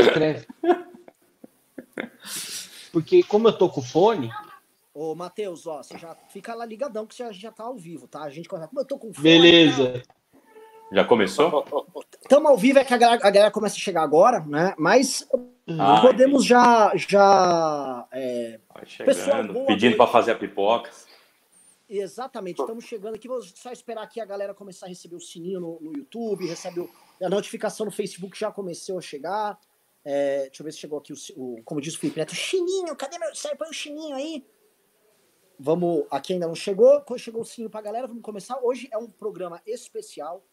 [0.00, 0.46] Escreve.
[2.92, 4.30] Porque como eu tô com fone,
[4.94, 8.08] Ô, Matheus, ó, você já fica lá ligadão que você já, já tá ao vivo,
[8.08, 8.22] tá?
[8.22, 10.02] A gente como eu tô com fone, beleza.
[10.90, 11.66] Já começou?
[12.22, 14.74] Estamos ao vivo, é que a galera, a galera começa a chegar agora, né?
[14.78, 15.28] Mas
[15.68, 16.92] Ah, podemos já.
[16.96, 18.58] já é,
[19.04, 20.90] Pessoal, chegando, boa pedindo para fazer a pipoca.
[21.88, 23.28] Exatamente, estamos chegando aqui.
[23.28, 26.80] Vou só esperar aqui a galera começar a receber o sininho no, no YouTube, receber
[26.80, 26.90] o-
[27.22, 29.58] a notificação no Facebook já começou a chegar.
[30.04, 32.94] É, deixa eu ver se chegou aqui o, o- como diz o Felipe Neto, chininho,
[32.96, 33.34] cadê meu.
[33.34, 34.44] Sai, põe o chininho aí.
[35.58, 37.00] Vamos, aqui ainda não chegou.
[37.02, 38.58] Quando chegou o sininho pra galera, vamos começar.
[38.62, 40.44] Hoje é um programa especial,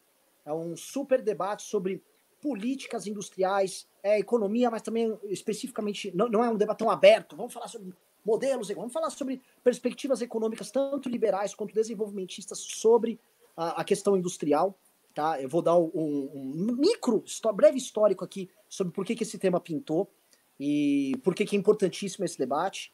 [0.44, 2.02] é um super debate sobre
[2.40, 7.36] políticas industriais, é economia, mas também especificamente não, não é um debate tão aberto.
[7.36, 7.92] Vamos falar sobre
[8.24, 13.20] modelos, vamos falar sobre perspectivas econômicas, tanto liberais quanto desenvolvimentistas, sobre
[13.56, 14.78] a, a questão industrial.
[15.14, 15.40] Tá?
[15.40, 17.22] Eu vou dar um, um micro,
[17.54, 20.10] breve histórico aqui sobre por que, que esse tema pintou
[20.58, 22.92] e por que, que é importantíssimo esse debate.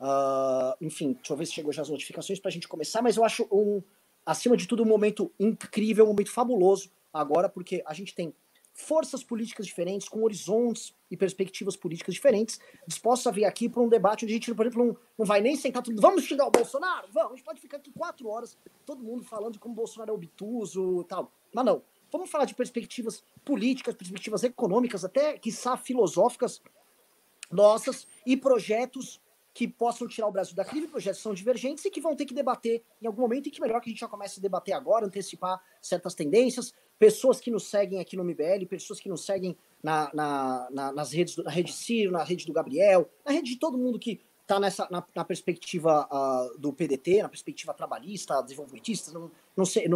[0.00, 3.16] Ah, enfim, deixa eu ver se chegou já as notificações para a gente começar, mas
[3.16, 3.82] eu acho, um,
[4.24, 8.34] acima de tudo, um momento incrível, um momento fabuloso agora, porque a gente tem
[8.80, 13.88] forças políticas diferentes, com horizontes e perspectivas políticas diferentes, dispostos a vir aqui para um
[13.88, 16.00] debate onde a gente, por exemplo, não, não vai nem sentar tudo.
[16.00, 17.08] Vamos xingar o Bolsonaro?
[17.12, 20.14] Vamos, a gente pode ficar aqui quatro horas, todo mundo falando como o Bolsonaro é
[20.14, 21.32] obtuso e tal.
[21.52, 21.82] Mas não.
[22.10, 26.60] Vamos falar de perspectivas políticas, perspectivas econômicas, até, quiçá, filosóficas
[27.50, 29.20] nossas e projetos
[29.52, 32.24] que possam tirar o Brasil da crise, projetos que são divergentes e que vão ter
[32.24, 34.72] que debater em algum momento e que melhor que a gente já comece a debater
[34.72, 39.56] agora, antecipar certas tendências, pessoas que nos seguem aqui no MBL, pessoas que nos seguem
[39.82, 43.50] na, na- na- nas redes, do- na rede Ciro, na rede do Gabriel, na rede
[43.54, 48.42] de todo mundo que está nessa na, na perspectiva ah, do PDT, na perspectiva trabalhista,
[48.42, 49.86] desenvolvimentista, não, não sei,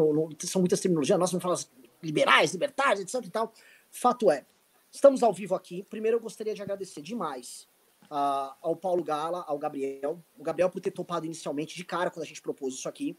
[0.45, 1.59] são muitas terminologias, nós vamos falar
[2.03, 3.53] liberais, libertários, etc e tal.
[3.91, 4.47] Fato é,
[4.91, 5.83] estamos ao vivo aqui.
[5.91, 7.69] Primeiro eu gostaria de agradecer demais
[8.11, 10.19] ah, ao Paulo Gala, ao Gabriel.
[10.39, 13.15] O Gabriel por ter topado inicialmente de cara quando a gente propôs isso aqui.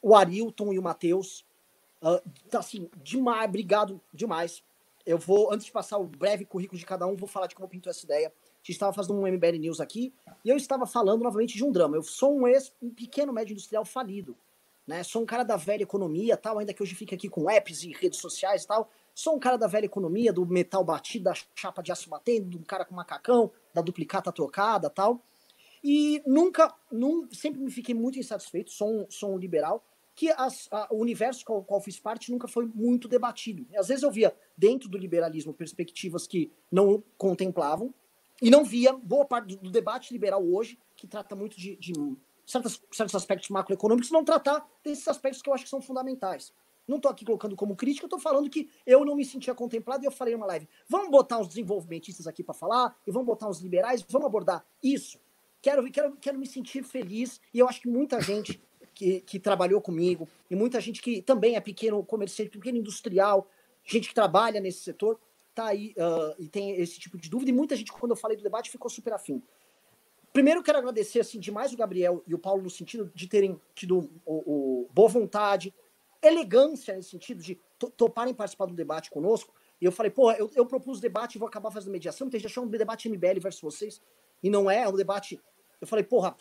[0.00, 1.44] O Arilton e o Matheus.
[2.02, 4.62] Ah, tá assim, demais, obrigado demais.
[5.04, 7.68] Eu vou, antes de passar o breve currículo de cada um, vou falar de como
[7.68, 8.28] pintou essa ideia.
[8.28, 10.12] A gente estava fazendo um MBL News aqui
[10.44, 11.96] e eu estava falando novamente de um drama.
[11.96, 14.36] Eu sou um ex, um pequeno médio industrial falido.
[14.86, 15.02] Né?
[15.04, 17.92] Sou um cara da velha economia, tal, ainda que hoje fique aqui com apps e
[17.92, 18.90] redes sociais e tal.
[19.14, 22.64] Sou um cara da velha economia, do metal batido, da chapa de aço batendo, do
[22.64, 25.22] cara com macacão, da duplicata trocada tal.
[25.82, 29.84] E nunca, num, sempre me fiquei muito insatisfeito, sou um, sou um liberal,
[30.16, 33.66] que as- a- o universo qual, qual fiz parte nunca foi muito debatido.
[33.76, 37.94] Às vezes eu via dentro do liberalismo perspectivas que não contemplavam,
[38.40, 41.92] e não via boa parte do, debate liberal hoje, que trata muito de, de
[42.46, 46.52] certas, certos aspectos macroeconômicos, não tratar desses aspectos que eu acho que são fundamentais.
[46.86, 50.06] Não estou aqui colocando como crítica, estou falando que eu não me sentia contemplado e
[50.06, 53.60] eu falei numa live: vamos botar uns desenvolvimentistas aqui para falar, e vamos botar uns
[53.60, 55.18] liberais, vamos abordar isso.
[55.60, 58.62] Quero, quero, quero me sentir feliz, e eu acho que muita gente
[58.96, 63.46] que, que trabalhou comigo, e muita gente que também é pequeno comerciante, pequeno industrial,
[63.84, 65.20] gente que trabalha nesse setor,
[65.54, 68.38] tá aí ah, e tem esse tipo de dúvida, e muita gente, quando eu falei
[68.38, 69.42] do debate, ficou super afim.
[70.32, 74.10] Primeiro, quero agradecer assim, demais o Gabriel e o Paulo no sentido de terem tido
[74.24, 75.74] o, o boa vontade,
[76.22, 79.54] elegância nesse sentido de to- toparem participar do debate conosco.
[79.78, 82.46] E eu falei, pô, eu, eu propus debate e vou acabar fazendo mediação, a gente
[82.46, 84.00] achou um debate MBL versus vocês,
[84.42, 85.38] e não é, é um debate.
[85.80, 86.34] Eu falei, porra,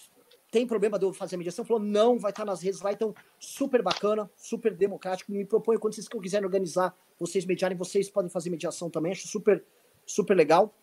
[0.56, 1.66] tem problema de eu fazer a mediação?
[1.66, 5.30] Falou, não, vai estar nas redes lá, então super bacana, super democrático.
[5.30, 9.62] Me proponho quando vocês quiserem organizar, vocês mediarem, vocês podem fazer mediação também, acho super,
[10.06, 10.74] super legal.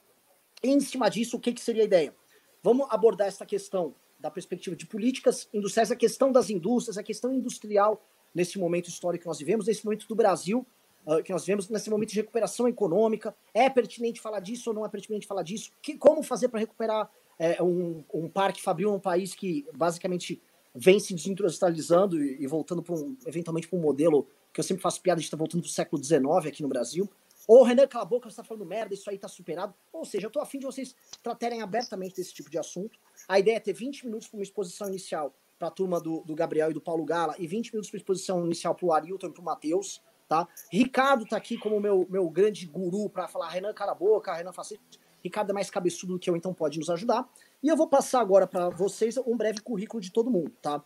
[0.62, 2.15] Em cima disso, o que, que seria a ideia?
[2.62, 7.33] Vamos abordar essa questão da perspectiva de políticas industriais, a questão das indústrias, a questão
[7.33, 10.66] industrial nesse momento histórico que nós vivemos, nesse momento do Brasil
[11.06, 13.34] ah, que nós vivemos, nesse momento de recuperação econômica.
[13.53, 15.72] É pertinente falar disso ou não é pertinente falar disso?
[15.81, 20.41] Que, como fazer para recuperar é, um, um parque fabril, um país que basicamente
[20.75, 24.82] vem se desindustrializando e, e voltando para um, eventualmente para um modelo que eu sempre
[24.82, 27.10] faço piada de estar voltando para o século XIX aqui no Brasil.
[27.48, 29.74] Ou Renan, cala a boca, você está falando merda, isso aí está superado.
[29.92, 32.98] Ou seja, eu estou afim de vocês tratarem abertamente desse tipo de assunto.
[33.28, 36.34] A ideia é ter 20 minutos para uma exposição inicial para a turma do, do
[36.34, 39.33] Gabriel e do Paulo Gala e 20 minutos para exposição inicial para o Arilton e
[39.33, 40.03] para o Matheus.
[40.28, 40.48] Tá?
[40.71, 44.53] Ricardo tá aqui como meu, meu grande guru para falar Renan, cala a boca, Renan
[44.53, 44.83] faça isso.
[45.22, 47.28] Ricardo é mais cabeçudo do que eu, então pode nos ajudar.
[47.63, 50.83] E eu vou passar agora para vocês um breve currículo de todo mundo, tá?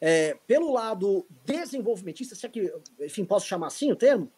[0.00, 4.30] É, pelo lado desenvolvimentista, será que, enfim, posso chamar assim o termo?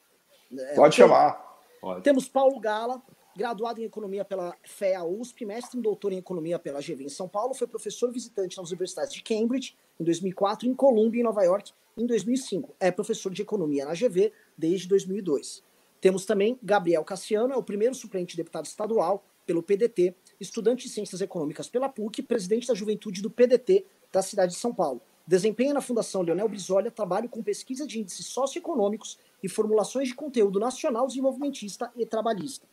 [0.56, 1.60] É, Pode chamar.
[2.02, 3.00] temos Paulo Gala,
[3.36, 7.28] graduado em Economia pela FEA USP, mestre e doutor em Economia pela GV em São
[7.28, 11.42] Paulo, foi professor visitante nas universidades de Cambridge em 2004 e em Columbia, em Nova
[11.42, 12.74] York, em 2005.
[12.80, 15.62] É professor de Economia na GV desde 2002.
[16.00, 20.92] Temos também Gabriel Cassiano, é o primeiro suplente de deputado estadual pelo PDT, estudante de
[20.92, 25.00] Ciências Econômicas pela PUC, presidente da juventude do PDT da cidade de São Paulo.
[25.26, 30.58] Desempenha na Fundação Leonel Brizola trabalho com pesquisa de índices socioeconômicos e formulações de conteúdo
[30.58, 32.66] nacional desenvolvimentista e trabalhista.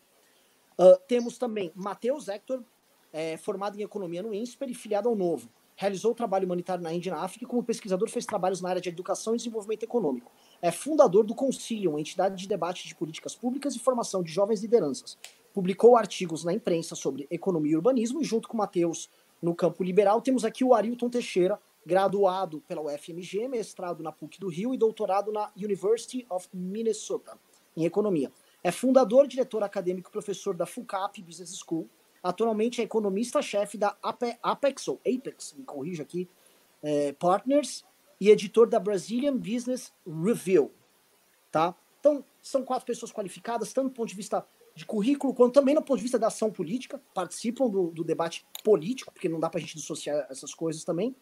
[0.77, 2.63] Uh, temos também Matheus Hector,
[3.11, 5.49] é, formado em Economia no INSPER e filiado ao Novo.
[5.75, 8.81] Realizou trabalho humanitário na Índia e na África e como pesquisador fez trabalhos na área
[8.81, 10.31] de educação e desenvolvimento econômico.
[10.61, 15.17] É fundador do Concilium, entidade de debate de políticas públicas e formação de jovens lideranças.
[15.53, 19.09] Publicou artigos na imprensa sobre economia e urbanismo e junto com Matheus
[19.41, 24.49] no campo liberal temos aqui o Arilton Teixeira, graduado pela UFMG, mestrado na PUC do
[24.49, 27.37] Rio e doutorado na University of Minnesota
[27.75, 28.31] em economia.
[28.61, 31.87] É fundador, diretor acadêmico e professor da FUCAP Business School.
[32.21, 33.95] Atualmente é economista-chefe da
[34.43, 36.27] Apex, ou Apex, me corrija aqui,
[36.83, 37.85] é, Partners,
[38.19, 40.71] e editor da Brazilian Business Review.
[41.49, 41.73] Tá?
[42.01, 45.81] Então, são quatro pessoas qualificadas, tanto do ponto de vista de currículo, quanto também do
[45.81, 49.59] ponto de vista da ação política, participam do, do debate político, porque não dá para
[49.59, 51.15] a gente dissociar essas coisas também.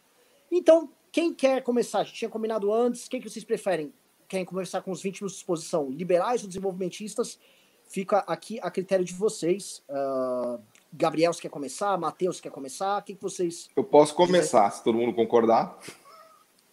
[0.52, 2.00] Então, quem quer começar?
[2.00, 3.94] A gente tinha combinado antes, quem que vocês preferem?
[4.28, 5.90] Querem conversar com os 20 minutos de exposição?
[5.90, 7.40] Liberais ou desenvolvimentistas?
[7.86, 9.82] Fica aqui a critério de vocês.
[9.90, 10.60] Uh,
[10.92, 11.98] Gabriel, você quer começar?
[11.98, 13.00] Matheus, quer começar?
[13.00, 13.70] O que, que vocês.
[13.76, 15.80] Eu posso começar, se todo mundo concordar.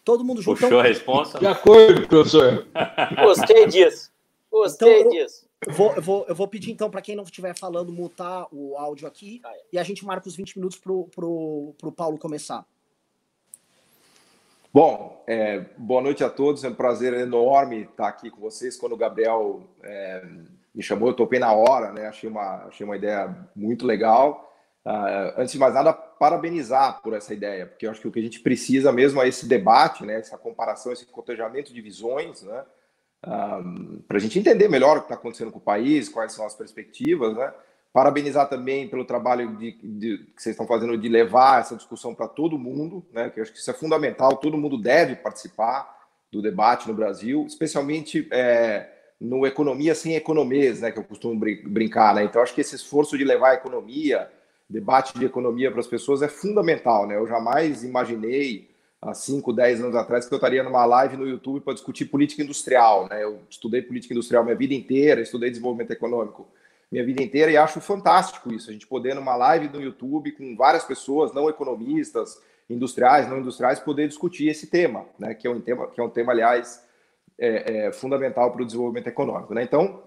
[0.04, 0.56] Todo mundo junto.
[0.56, 0.80] Puxou então...
[0.80, 1.38] a resposta?
[1.38, 2.66] De acordo, professor.
[3.24, 4.10] Gostei disso.
[4.50, 5.43] Gostei então, disso.
[5.66, 8.76] Eu vou, eu, vou, eu vou pedir, então, para quem não estiver falando, mutar o
[8.76, 9.60] áudio aqui ah, é.
[9.72, 12.66] e a gente marca os 20 minutos para o Paulo começar.
[14.72, 16.64] Bom, é, boa noite a todos.
[16.64, 18.76] É um prazer enorme estar aqui com vocês.
[18.76, 20.26] Quando o Gabriel é,
[20.74, 22.08] me chamou, eu topei na hora, né?
[22.08, 24.52] Achei uma, achei uma ideia muito legal.
[24.84, 28.18] Uh, antes de mais nada, parabenizar por essa ideia, porque eu acho que o que
[28.18, 30.18] a gente precisa mesmo é esse debate, né?
[30.18, 32.64] Essa comparação, esse cotejamento de visões, né?
[33.24, 36.54] Para a gente entender melhor o que está acontecendo com o país, quais são as
[36.54, 37.52] perspectivas, né?
[37.92, 42.28] Parabenizar também pelo trabalho de, de, que vocês estão fazendo de levar essa discussão para
[42.28, 43.30] todo mundo, né?
[43.30, 44.36] Que eu acho que isso é fundamental.
[44.36, 45.94] Todo mundo deve participar
[46.30, 48.88] do debate no Brasil, especialmente é,
[49.20, 50.90] no economia sem economês, né?
[50.90, 52.24] Que eu costumo brincar, né?
[52.24, 54.28] Então acho que esse esforço de levar a economia,
[54.68, 57.16] debate de economia para as pessoas é fundamental, né?
[57.16, 58.73] Eu jamais imaginei
[59.04, 62.42] há 5, 10 anos atrás que eu estaria numa live no YouTube para discutir política
[62.42, 63.22] industrial, né?
[63.22, 66.48] Eu estudei política industrial minha vida inteira, estudei desenvolvimento econômico
[66.90, 70.54] minha vida inteira e acho fantástico isso, a gente poder numa live no YouTube com
[70.54, 72.40] várias pessoas, não economistas,
[72.70, 76.08] industriais, não industriais, poder discutir esse tema, né, que é um tema, que é um
[76.08, 76.84] tema aliás,
[77.38, 79.52] é, é fundamental para o desenvolvimento econômico.
[79.54, 79.64] Né?
[79.64, 80.02] Então,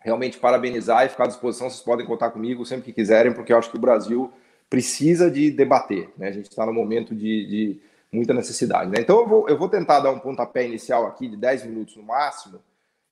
[0.00, 3.58] realmente parabenizar e ficar à disposição, vocês podem contar comigo sempre que quiserem, porque eu
[3.58, 4.30] acho que o Brasil
[4.68, 6.28] precisa de debater, né?
[6.28, 7.80] a gente está no momento de, de,
[8.12, 8.90] muita necessidade.
[8.90, 9.00] Né?
[9.00, 12.02] Então, eu vou, eu vou tentar dar um pontapé inicial aqui de 10 minutos no
[12.02, 12.60] máximo,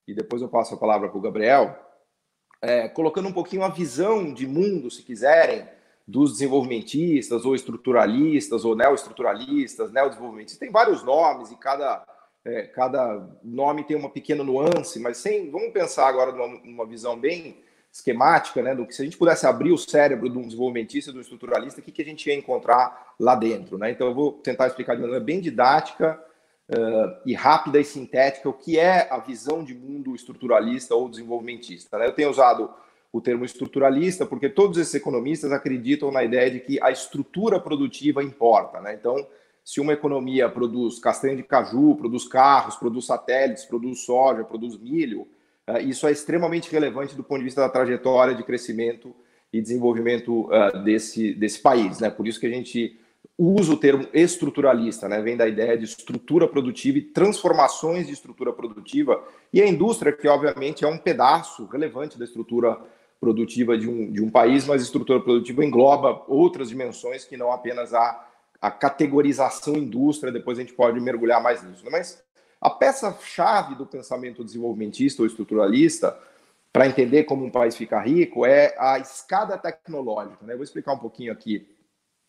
[0.07, 1.77] e depois eu passo a palavra para o Gabriel,
[2.63, 5.69] é, colocando um pouquinho a visão de mundo, se quiserem,
[6.07, 10.59] dos desenvolvimentistas, ou estruturalistas, ou neoestruturalistas, neodesenvolvimentistas.
[10.59, 12.07] Tem vários nomes e cada,
[12.45, 17.19] é, cada nome tem uma pequena nuance, mas sem, vamos pensar agora numa, numa visão
[17.19, 17.57] bem
[17.97, 21.19] esquemática, né, do que se a gente pudesse abrir o cérebro de um desenvolvimentista de
[21.19, 23.79] um estruturalista, o que, que a gente ia encontrar lá dentro.
[23.79, 23.91] Né?
[23.91, 26.23] Então, eu vou tentar explicar de maneira bem didática
[26.69, 31.97] uh, e rápida e sintética o que é a visão de mundo estruturalista ou desenvolvimentista.
[31.99, 32.07] Né?
[32.07, 32.71] Eu tenho usado
[33.11, 38.23] o termo estruturalista porque todos esses economistas acreditam na ideia de que a estrutura produtiva
[38.23, 38.79] importa.
[38.79, 38.93] Né?
[38.93, 39.27] Então,
[39.65, 45.27] se uma economia produz castanha de caju, produz carros, produz satélites, produz soja, produz milho,
[45.83, 49.15] isso é extremamente relevante do ponto de vista da trajetória de crescimento
[49.53, 51.99] e desenvolvimento uh, desse, desse país.
[51.99, 52.11] Né?
[52.11, 52.99] Por isso que a gente
[53.39, 55.21] usa o termo estruturalista, né?
[55.21, 60.27] vem da ideia de estrutura produtiva e transformações de estrutura produtiva, e a indústria, que
[60.29, 62.79] obviamente é um pedaço relevante da estrutura
[63.21, 67.93] produtiva de um, de um país, mas estrutura produtiva engloba outras dimensões que não apenas
[67.93, 68.27] a,
[68.61, 71.85] a categorização indústria, depois a gente pode mergulhar mais nisso.
[71.85, 71.91] Né?
[71.91, 72.23] Mas
[72.61, 76.19] a peça-chave do pensamento desenvolvimentista ou estruturalista,
[76.73, 80.45] para entender como um país fica rico, é a escada tecnológica.
[80.45, 80.53] Né?
[80.53, 81.67] Eu vou explicar um pouquinho aqui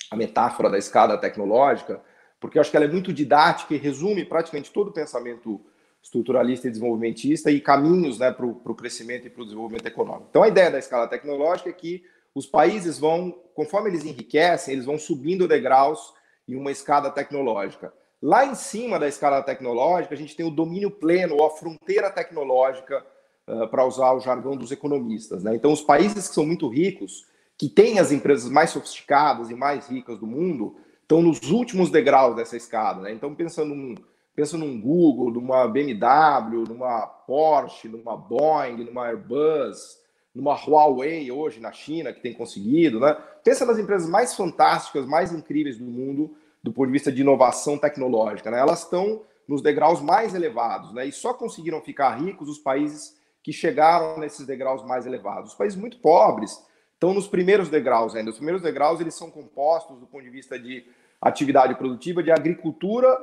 [0.10, 2.02] a metáfora da escada tecnológica,
[2.40, 5.60] porque eu acho que ela é muito didática e resume praticamente todo o pensamento
[6.02, 10.28] estruturalista e desenvolvimentista e caminhos né, para o crescimento e para o desenvolvimento econômico.
[10.30, 14.86] Então, a ideia da escala tecnológica é que os países vão, conforme eles enriquecem, eles
[14.86, 16.14] vão subindo degraus
[16.48, 17.92] em uma escada tecnológica.
[18.22, 22.10] Lá em cima da escala tecnológica, a gente tem o domínio pleno, ou a fronteira
[22.10, 23.06] tecnológica,
[23.48, 25.44] uh, para usar o jargão dos economistas.
[25.44, 25.56] Né?
[25.56, 27.26] Então, os países que são muito ricos,
[27.58, 32.36] que tem as empresas mais sofisticadas e mais ricas do mundo, estão nos últimos degraus
[32.36, 33.02] dessa escada.
[33.02, 33.14] Né?
[33.14, 33.96] Então, pensando num,
[34.38, 39.98] Pensa num Google, numa BMW, numa Porsche, numa Boeing, numa Airbus,
[40.32, 43.18] numa Huawei hoje na China, que tem conseguido, né?
[43.44, 46.36] Pensa nas empresas mais fantásticas, mais incríveis do mundo,
[46.68, 48.60] do ponto de vista de inovação tecnológica, né?
[48.60, 51.06] Elas estão nos degraus mais elevados, né?
[51.06, 55.52] E só conseguiram ficar ricos os países que chegaram nesses degraus mais elevados.
[55.52, 56.62] Os países muito pobres
[56.94, 58.32] estão nos primeiros degraus ainda.
[58.32, 60.86] Os primeiros degraus eles são compostos do ponto de vista de
[61.22, 63.18] atividade produtiva de agricultura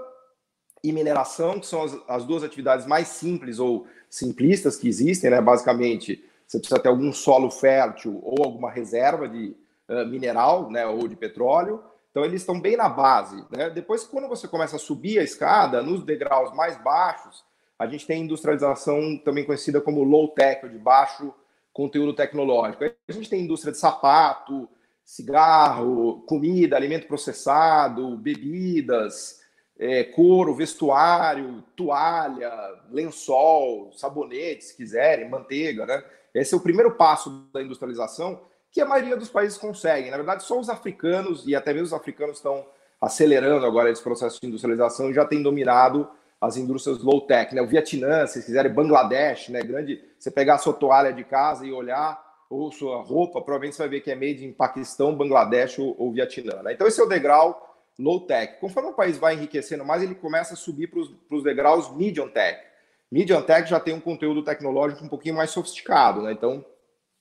[0.83, 5.41] e mineração, que são as, as duas atividades mais simples ou simplistas que existem, né?
[5.43, 9.55] Basicamente, você precisa ter algum solo fértil ou alguma reserva de
[9.91, 10.87] uh, mineral, né?
[10.87, 11.83] Ou de petróleo.
[12.15, 13.45] Então, eles estão bem na base.
[13.51, 13.69] Né?
[13.71, 17.45] Depois, quando você começa a subir a escada, nos degraus mais baixos,
[17.77, 21.35] a gente tem industrialização também conhecida como low-tech, de baixo
[21.73, 22.85] conteúdo tecnológico.
[22.85, 24.69] A gente tem indústria de sapato,
[25.05, 29.41] cigarro, comida, alimento processado, bebidas,
[29.77, 32.53] é, couro, vestuário, toalha,
[32.93, 35.85] lençol, sabonete, se quiserem, manteiga.
[35.85, 36.05] Né?
[36.33, 38.41] Esse é o primeiro passo da industrialização
[38.75, 40.11] que a maioria dos países conseguem.
[40.11, 42.67] Na verdade, só os africanos, e até mesmo os africanos estão
[43.01, 47.55] acelerando agora esse processo de industrialização e já têm dominado as indústrias low-tech.
[47.55, 47.63] Né?
[47.63, 49.63] O Vietnã, se quiserem, Bangladesh, né?
[49.63, 50.03] grande.
[50.19, 53.89] Você pegar a sua toalha de casa e olhar, ou sua roupa, provavelmente você vai
[53.89, 56.61] ver que é made em Paquistão, Bangladesh ou, ou Vietnã.
[56.65, 56.73] Né?
[56.73, 58.59] Então, esse é o degrau low-tech.
[58.59, 62.61] Conforme o país vai enriquecendo mais, ele começa a subir para os degraus medium-tech.
[63.09, 66.23] Medium-tech já tem um conteúdo tecnológico um pouquinho mais sofisticado.
[66.23, 66.33] Né?
[66.33, 66.65] Então,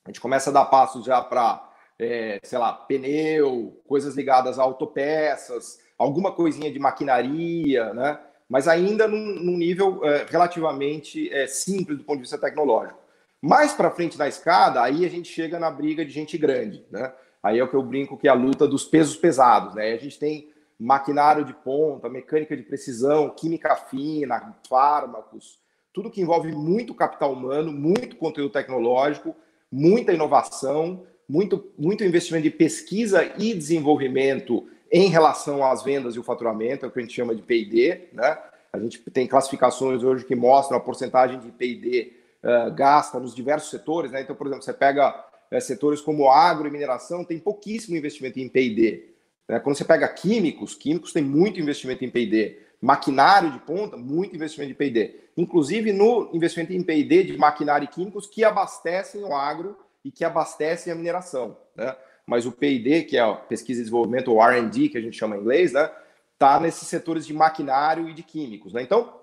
[0.05, 4.63] a gente começa a dar passos já para, é, sei lá, pneu, coisas ligadas a
[4.63, 8.19] autopeças, alguma coisinha de maquinaria, né?
[8.49, 12.99] Mas ainda num, num nível é, relativamente é, simples do ponto de vista tecnológico.
[13.41, 17.13] Mais para frente na escada, aí a gente chega na briga de gente grande, né?
[17.41, 19.93] Aí é o que eu brinco que é a luta dos pesos pesados, né?
[19.93, 25.59] A gente tem maquinário de ponta, mecânica de precisão, química fina, fármacos,
[25.93, 29.35] tudo que envolve muito capital humano, muito conteúdo tecnológico
[29.73, 36.23] muita inovação, muito, muito investimento de pesquisa e desenvolvimento em relação às vendas e o
[36.23, 38.37] faturamento, é o que a gente chama de P&D, né?
[38.71, 42.13] A gente tem classificações hoje que mostram a porcentagem de P&D
[42.43, 44.21] uh, gasta nos diversos setores, né?
[44.21, 48.47] Então, por exemplo, você pega uh, setores como agro e mineração, tem pouquíssimo investimento em
[48.47, 49.09] P&D.
[49.49, 49.59] Né?
[49.59, 52.59] Quando você pega químicos, químicos tem muito investimento em P&D.
[52.83, 55.29] Maquinário de ponta, muito investimento em P&D.
[55.37, 60.25] Inclusive no investimento em P&D de maquinário e químicos que abastecem o agro e que
[60.25, 61.95] abastecem a mineração, né?
[62.27, 65.37] Mas o P&D, que é a pesquisa e desenvolvimento, ou R&D, que a gente chama
[65.37, 65.89] em inglês, né?
[66.37, 68.81] Tá nesses setores de maquinário e de químicos, né?
[68.81, 69.17] Então,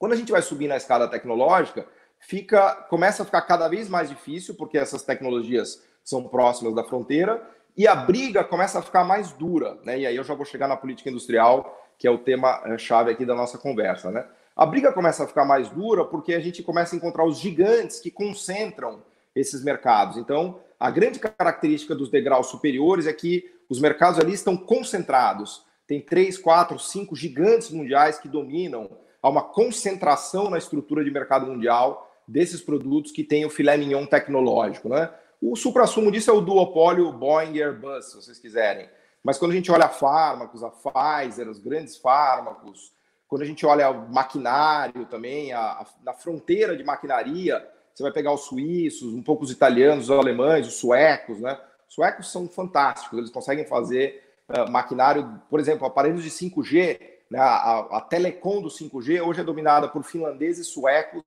[0.00, 1.86] quando a gente vai subir na escala tecnológica,
[2.18, 7.40] fica, começa a ficar cada vez mais difícil, porque essas tecnologias são próximas da fronteira,
[7.76, 9.96] e a briga começa a ficar mais dura, né?
[10.00, 13.10] E aí eu já vou chegar na política industrial, que é o tema eh, chave
[13.10, 14.26] aqui da nossa conversa, né?
[14.54, 18.00] A briga começa a ficar mais dura porque a gente começa a encontrar os gigantes
[18.00, 19.02] que concentram
[19.34, 20.16] esses mercados.
[20.16, 25.64] Então, a grande característica dos degraus superiores é que os mercados ali estão concentrados.
[25.86, 28.90] Tem três, quatro, cinco gigantes mundiais que dominam.
[29.22, 34.06] Há uma concentração na estrutura de mercado mundial desses produtos que tem o filé mignon
[34.06, 35.10] tecnológico, né?
[35.40, 38.88] O supra-sumo disso é o duopólio Boeing e Airbus, se vocês quiserem.
[39.26, 42.92] Mas quando a gente olha fármacos, a Pfizer, os grandes fármacos,
[43.26, 48.12] quando a gente olha o maquinário também, a, a, na fronteira de maquinaria, você vai
[48.12, 51.58] pegar os suíços, um pouco os italianos, os alemães, os suecos, né?
[51.88, 57.40] Os suecos são fantásticos, eles conseguem fazer uh, maquinário, por exemplo, aparelhos de 5G, né?
[57.40, 61.24] a, a, telecom do 5G hoje é dominada por finlandeses, suecos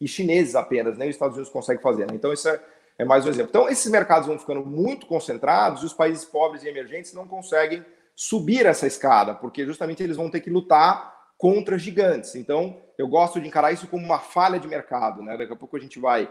[0.00, 1.10] e chineses apenas, nem né?
[1.10, 2.06] os Estados Unidos conseguem fazer.
[2.06, 2.14] Né?
[2.14, 2.62] Então, isso é,
[3.00, 3.48] é mais um exemplo.
[3.48, 7.82] Então, esses mercados vão ficando muito concentrados e os países pobres e emergentes não conseguem
[8.14, 12.34] subir essa escada, porque justamente eles vão ter que lutar contra gigantes.
[12.34, 15.22] Então, eu gosto de encarar isso como uma falha de mercado.
[15.22, 15.34] Né?
[15.38, 16.30] Daqui a pouco a gente vai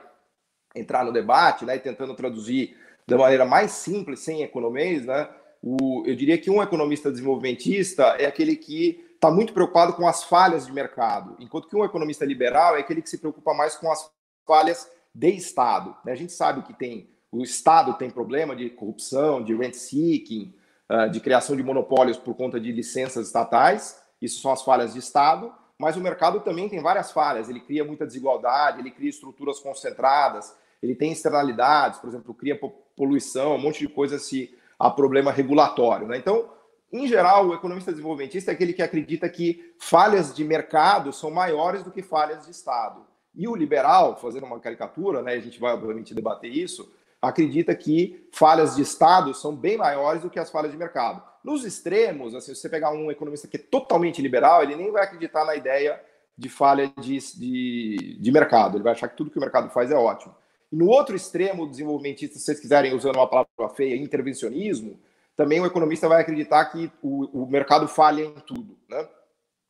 [0.75, 5.27] entrar no debate, né, tentando traduzir da maneira mais simples, sem economês, né?
[5.63, 10.23] O, eu diria que um economista desenvolvimentista é aquele que está muito preocupado com as
[10.23, 13.91] falhas de mercado, enquanto que um economista liberal é aquele que se preocupa mais com
[13.91, 14.09] as
[14.45, 15.95] falhas de Estado.
[16.05, 16.13] Né?
[16.13, 20.55] A gente sabe que tem o Estado tem problema de corrupção, de rent seeking,
[20.89, 24.01] uh, de criação de monopólios por conta de licenças estatais.
[24.19, 25.53] Isso são as falhas de Estado.
[25.77, 27.47] Mas o mercado também tem várias falhas.
[27.47, 32.59] Ele cria muita desigualdade, ele cria estruturas concentradas, ele tem externalidades, por exemplo, cria
[32.95, 36.07] poluição, um monte de coisa se há problema regulatório.
[36.07, 36.17] Né?
[36.17, 36.49] Então,
[36.91, 41.83] em geral, o economista desenvolvimentista é aquele que acredita que falhas de mercado são maiores
[41.83, 43.05] do que falhas de Estado.
[43.35, 48.27] E o liberal, fazendo uma caricatura, né, a gente vai obviamente debater isso, acredita que
[48.31, 51.21] falhas de Estado são bem maiores do que as falhas de mercado.
[51.43, 55.03] Nos extremos, assim, se você pegar um economista que é totalmente liberal, ele nem vai
[55.03, 56.01] acreditar na ideia
[56.37, 58.77] de falha de, de, de mercado.
[58.77, 60.35] Ele vai achar que tudo que o mercado faz é ótimo.
[60.71, 64.99] E no outro extremo, desenvolvimentista, se vocês quiserem, usando uma palavra feia, intervencionismo,
[65.35, 69.07] também o economista vai acreditar que o, o mercado falha em tudo, né?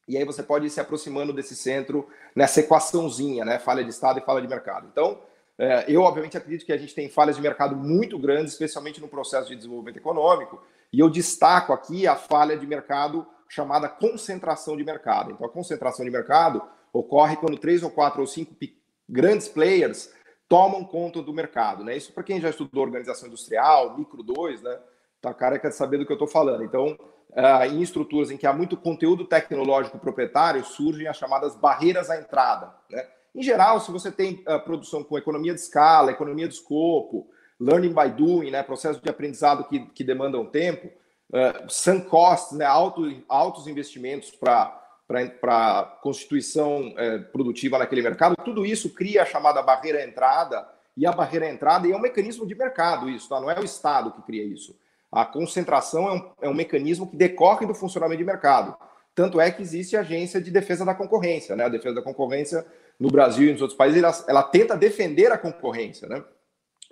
[0.10, 3.60] E aí você pode ir se aproximando desse centro nessa equaçãozinha, né?
[3.60, 4.88] Falha de Estado e falha de mercado.
[4.92, 5.20] Então,
[5.56, 9.08] é, eu obviamente acredito que a gente tem falhas de mercado muito grandes, especialmente no
[9.08, 10.60] processo de desenvolvimento econômico,
[10.92, 15.32] e eu destaco aqui a falha de mercado chamada concentração de mercado.
[15.32, 18.56] Então, a concentração de mercado ocorre quando três ou quatro ou cinco
[19.08, 20.12] grandes players
[20.48, 21.96] tomam conta do mercado, né?
[21.96, 24.80] Isso para quem já estudou organização industrial, micro 2, né?
[25.22, 26.64] Tá careca de saber do que eu estou falando.
[26.64, 26.98] Então,
[27.32, 32.20] uh, em estruturas em que há muito conteúdo tecnológico proprietário, surgem as chamadas barreiras à
[32.20, 33.06] entrada, né?
[33.36, 37.94] Em geral, se você tem uh, produção com economia de escala, economia de escopo, learning
[37.94, 43.04] by doing, né, processo de aprendizado que, que demandam tempo, uh, sunk costs, né, alto,
[43.28, 44.78] altos investimentos para
[45.42, 51.12] para constituição é, produtiva naquele mercado, tudo isso cria a chamada barreira entrada, e a
[51.12, 53.42] barreira entrada é um mecanismo de mercado, isso, tá?
[53.42, 54.78] não é o Estado que cria isso.
[55.12, 58.76] A concentração é um, é um mecanismo que decorre do funcionamento de mercado.
[59.16, 61.66] Tanto é que existe a agência de defesa da concorrência, né?
[61.66, 62.66] A defesa da concorrência
[63.00, 66.24] no Brasil e nos outros países, ela, ela tenta defender a concorrência, né?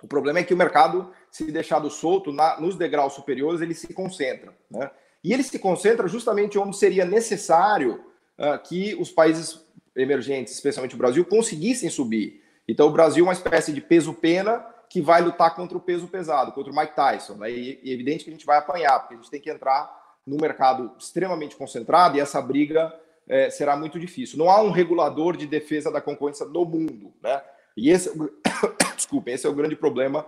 [0.02, 3.92] O problema é que o mercado, se deixado solto na, nos degraus superiores, ele se
[3.92, 4.90] concentra, né?
[5.22, 8.04] E ele se concentra justamente onde seria necessário
[8.38, 9.64] uh, que os países
[9.96, 12.42] emergentes, especialmente o Brasil, conseguissem subir.
[12.68, 16.52] Então, o Brasil é uma espécie de peso-pena que vai lutar contra o peso pesado,
[16.52, 17.34] contra o Mike Tyson.
[17.34, 17.50] Né?
[17.50, 20.36] E, é evidente que a gente vai apanhar, porque a gente tem que entrar no
[20.36, 22.94] mercado extremamente concentrado e essa briga
[23.28, 24.38] é, será muito difícil.
[24.38, 27.12] Não há um regulador de defesa da concorrência no mundo.
[27.22, 27.42] Né?
[27.76, 28.10] E esse,
[28.96, 30.26] desculpe, esse é o grande problema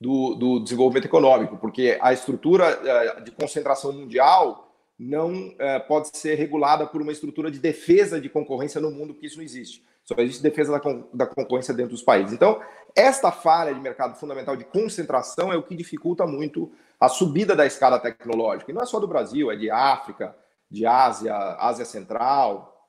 [0.00, 4.66] do, do desenvolvimento econômico, porque a estrutura é, de concentração mundial
[4.98, 9.26] não é, pode ser regulada por uma estrutura de defesa de concorrência no mundo, porque
[9.26, 9.84] isso não existe.
[10.06, 10.80] Só existe defesa da,
[11.12, 12.32] da concorrência dentro dos países.
[12.32, 12.62] Então,
[12.94, 17.66] esta falha de mercado fundamental de concentração é o que dificulta muito a subida da
[17.66, 18.70] escala tecnológica.
[18.70, 20.34] E não é só do Brasil, é de África,
[20.70, 22.88] de Ásia, Ásia Central,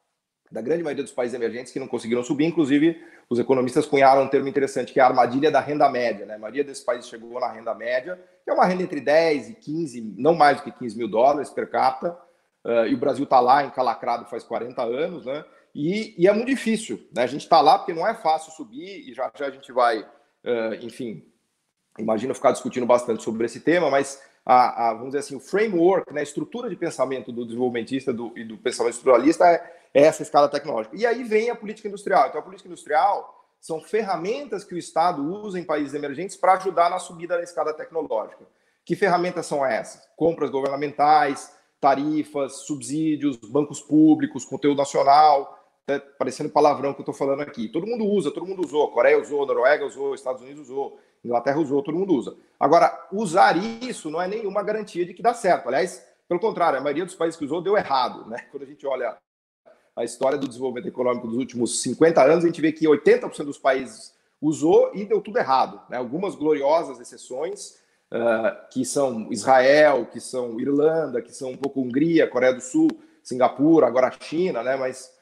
[0.52, 2.46] da grande maioria dos países emergentes que não conseguiram subir.
[2.46, 6.24] Inclusive, os economistas cunharam um termo interessante, que é a armadilha da renda média.
[6.24, 6.36] Né?
[6.36, 9.54] A maioria desses países chegou na renda média, que é uma renda entre 10 e
[9.56, 12.16] 15, não mais do que 15 mil dólares per capita.
[12.64, 15.44] Uh, e o Brasil está lá encalacrado faz 40 anos, né?
[15.80, 17.08] E, e é muito difícil.
[17.14, 17.22] Né?
[17.22, 20.00] A gente está lá porque não é fácil subir, e já, já a gente vai,
[20.00, 21.24] uh, enfim,
[22.00, 26.12] imagino ficar discutindo bastante sobre esse tema, mas a, a, vamos dizer assim, o framework,
[26.12, 30.24] né, a estrutura de pensamento do desenvolvimentista do, e do pensamento estruturalista é, é essa
[30.24, 30.96] escala tecnológica.
[30.96, 32.28] E aí vem a política industrial.
[32.28, 36.90] Então, a política industrial são ferramentas que o Estado usa em países emergentes para ajudar
[36.90, 38.48] na subida da escala tecnológica.
[38.84, 40.02] Que ferramentas são essas?
[40.16, 45.57] Compras governamentais, tarifas, subsídios, bancos públicos, conteúdo nacional,
[45.88, 47.70] né, parecendo palavrão que eu estou falando aqui.
[47.70, 48.92] Todo mundo usa, todo mundo usou.
[48.92, 52.36] Coreia usou, Noruega usou, Estados Unidos usou, Inglaterra usou, todo mundo usa.
[52.60, 55.68] Agora, usar isso não é nenhuma garantia de que dá certo.
[55.68, 58.30] Aliás, pelo contrário, a maioria dos países que usou deu errado.
[58.30, 58.38] Né?
[58.52, 59.18] Quando a gente olha
[59.96, 63.58] a história do desenvolvimento econômico dos últimos 50 anos, a gente vê que 80% dos
[63.58, 65.82] países usou e deu tudo errado.
[65.90, 65.98] Né?
[65.98, 67.80] Algumas gloriosas exceções,
[68.12, 72.90] uh, que são Israel, que são Irlanda, que são um pouco Hungria, Coreia do Sul,
[73.24, 74.76] Singapura, agora a China, né?
[74.76, 75.17] mas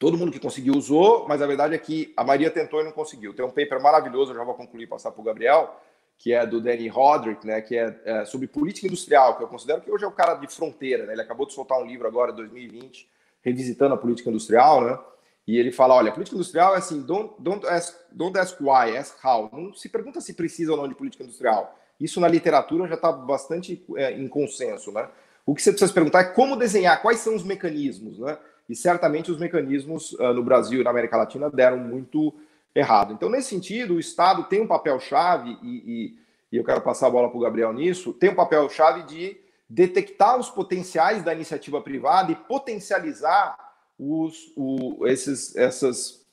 [0.00, 2.90] Todo mundo que conseguiu usou, mas a verdade é que a maioria tentou e não
[2.90, 3.34] conseguiu.
[3.34, 5.78] Tem um paper maravilhoso, eu já vou concluir passar para o Gabriel,
[6.16, 9.82] que é do Danny Roderick, né, que é, é, sobre política industrial, que eu considero
[9.82, 11.04] que hoje é o cara de fronteira.
[11.04, 11.12] Né?
[11.12, 13.06] Ele acabou de soltar um livro agora, 2020,
[13.42, 14.98] revisitando a política industrial, né?
[15.46, 19.22] E ele fala, olha, política industrial é assim, don't, don't, ask, don't ask why, ask
[19.22, 19.50] how.
[19.52, 21.78] Não se pergunta se precisa ou não de política industrial.
[22.00, 25.10] Isso na literatura já está bastante é, em consenso, né?
[25.44, 28.38] O que você precisa perguntar é como desenhar, quais são os mecanismos, né?
[28.70, 32.32] E certamente os mecanismos uh, no Brasil e na América Latina deram muito
[32.72, 33.12] errado.
[33.12, 36.18] Então, nesse sentido, o Estado tem um papel-chave, e, e,
[36.52, 39.36] e, eu quero passar a bola para o Gabriel nisso, tem um papel-chave de
[39.68, 43.56] detectar os potenciais da iniciativa privada e potencializar
[43.98, 46.24] os, o, esses, essas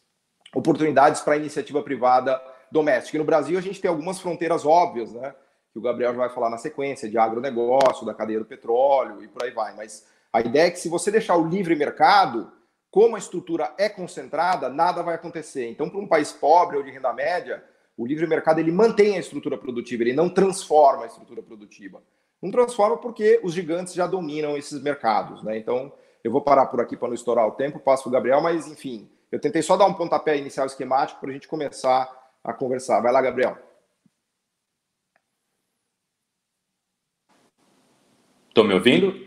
[0.54, 2.39] oportunidades para a iniciativa privada
[2.71, 3.17] doméstica.
[3.17, 5.34] E no Brasil, a gente tem algumas fronteiras óbvias, né?
[5.73, 9.28] Que o Gabriel já vai falar na sequência, de agronegócio, da cadeia do petróleo e
[9.28, 9.76] por aí vai.
[9.76, 10.06] Mas
[10.38, 12.52] a ideia é que se você deixar o livre mercado,
[12.91, 15.67] como a estrutura é concentrada, nada vai acontecer.
[15.67, 17.63] Então, para um país pobre ou de renda média,
[17.97, 22.04] o livre mercado ele mantém a estrutura produtiva, ele não transforma a estrutura produtiva.
[22.39, 25.58] Não transforma porque os gigantes já dominam esses mercados, né?
[25.58, 25.91] Então,
[26.23, 28.67] eu vou parar por aqui para não estourar o tempo, passo para o Gabriel, mas
[28.67, 32.08] enfim, eu tentei só dar um pontapé inicial esquemático para a gente começar
[32.43, 33.02] a conversar.
[33.02, 33.58] Vai lá, Gabriel.
[38.50, 39.27] Estão me ouvindo?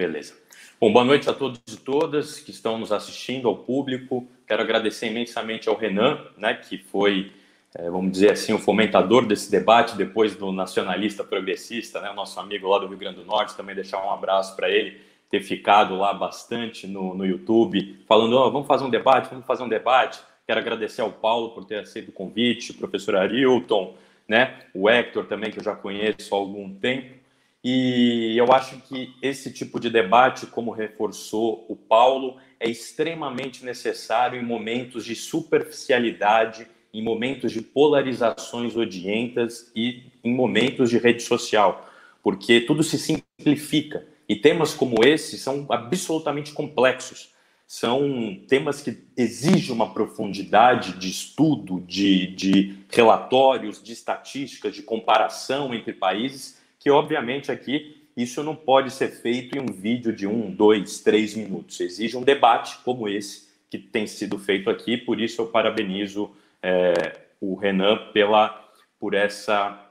[0.00, 0.32] Beleza.
[0.80, 4.26] Bom, boa noite a todos e todas que estão nos assistindo, ao público.
[4.46, 7.30] Quero agradecer imensamente ao Renan, né, que foi,
[7.74, 12.66] é, vamos dizer assim, o fomentador desse debate, depois do nacionalista progressista, né, nosso amigo
[12.66, 16.14] lá do Rio Grande do Norte, também deixar um abraço para ele, ter ficado lá
[16.14, 20.18] bastante no, no YouTube, falando, oh, vamos fazer um debate, vamos fazer um debate.
[20.46, 23.94] Quero agradecer ao Paulo por ter aceito o convite, o professor Arilton,
[24.26, 27.19] né, o Hector também, que eu já conheço há algum tempo.
[27.62, 34.40] E eu acho que esse tipo de debate, como reforçou o Paulo, é extremamente necessário
[34.40, 41.86] em momentos de superficialidade, em momentos de polarizações odientas e em momentos de rede social,
[42.22, 44.06] porque tudo se simplifica.
[44.26, 47.30] E temas como esse são absolutamente complexos.
[47.66, 55.74] São temas que exigem uma profundidade de estudo, de, de relatórios, de estatísticas, de comparação
[55.74, 60.50] entre países que obviamente aqui isso não pode ser feito em um vídeo de um,
[60.50, 61.78] dois, três minutos.
[61.78, 64.96] Exige um debate como esse que tem sido feito aqui.
[64.96, 66.30] Por isso eu parabenizo
[66.62, 69.86] é, o Renan pela por essa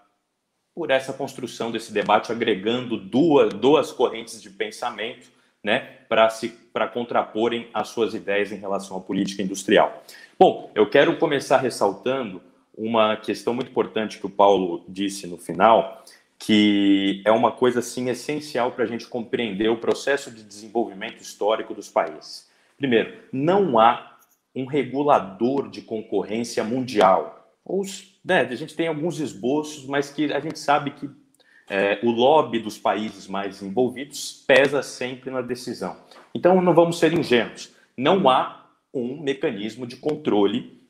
[0.76, 5.30] por essa construção desse debate, agregando duas, duas correntes de pensamento,
[5.62, 10.04] né, para se para contraporem as suas ideias em relação à política industrial.
[10.40, 12.42] Bom, eu quero começar ressaltando
[12.78, 16.02] uma questão muito importante que o Paulo disse no final,
[16.40, 21.74] que é uma coisa assim essencial para a gente compreender o processo de desenvolvimento histórico
[21.74, 22.50] dos países.
[22.78, 24.18] Primeiro, não há
[24.56, 27.54] um regulador de concorrência mundial.
[27.66, 31.10] Os, né, a gente tem alguns esboços, mas que a gente sabe que
[31.70, 35.98] é, o lobby dos países mais envolvidos pesa sempre na decisão.
[36.34, 37.72] Então, não vamos ser ingênuos.
[37.96, 40.82] Não há um mecanismo de controle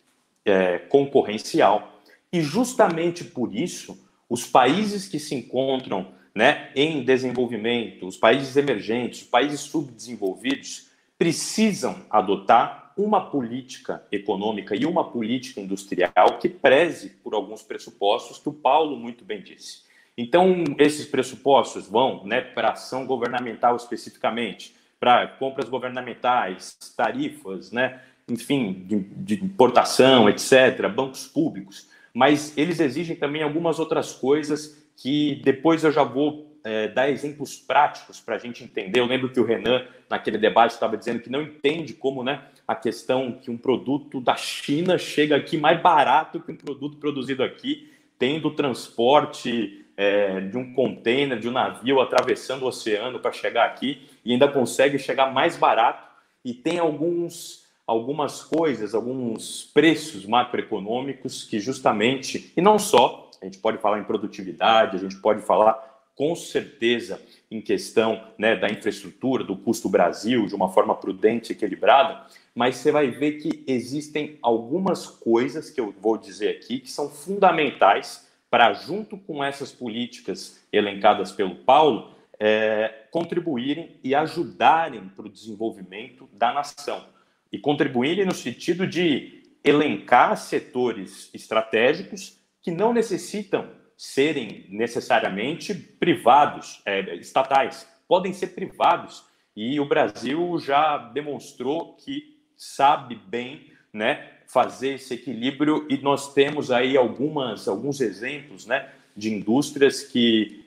[0.45, 1.99] é, concorrencial.
[2.31, 3.97] E justamente por isso,
[4.29, 10.87] os países que se encontram né, em desenvolvimento, os países emergentes, os países subdesenvolvidos,
[11.17, 18.49] precisam adotar uma política econômica e uma política industrial que preze por alguns pressupostos que
[18.49, 19.83] o Paulo muito bem disse.
[20.17, 28.85] Então, esses pressupostos vão né, para ação governamental especificamente, para compras governamentais, tarifas, né, enfim,
[28.85, 31.87] de, de importação, etc., bancos públicos
[32.19, 37.55] mas eles exigem também algumas outras coisas que depois eu já vou é, dar exemplos
[37.55, 38.99] práticos para a gente entender.
[38.99, 42.75] Eu lembro que o Renan, naquele debate, estava dizendo que não entende como né, a
[42.75, 47.89] questão que um produto da China chega aqui mais barato que um produto produzido aqui,
[48.17, 54.09] tendo transporte é, de um container, de um navio atravessando o oceano para chegar aqui
[54.25, 56.05] e ainda consegue chegar mais barato
[56.43, 63.57] e tem alguns algumas coisas, alguns preços macroeconômicos que justamente, e não só, a gente
[63.57, 65.73] pode falar em produtividade, a gente pode falar
[66.15, 71.55] com certeza em questão né, da infraestrutura, do custo Brasil, de uma forma prudente e
[71.55, 76.91] equilibrada, mas você vai ver que existem algumas coisas que eu vou dizer aqui que
[76.91, 85.25] são fundamentais para, junto com essas políticas elencadas pelo Paulo, é, contribuírem e ajudarem para
[85.25, 87.03] o desenvolvimento da nação
[87.51, 97.15] e contribuírem no sentido de elencar setores estratégicos que não necessitam serem necessariamente privados, é,
[97.15, 99.25] estatais, podem ser privados.
[99.55, 106.71] E o Brasil já demonstrou que sabe bem né, fazer esse equilíbrio, e nós temos
[106.71, 110.65] aí algumas, alguns exemplos né, de indústrias que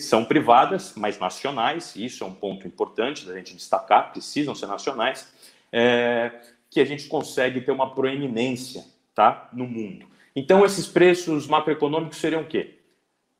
[0.00, 5.32] são privadas, mas nacionais, isso é um ponto importante da gente destacar, precisam ser nacionais,
[5.76, 6.30] é,
[6.70, 10.06] que a gente consegue ter uma proeminência tá, no mundo.
[10.36, 12.78] Então, esses preços macroeconômicos seriam o quê?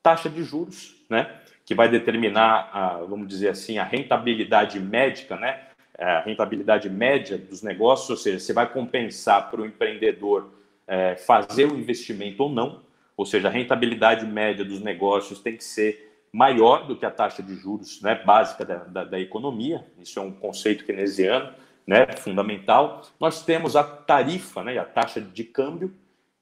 [0.02, 1.30] Taxa de juros, né,
[1.64, 5.60] que vai determinar, a, vamos dizer assim, a rentabilidade médica, né,
[5.96, 10.52] é, a rentabilidade média dos negócios, ou seja, você vai compensar para o empreendedor
[10.88, 12.82] é, fazer o investimento ou não,
[13.16, 17.44] ou seja, a rentabilidade média dos negócios tem que ser maior do que a taxa
[17.44, 21.54] de juros né, básica da, da, da economia, isso é um conceito keynesiano,
[21.86, 23.02] né, fundamental.
[23.20, 25.94] Nós temos a tarifa, né, a taxa de câmbio,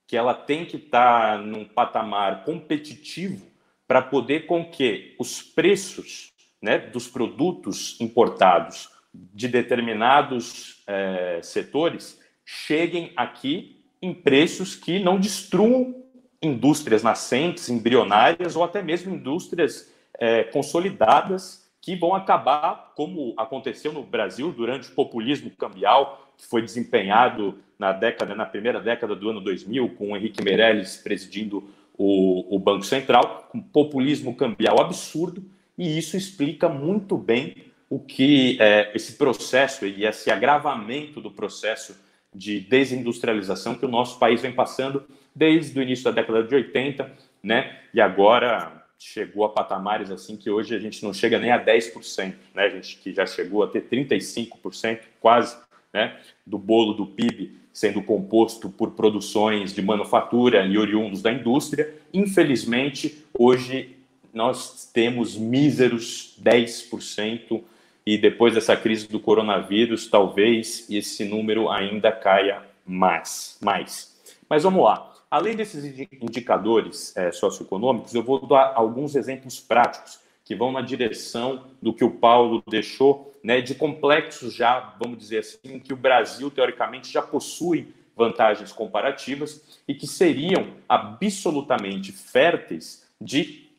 [0.06, 3.46] que ela tem que estar tá num patamar competitivo
[3.86, 13.12] para poder com que os preços né, dos produtos importados de determinados é, setores cheguem
[13.16, 16.02] aqui em preços que não destruam
[16.40, 24.04] indústrias nascentes, embrionárias ou até mesmo indústrias é, consolidadas que vão acabar, como aconteceu no
[24.04, 29.40] Brasil durante o populismo cambial, que foi desempenhado na década, na primeira década do ano
[29.40, 31.68] 2000, com o Henrique Meirelles presidindo
[31.98, 35.44] o, o Banco Central, com populismo cambial absurdo,
[35.76, 37.56] e isso explica muito bem
[37.90, 42.00] o que é, esse processo e esse agravamento do processo
[42.32, 47.12] de desindustrialização que o nosso país vem passando desde o início da década de 80,
[47.42, 47.80] né?
[47.92, 52.34] E agora chegou a patamares assim que hoje a gente não chega nem a 10%,
[52.54, 52.64] né?
[52.64, 55.56] A gente que já chegou a ter 35% quase,
[55.92, 61.92] né, do bolo do PIB sendo composto por produções de manufatura e oriundos da indústria.
[62.12, 63.96] Infelizmente, hoje
[64.32, 67.62] nós temos míseros 10%
[68.04, 73.58] e depois dessa crise do coronavírus, talvez esse número ainda caia mais.
[73.62, 74.12] mais.
[74.48, 75.11] Mas vamos lá.
[75.32, 75.82] Além desses
[76.20, 82.04] indicadores é, socioeconômicos, eu vou dar alguns exemplos práticos que vão na direção do que
[82.04, 87.22] o Paulo deixou, né, de complexos já, vamos dizer assim, que o Brasil, teoricamente, já
[87.22, 93.70] possui vantagens comparativas e que seriam absolutamente férteis de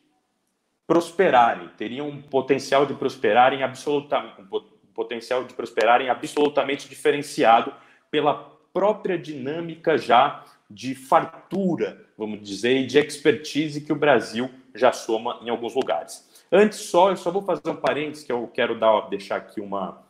[0.88, 7.72] prosperarem, teriam um potencial de prosperarem absolutamente, um potencial de prosperarem absolutamente diferenciado
[8.10, 8.34] pela
[8.72, 15.38] própria dinâmica já de fartura, vamos dizer, e de expertise que o Brasil já soma
[15.42, 16.28] em alguns lugares.
[16.50, 20.02] Antes só, eu só vou fazer um parênteses que eu quero dar, deixar aqui uma,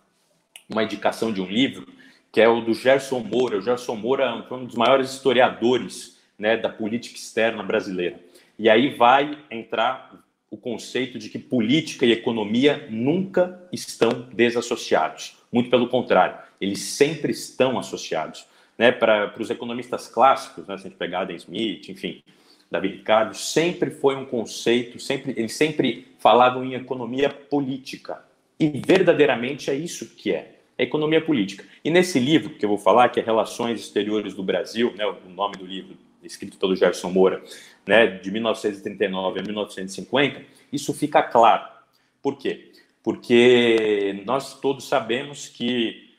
[0.69, 1.87] uma indicação de um livro,
[2.33, 3.59] que é o do Gerson Moura.
[3.59, 8.21] O Gerson Moura foi um dos maiores historiadores né, da política externa brasileira.
[8.59, 15.37] E aí vai entrar o conceito de que política e economia nunca estão desassociados.
[15.53, 18.47] Muito pelo contrário, eles sempre estão associados
[18.79, 22.23] né, para os economistas clássicos, né, se a gente pegar Adam Smith, enfim,
[22.71, 28.25] David Ricardo, sempre foi um conceito, sempre, eles sempre falavam em economia política.
[28.59, 31.65] E verdadeiramente é isso que é, é economia política.
[31.85, 35.29] E nesse livro que eu vou falar, que é Relações Exteriores do Brasil, né, o
[35.29, 37.43] nome do livro, escrito pelo Gerson Moura,
[37.87, 41.69] né, de 1939 a 1950, isso fica claro.
[42.23, 42.73] Por quê?
[43.03, 46.14] Porque nós todos sabemos que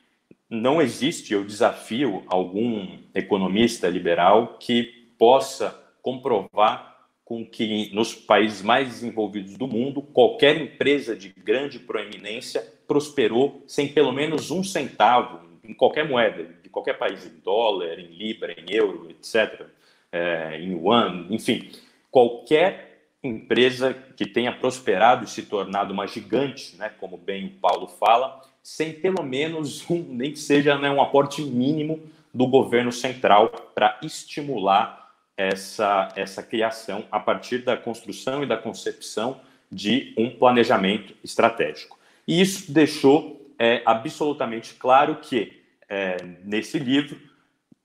[0.48, 5.70] não existe, eu desafio algum economista liberal que possa
[6.02, 13.64] comprovar com que nos países mais desenvolvidos do mundo, qualquer empresa de grande proeminência prosperou
[13.66, 18.54] sem pelo menos um centavo em qualquer moeda, de qualquer país, em dólar, em libra,
[18.56, 19.66] em euro, etc.,
[20.12, 21.72] é, em yuan, enfim,
[22.12, 27.88] qualquer empresa que tenha prosperado e se tornado uma gigante, né, como bem o Paulo
[27.88, 32.00] fala, sem pelo menos um, nem que seja né, um aporte mínimo
[32.34, 39.40] do governo central para estimular essa, essa criação a partir da construção e da concepção
[39.70, 41.96] de um planejamento estratégico.
[42.26, 47.16] E isso deixou é, absolutamente claro que, é, nesse livro,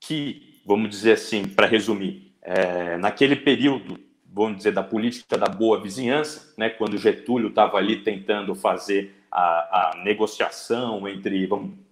[0.00, 5.80] que, vamos dizer assim, para resumir, é, naquele período, vamos dizer, da política da boa
[5.80, 11.48] vizinhança, né, quando Getúlio estava ali tentando fazer a, a negociação entre,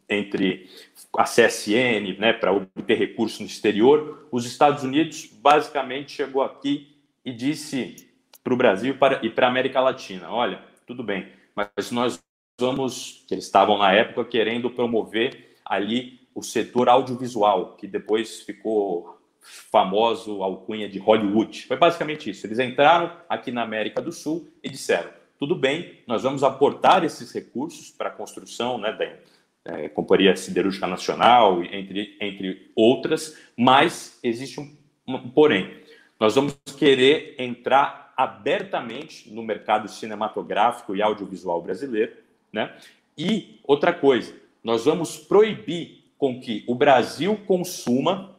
[0.08, 0.68] entre
[1.16, 7.32] a CSN né, para obter recursos no exterior, os Estados Unidos basicamente chegou aqui e
[7.32, 8.08] disse
[8.44, 12.22] para o Brasil e para a América Latina: olha, tudo bem, mas nós
[12.58, 19.18] vamos, que eles estavam na época querendo promover ali o setor audiovisual, que depois ficou
[19.40, 21.66] famoso alcunha de Hollywood.
[21.66, 22.46] Foi basicamente isso.
[22.46, 27.32] Eles entraram aqui na América do Sul e disseram: tudo bem, nós vamos aportar esses
[27.32, 34.60] recursos para a construção né, da é, Companhia Siderúrgica Nacional, entre, entre outras, mas existe
[34.60, 34.76] um,
[35.08, 35.80] um porém.
[36.20, 42.12] Nós vamos querer entrar abertamente no mercado cinematográfico e audiovisual brasileiro,
[42.52, 42.76] né?
[43.16, 48.38] E outra coisa, nós vamos proibir com que o Brasil consuma,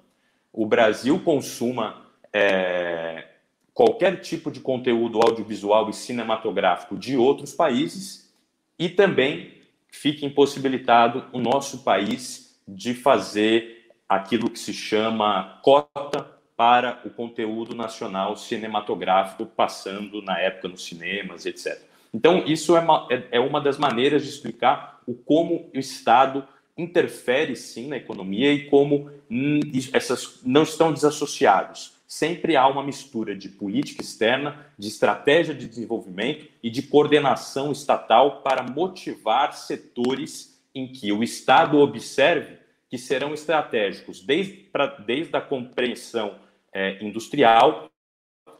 [0.54, 3.31] o Brasil consuma é,
[3.74, 8.32] qualquer tipo de conteúdo audiovisual e cinematográfico de outros países
[8.78, 9.54] e também
[9.90, 17.74] fique impossibilitado o nosso país de fazer aquilo que se chama cota para o conteúdo
[17.74, 21.82] nacional cinematográfico passando na época nos cinemas, etc.
[22.14, 26.46] Então, isso é uma, é, é uma das maneiras de explicar o como o Estado
[26.78, 29.10] interfere sim na economia e como
[29.94, 36.46] essas não estão desassociados sempre há uma mistura de política externa, de estratégia de desenvolvimento
[36.62, 42.58] e de coordenação estatal para motivar setores em que o Estado observe
[42.90, 46.38] que serão estratégicos, desde, pra, desde a compreensão
[46.74, 47.90] é, industrial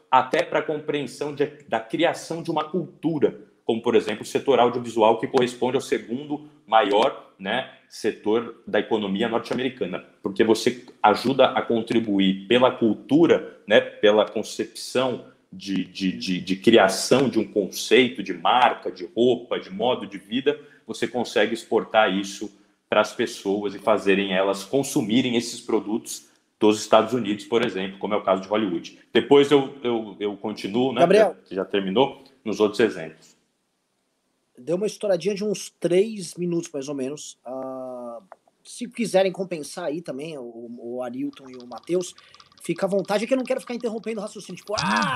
[0.10, 4.60] até para a compreensão de, da criação de uma cultura como por exemplo o setor
[4.60, 11.62] audiovisual, que corresponde ao segundo maior né, setor da economia norte-americana, porque você ajuda a
[11.62, 18.34] contribuir pela cultura, né, pela concepção de, de, de, de, criação de um conceito de
[18.34, 22.50] marca, de roupa, de modo de vida, você consegue exportar isso
[22.90, 28.14] para as pessoas e fazerem elas consumirem esses produtos dos Estados Unidos, por exemplo, como
[28.14, 29.00] é o caso de Hollywood.
[29.12, 31.02] Depois eu, eu, eu continuo, né?
[31.02, 31.36] Gabriel.
[31.44, 33.31] Que já terminou, nos outros exemplos.
[34.62, 37.38] Deu uma estouradinha de uns três minutos, mais ou menos.
[37.46, 38.24] Uh,
[38.64, 42.14] se quiserem compensar aí também, o, o Arilton e o Matheus,
[42.62, 45.16] fica à vontade, é que eu não quero ficar interrompendo o raciocínio, tipo, ah,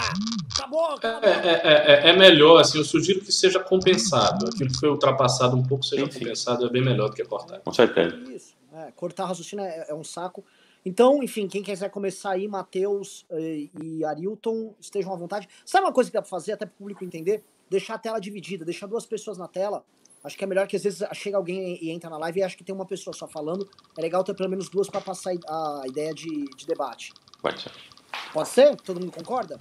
[0.53, 1.29] acabou, acabou.
[1.29, 4.47] É, é, é, é, melhor, assim, eu sugiro que seja compensado.
[4.47, 7.60] Aquilo que foi ultrapassado um pouco seja sim, compensado, é bem melhor do que cortar.
[7.60, 8.15] Com certeza.
[8.31, 10.43] Isso, é, cortar raciocínio é, é, um saco.
[10.84, 15.47] Então, enfim, quem quiser começar aí, Matheus e, eh, e Arilton, estejam à vontade.
[15.65, 17.43] Sabe uma coisa que dá pra fazer, até pro público entender?
[17.69, 19.84] Deixar a tela dividida, deixar duas pessoas na tela.
[20.23, 22.58] Acho que é melhor que às vezes chega alguém e entra na live e acha
[22.58, 23.69] que tem uma pessoa só falando.
[23.97, 27.13] É legal ter pelo menos duas para passar a ideia de, de debate.
[27.41, 27.71] Pode ser.
[28.34, 28.75] Pode ser?
[28.78, 29.58] Todo mundo concorda?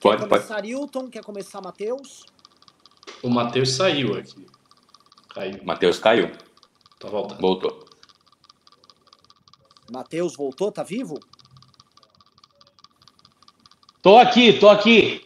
[0.00, 0.70] Pode, quer começar pode.
[0.70, 1.08] Hilton?
[1.08, 2.26] Quer começar Matheus?
[3.22, 4.46] O Matheus saiu aqui.
[5.30, 5.64] Caiu.
[5.64, 6.30] Matheus caiu.
[6.98, 7.40] Tá voltando.
[7.40, 7.84] Voltou.
[9.90, 10.70] Matheus voltou?
[10.70, 11.18] Tá vivo?
[14.02, 15.24] Tô aqui, tô aqui.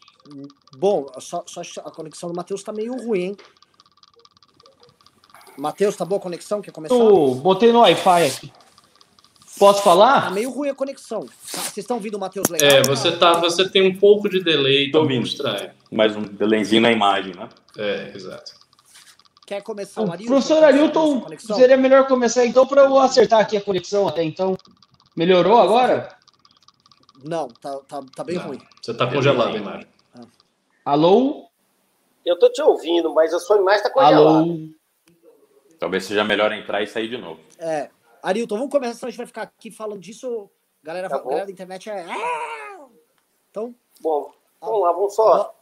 [0.76, 3.36] Bom, só, só a conexão do Matheus tá meio ruim, hein?
[5.56, 6.62] Matheus, tá boa a conexão?
[6.62, 6.94] Quer começar?
[6.94, 8.52] Eu botei no Wi-Fi aqui.
[9.58, 10.22] Posso falar?
[10.22, 11.20] Tá meio ruim a conexão.
[11.20, 12.68] Tá, vocês estão ouvindo o Matheus legal?
[12.70, 15.26] É, você, tá, você tem um pouco de delay, tô ouvindo.
[15.26, 15.70] estranho.
[15.92, 17.48] Mais um delayzinho na imagem, né?
[17.76, 18.52] É, exato.
[19.46, 20.32] Quer começar o Arilton?
[20.32, 24.56] Professor Arilton, seria melhor começar então para eu acertar aqui a conexão até então.
[25.14, 26.16] Melhorou agora?
[27.22, 28.46] Não, tá, tá, tá bem Não.
[28.46, 28.60] ruim.
[28.80, 29.86] Você tá congelado a imagem.
[30.90, 30.94] Ah.
[30.94, 31.48] Alô?
[32.26, 34.26] Eu tô te ouvindo, mas a sua imagem tá congelada.
[34.26, 34.56] Alô?
[35.78, 37.40] Talvez seja melhor entrar e sair de novo.
[37.60, 37.90] É.
[38.20, 40.50] Arilton, vamos começar, senão a gente vai ficar aqui falando disso.
[40.82, 42.04] Galera, tá galera da internet é.
[43.50, 43.72] Então.
[44.00, 45.54] Bom, vamos lá, vamos só.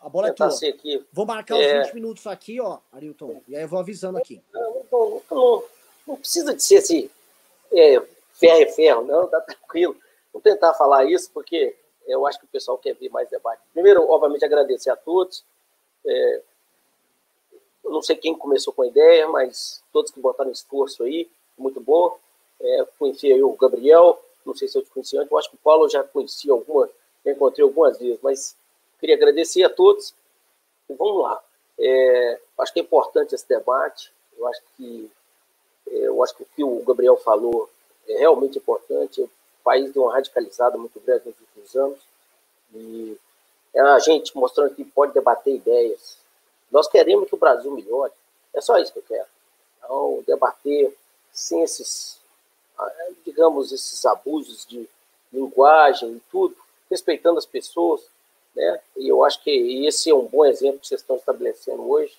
[0.00, 0.48] A bola é tua.
[0.48, 1.04] Aqui.
[1.12, 1.80] Vou marcar é...
[1.80, 3.42] os 20 minutos aqui, ó, Arilton.
[3.46, 4.42] E aí eu vou avisando aqui.
[4.54, 5.64] Não, não, não,
[6.08, 7.10] não precisa de ser assim,
[7.70, 9.94] é, ferro é ferro, não, tá tranquilo.
[10.32, 13.60] Vou tentar falar isso, porque eu acho que o pessoal quer ver mais debate.
[13.72, 15.44] Primeiro, obviamente, agradecer a todos.
[16.06, 16.42] É,
[17.84, 21.80] eu não sei quem começou com a ideia, mas todos que botaram esforço aí, muito
[21.80, 22.16] bom.
[22.60, 25.56] É, conheci aí o Gabriel, não sei se eu te conheci antes, eu acho que
[25.56, 26.88] o Paulo eu já conheci alguma,
[27.24, 28.56] já encontrei algumas vezes, mas
[29.00, 30.14] queria agradecer a todos.
[30.88, 31.42] E vamos lá.
[31.78, 34.12] É, acho que é importante esse debate.
[34.36, 35.10] Eu acho que
[35.88, 37.68] é, eu acho que o que o Gabriel falou
[38.08, 39.20] é realmente importante.
[39.20, 39.30] O
[39.62, 41.98] país deu uma radicalizada muito grande nos últimos anos
[42.74, 43.18] e
[43.74, 46.18] é a gente mostrando que pode debater ideias,
[46.70, 48.12] nós queremos que o Brasil melhore.
[48.54, 49.26] É só isso que eu quero.
[49.78, 50.94] Então, debater
[51.32, 52.18] sem esses,
[52.78, 52.92] ah,
[53.24, 54.88] digamos, esses abusos de
[55.32, 56.54] linguagem e tudo,
[56.90, 58.02] respeitando as pessoas,
[58.54, 58.80] né?
[58.96, 62.14] E eu acho que esse é um bom exemplo que vocês estão estabelecendo hoje.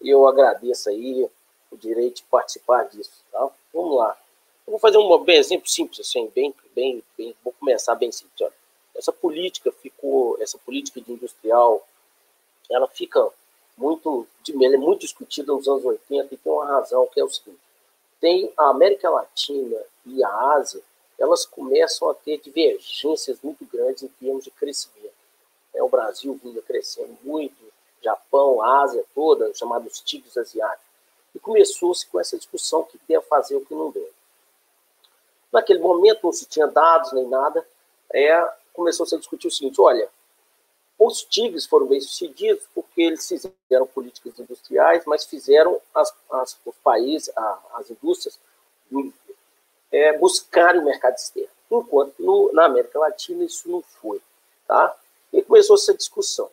[0.00, 1.28] E eu agradeço aí
[1.70, 3.48] o direito de participar disso, tá?
[3.72, 4.16] Vamos lá.
[4.66, 8.40] Vou fazer um exemplo simples, assim, bem, bem, bem, vou começar bem simples.
[8.40, 8.52] Olha.
[8.96, 11.86] Essa política ficou, essa política de industrial,
[12.70, 13.30] ela fica
[13.76, 17.30] muito, ele é muito discutido nos anos 80 e tem uma razão, que é o
[17.30, 17.60] seguinte,
[18.20, 20.82] tem a América Latina e a Ásia,
[21.18, 25.14] elas começam a ter divergências muito grandes em termos de crescimento.
[25.74, 27.56] É, o Brasil vinha crescendo muito,
[28.02, 30.86] Japão, Ásia toda, os chamados tigres asiáticos.
[31.34, 34.15] E começou-se com essa discussão que a fazer o que não deve.
[35.52, 37.66] Naquele momento não se tinha dados nem nada,
[38.12, 40.08] é, começou-se a discutir o seguinte, olha,
[40.98, 46.74] os tigres foram bem sucedidos porque eles fizeram políticas industriais, mas fizeram as, as, os
[46.82, 48.38] países, a, as indústrias,
[49.92, 51.50] é, buscarem o mercado externo.
[51.70, 54.20] Enquanto no, na América Latina isso não foi.
[54.66, 54.96] Tá?
[55.32, 56.50] E começou essa discussão.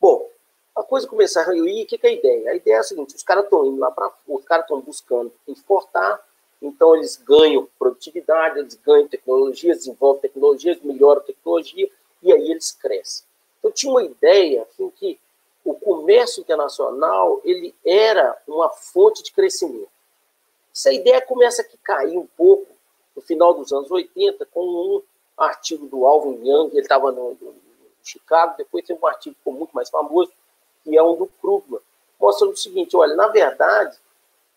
[0.00, 0.28] Bom,
[0.74, 2.50] a coisa começou a ruir, o que, que é a ideia?
[2.50, 5.32] A ideia é a seguinte: os caras estão indo lá para os caras estão buscando
[5.46, 6.20] exportar,
[6.60, 11.90] então eles ganham produtividade, eles ganham tecnologia, desenvolvem tecnologias, melhoram tecnologia,
[12.22, 13.26] e aí eles crescem.
[13.62, 15.18] Eu tinha uma ideia assim, que
[15.64, 19.88] o comércio internacional ele era uma fonte de crescimento.
[20.74, 22.66] Essa ideia começa a cair um pouco
[23.14, 25.02] no final dos anos 80, com um
[25.36, 27.54] artigo do Alvin Young, ele estava no, no,
[28.02, 30.30] Chicago, depois tem um artigo ficou muito mais famoso,
[30.82, 31.80] que é um do Krugman,
[32.20, 33.96] mostrando o seguinte, olha, na verdade,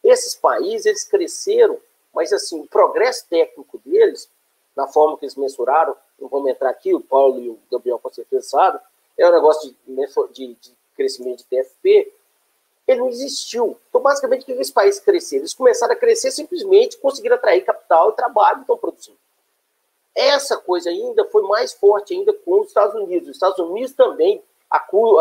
[0.03, 1.79] esses países, eles cresceram,
[2.17, 4.27] mas assim, o progresso técnico deles,
[4.75, 8.11] na forma que eles mensuraram, não vamos entrar aqui, o Paulo e o Gabriel com
[8.11, 8.81] certeza sabem,
[9.15, 12.11] é um negócio de, de, de crescimento de TFP,
[12.87, 13.77] ele não existiu.
[13.87, 15.35] Então, basicamente, o que esse país crescer?
[15.35, 19.19] Eles começaram a crescer simplesmente conseguiram atrair capital e trabalho e estão produzindo.
[20.15, 23.29] Essa coisa ainda foi mais forte ainda com os Estados Unidos.
[23.29, 24.41] Os Estados Unidos também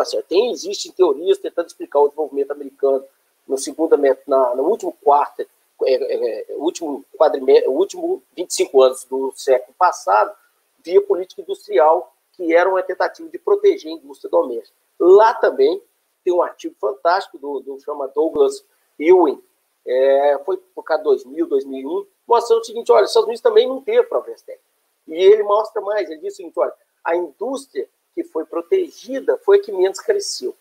[0.01, 3.05] assim, tem, existem teorias tentando explicar o desenvolvimento americano
[3.47, 3.95] no segundo,
[4.27, 5.47] na, no último quarto,
[5.85, 10.35] é, é, último quadrimestre, último 25 anos do século passado,
[10.83, 14.77] via política industrial, que era uma tentativa de proteger a indústria doméstica.
[14.99, 15.83] Lá também
[16.25, 18.65] tem um artigo fantástico do, do chama Douglas
[18.99, 19.43] Ewing,
[19.87, 23.81] é, foi por cá 2000, 2001, mostrando o seguinte, olha, os Estados Unidos também não
[23.81, 24.67] teve progresso técnico.
[25.07, 26.73] E ele mostra mais, ele diz o seguinte, olha,
[27.05, 30.55] a indústria que foi protegida foi a que menos cresceu.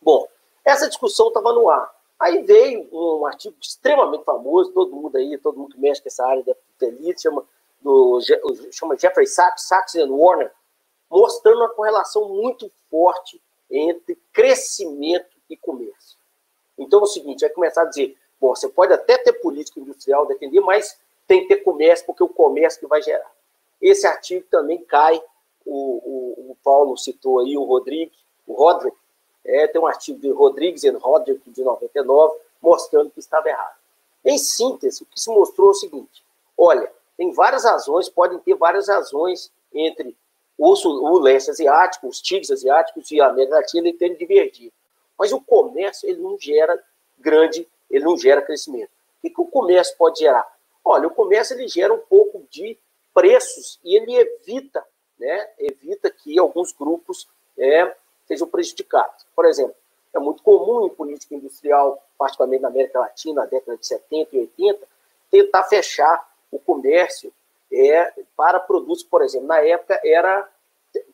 [0.00, 0.26] Bom,
[0.64, 1.94] essa discussão estava no ar.
[2.18, 6.26] Aí veio um artigo extremamente famoso, todo mundo aí, todo mundo que mexe com essa
[6.26, 7.44] área da elite, chama,
[7.80, 8.18] do,
[8.72, 10.50] chama Jeffrey Sachs, Sachs and Warner,
[11.10, 13.40] mostrando uma correlação muito forte
[13.70, 16.16] entre crescimento e comércio.
[16.78, 20.26] Então é o seguinte, vai começar a dizer, bom, você pode até ter política industrial
[20.26, 23.30] defender, mas tem que ter comércio, porque é o comércio que vai gerar.
[23.80, 25.20] Esse artigo também cai,
[25.64, 28.12] o, o, o Paulo citou aí, o Rodrigo,
[28.46, 28.96] o Rodrigo,
[29.46, 33.76] é, tem um artigo de Rodrigues e Rodrigo, de 99, mostrando que estava errado.
[34.24, 36.24] Em síntese, o que se mostrou é o seguinte,
[36.58, 40.16] olha, tem várias razões, podem ter várias razões entre
[40.58, 44.72] o, o leste asiático, os tigres asiáticos e a América Latina terem divergido.
[45.18, 46.82] Mas o comércio ele não gera
[47.18, 48.90] grande, ele não gera crescimento.
[49.18, 50.46] O que, que o comércio pode gerar?
[50.84, 52.76] Olha, o comércio ele gera um pouco de
[53.14, 54.84] preços e ele evita,
[55.18, 57.26] né, evita que alguns grupos
[57.58, 57.94] é,
[58.26, 59.26] sejam prejudicados.
[59.34, 59.74] Por exemplo,
[60.14, 64.40] é muito comum em política industrial, particularmente na América Latina, na década de 70 e
[64.40, 64.88] 80,
[65.30, 67.32] tentar fechar o comércio
[67.72, 70.48] é, para produtos, por exemplo, na época era,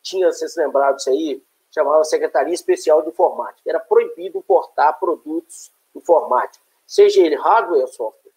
[0.02, 6.60] tinha, vocês lembraram disso aí, chamava Secretaria Especial de Informática, era proibido importar produtos informáticos,
[6.86, 8.30] seja ele hardware ou software.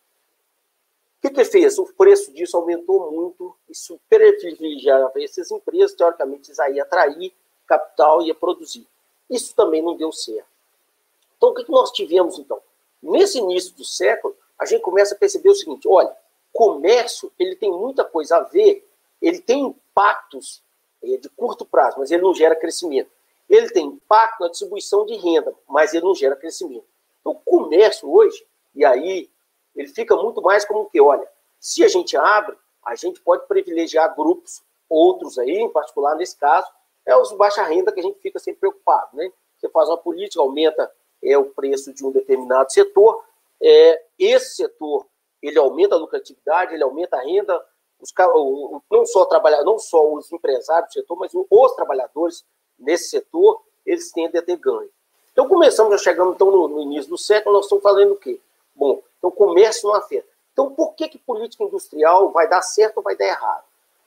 [1.19, 1.77] O que, que fez?
[1.77, 7.33] O preço disso aumentou muito, isso privilegiava essas empresas, teoricamente, isso aí atrair
[7.65, 8.87] capital ia produzir.
[9.29, 10.47] Isso também não deu certo.
[11.37, 12.61] Então, o que, que nós tivemos, então?
[13.01, 16.15] Nesse início do século, a gente começa a perceber o seguinte, olha,
[16.53, 18.87] comércio ele tem muita coisa a ver,
[19.21, 20.61] ele tem impactos
[21.03, 23.09] é, de curto prazo, mas ele não gera crescimento.
[23.49, 26.85] Ele tem impacto na distribuição de renda, mas ele não gera crescimento.
[27.19, 29.29] Então, o comércio hoje, e aí
[29.75, 31.27] ele fica muito mais como que, olha,
[31.59, 36.67] se a gente abre, a gente pode privilegiar grupos, outros aí, em particular nesse caso,
[37.05, 39.31] é os baixa renda que a gente fica sempre preocupado, né?
[39.57, 40.91] Você faz uma política, aumenta
[41.23, 43.23] é, o preço de um determinado setor,
[43.61, 45.05] é, esse setor
[45.41, 47.63] ele aumenta a lucratividade, ele aumenta a renda,
[47.99, 48.11] os,
[48.91, 52.43] não só trabalhar, não só os empresários do setor, mas os trabalhadores
[52.77, 54.89] nesse setor, eles tendem a ter ganho.
[55.31, 58.39] Então começamos, já chegamos então no, no início do século, nós estamos falando o quê?
[58.73, 60.27] Bom, então comércio não afeta.
[60.51, 63.63] Então por que, que política industrial vai dar certo ou vai dar errado?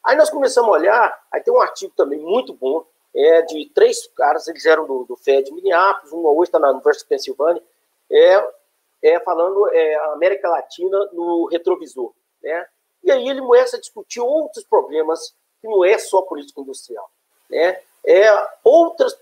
[0.09, 2.83] Aí nós começamos a olhar, aí tem um artigo também muito bom,
[3.15, 7.03] é de três caras, eles eram do, do FED Minneapolis, um hoje está na Universidade
[7.03, 7.63] de Pensilvânia,
[8.11, 8.53] é,
[9.03, 12.15] é, falando é, América Latina no retrovisor.
[12.43, 12.67] Né?
[13.05, 17.11] E aí ele começa a discutir outros problemas que não é só política industrial.
[17.51, 17.79] Né?
[18.03, 18.31] É
[18.65, 19.15] outras,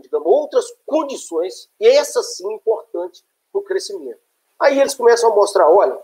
[0.00, 4.18] digamos, outras condições, e essas sim importantes para o crescimento.
[4.58, 5.96] Aí eles começam a mostrar, olha,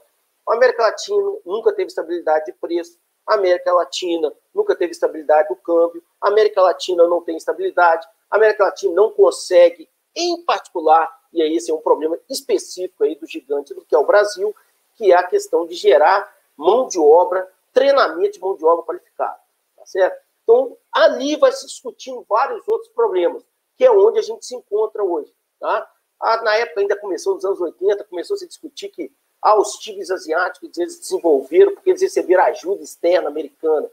[0.49, 2.97] a América Latina nunca teve estabilidade de preço,
[3.31, 8.37] a América Latina nunca teve estabilidade do câmbio, a América Latina não tem estabilidade, a
[8.37, 13.29] América Latina não consegue, em particular, e aí esse é um problema específico aí do
[13.29, 14.53] gigante do que é o Brasil,
[14.97, 19.39] que é a questão de gerar mão de obra, treinamento de mão de obra qualificada,
[19.77, 20.21] tá certo?
[20.43, 23.45] Então, ali vai se discutindo vários outros problemas,
[23.77, 25.89] que é onde a gente se encontra hoje, tá?
[26.19, 29.13] Ah, na época ainda começou nos anos 80, começou a se discutir que
[29.43, 33.89] ah, os tigres asiáticos eles desenvolveram porque eles receberam ajuda externa americana.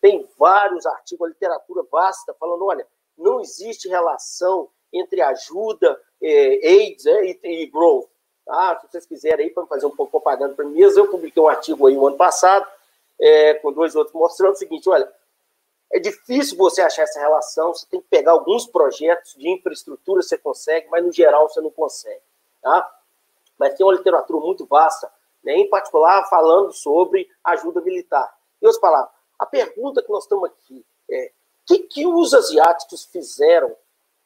[0.00, 2.86] Tem vários artigos, a literatura vasta, falando, olha,
[3.16, 8.08] não existe relação entre ajuda é, AIDS é, e, e, growth.
[8.44, 8.78] Tá?
[8.80, 11.42] Se vocês quiserem aí para fazer um pouco de propaganda para mim mesmo, eu publiquei
[11.42, 12.66] um artigo aí no ano passado,
[13.18, 15.10] é, com dois outros, mostrando o seguinte: olha,
[15.92, 20.36] é difícil você achar essa relação, você tem que pegar alguns projetos de infraestrutura, você
[20.38, 22.22] consegue, mas no geral você não consegue.
[22.62, 22.99] Tá?
[23.60, 25.12] Mas tem uma literatura muito vasta,
[25.44, 28.34] né, em particular falando sobre ajuda militar.
[28.60, 33.04] Em outras palavras, a pergunta que nós estamos aqui é: o que, que os asiáticos
[33.04, 33.76] fizeram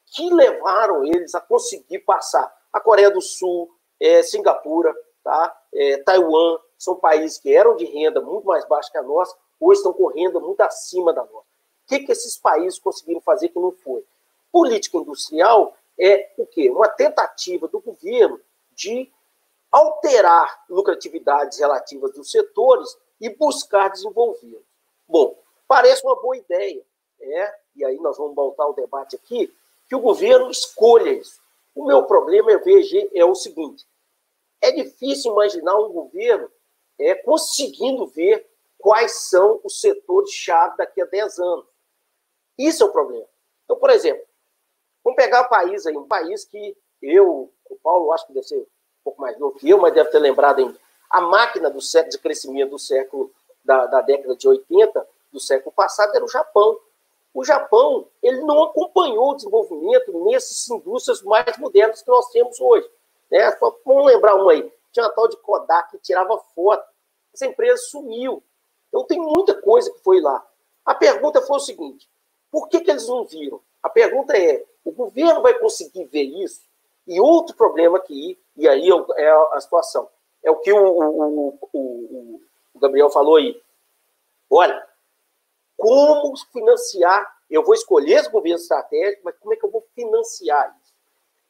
[0.05, 2.51] que levaram eles a conseguir passar.
[2.71, 3.69] A Coreia do Sul,
[3.99, 5.55] é, Singapura, tá?
[5.73, 9.79] É, Taiwan, são países que eram de renda muito mais baixa que a nossa, hoje
[9.79, 11.37] estão correndo muito acima da nossa.
[11.37, 14.03] O que, que esses países conseguiram fazer que não foi?
[14.55, 16.69] política industrial é o quê?
[16.69, 18.39] Uma tentativa do governo
[18.71, 19.11] de
[19.75, 24.63] alterar lucratividades relativas dos setores e buscar desenvolvê-los.
[25.05, 26.81] Bom, parece uma boa ideia,
[27.19, 27.53] né?
[27.75, 29.53] e aí nós vamos voltar ao debate aqui,
[29.89, 31.41] que o governo escolha isso.
[31.75, 33.85] O meu problema, eu vejo, é o seguinte:
[34.61, 36.49] é difícil imaginar um governo
[36.97, 41.65] é, conseguindo ver quais são os setores-chave daqui a 10 anos.
[42.57, 43.27] Isso é o problema.
[43.65, 44.25] Então, por exemplo,
[45.03, 48.65] vamos pegar um país aí, um país que eu, o Paulo, acho que deve ser
[49.05, 50.77] pouco mais novo que eu, mas deve ter lembrado ainda.
[51.07, 53.31] A máquina do século de crescimento do século,
[53.63, 56.79] da, da década de 80, do século passado, era o Japão.
[57.31, 62.89] O Japão, ele não acompanhou o desenvolvimento nessas indústrias mais modernas que nós temos hoje.
[63.29, 63.55] Né?
[63.85, 64.71] Vamos lembrar uma aí.
[64.91, 66.85] Tinha uma tal de Kodak que tirava foto.
[67.33, 68.41] Essa empresa sumiu.
[68.87, 70.45] Então tem muita coisa que foi lá.
[70.85, 72.09] A pergunta foi o seguinte:
[72.49, 73.59] por que, que eles não viram?
[73.83, 76.61] A pergunta é: o governo vai conseguir ver isso?
[77.07, 80.09] E outro problema aqui, e aí é a situação,
[80.43, 82.41] é o que o, o, o,
[82.73, 83.61] o Gabriel falou aí.
[84.49, 84.87] Olha,
[85.77, 87.35] como financiar?
[87.49, 90.93] Eu vou escolher esse governo estratégico, mas como é que eu vou financiar isso?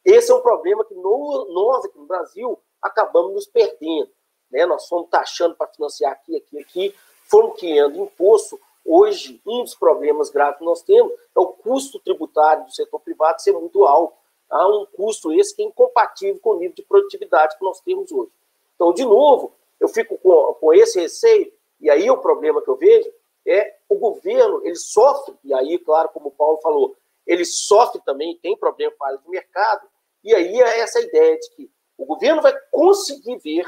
[0.04, 4.10] Esse é um problema que no, nós aqui no Brasil acabamos nos perdendo.
[4.52, 4.66] Né?
[4.66, 6.96] Nós fomos taxando para financiar aqui, aqui, aqui,
[7.30, 8.60] fomos criando imposto.
[8.86, 13.42] Hoje, um dos problemas graves que nós temos é o custo tributário do setor privado
[13.42, 14.16] ser muito alto.
[14.64, 18.32] Um custo esse que é incompatível com o nível de produtividade que nós temos hoje.
[18.76, 22.76] Então, de novo, eu fico com, com esse receio, e aí o problema que eu
[22.76, 23.12] vejo
[23.46, 26.96] é o governo, ele sofre, e aí, claro, como o Paulo falou,
[27.26, 29.88] ele sofre também, tem problema com a área de mercado,
[30.24, 33.66] e aí é essa ideia de que o governo vai conseguir ver,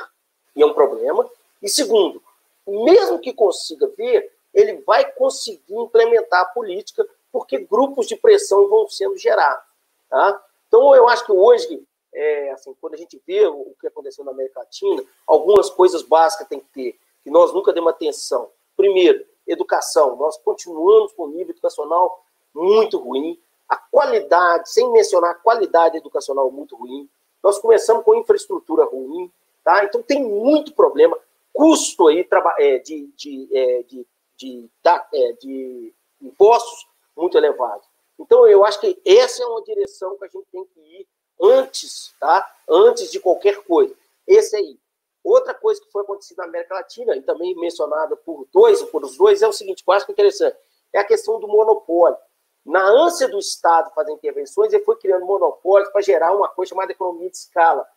[0.56, 1.30] e é um problema,
[1.62, 2.22] e segundo,
[2.66, 8.88] mesmo que consiga ver, ele vai conseguir implementar a política, porque grupos de pressão vão
[8.90, 9.64] sendo gerados.
[10.10, 10.44] Tá?
[10.68, 14.32] Então, eu acho que hoje, é, assim, quando a gente vê o que aconteceu na
[14.32, 18.50] América Latina, algumas coisas básicas tem que ter, que nós nunca demos atenção.
[18.76, 20.16] Primeiro, educação.
[20.18, 26.52] Nós continuamos com um nível educacional muito ruim, a qualidade, sem mencionar a qualidade educacional
[26.52, 27.10] muito ruim.
[27.44, 29.32] Nós começamos com infraestrutura ruim,
[29.64, 29.84] tá?
[29.84, 31.18] Então tem muito problema,
[31.54, 32.28] custo aí
[32.60, 34.70] é, de, de, é, de, de,
[35.14, 37.84] é, de impostos muito elevado.
[38.20, 41.08] Então eu acho que essa é uma direção que a gente tem que ir
[41.42, 42.50] antes, tá?
[42.68, 43.96] Antes de qualquer coisa.
[44.26, 44.80] Esse aí.
[45.24, 49.18] Outra coisa que foi acontecida na América Latina, e também mencionada por dois, por os
[49.18, 50.58] dois, é o seguinte, eu acho que é interessante,
[50.94, 52.18] é a questão do monopólio.
[52.66, 56.92] Na ânsia do Estado fazer intervenções, ele foi criando monopólios para gerar uma coisa chamada
[56.92, 57.88] economia de escala.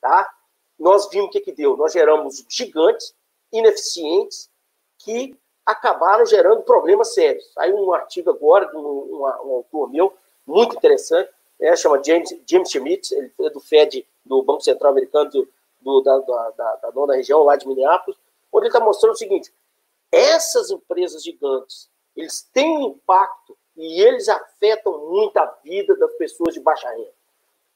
[0.00, 0.30] Tá?
[0.78, 1.76] Nós vimos o que, que deu.
[1.76, 3.14] Nós geramos gigantes,
[3.52, 4.50] ineficientes,
[4.98, 5.34] que
[5.68, 7.52] acabaram gerando problemas sérios.
[7.58, 10.14] Aí um artigo agora de um, um, um autor meu,
[10.46, 15.30] muito interessante, né, chama James, James Schmidt, ele é do FED, do Banco Central Americano,
[15.30, 15.48] do,
[15.82, 18.18] do, da, da, da, nona região lá de Minneapolis,
[18.50, 19.52] onde ele está mostrando o seguinte:
[20.10, 26.54] essas empresas gigantes, eles têm um impacto e eles afetam muito a vida das pessoas
[26.54, 27.12] de baixa renda.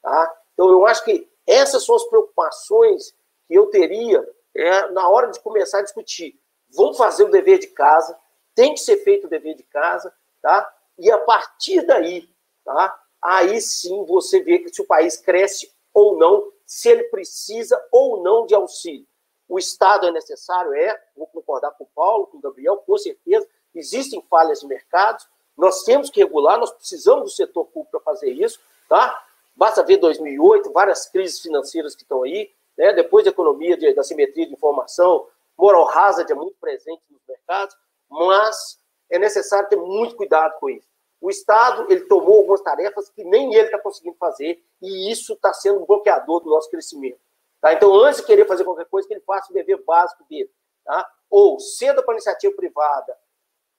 [0.00, 0.34] Tá?
[0.54, 3.14] Então, eu acho que essas são as preocupações
[3.46, 6.40] que eu teria é, na hora de começar a discutir.
[6.74, 8.18] Vamos fazer o dever de casa,
[8.54, 10.72] tem que ser feito o dever de casa, tá?
[10.98, 12.28] e a partir daí,
[12.64, 12.98] tá?
[13.20, 18.46] aí sim você vê se o país cresce ou não se ele precisa ou não
[18.46, 19.06] de auxílio.
[19.46, 20.72] O Estado é necessário?
[20.72, 23.46] É, vou concordar com o Paulo, com o Gabriel, com certeza.
[23.74, 28.30] Existem falhas de mercados, nós temos que regular, nós precisamos do setor público para fazer
[28.30, 28.58] isso,
[28.88, 29.22] tá?
[29.54, 32.94] Basta ver 2008, várias crises financeiras que estão aí, né?
[32.94, 35.26] depois da economia de, da simetria de informação,
[35.62, 37.76] moral hazard é muito presente nos mercados,
[38.10, 40.88] mas é necessário ter muito cuidado com isso.
[41.20, 45.52] O Estado ele tomou algumas tarefas que nem ele está conseguindo fazer, e isso está
[45.54, 47.20] sendo um bloqueador do nosso crescimento.
[47.60, 47.72] Tá?
[47.72, 50.50] Então, antes de querer fazer qualquer coisa, que ele faça o dever básico dele.
[50.84, 51.08] Tá?
[51.30, 53.16] Ou ceda para iniciativa privada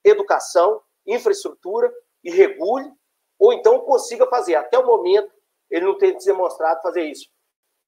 [0.02, 2.92] educação, infraestrutura e regule,
[3.38, 4.54] ou então consiga fazer.
[4.54, 5.32] Até o momento,
[5.70, 7.28] ele não tem demonstrado fazer isso.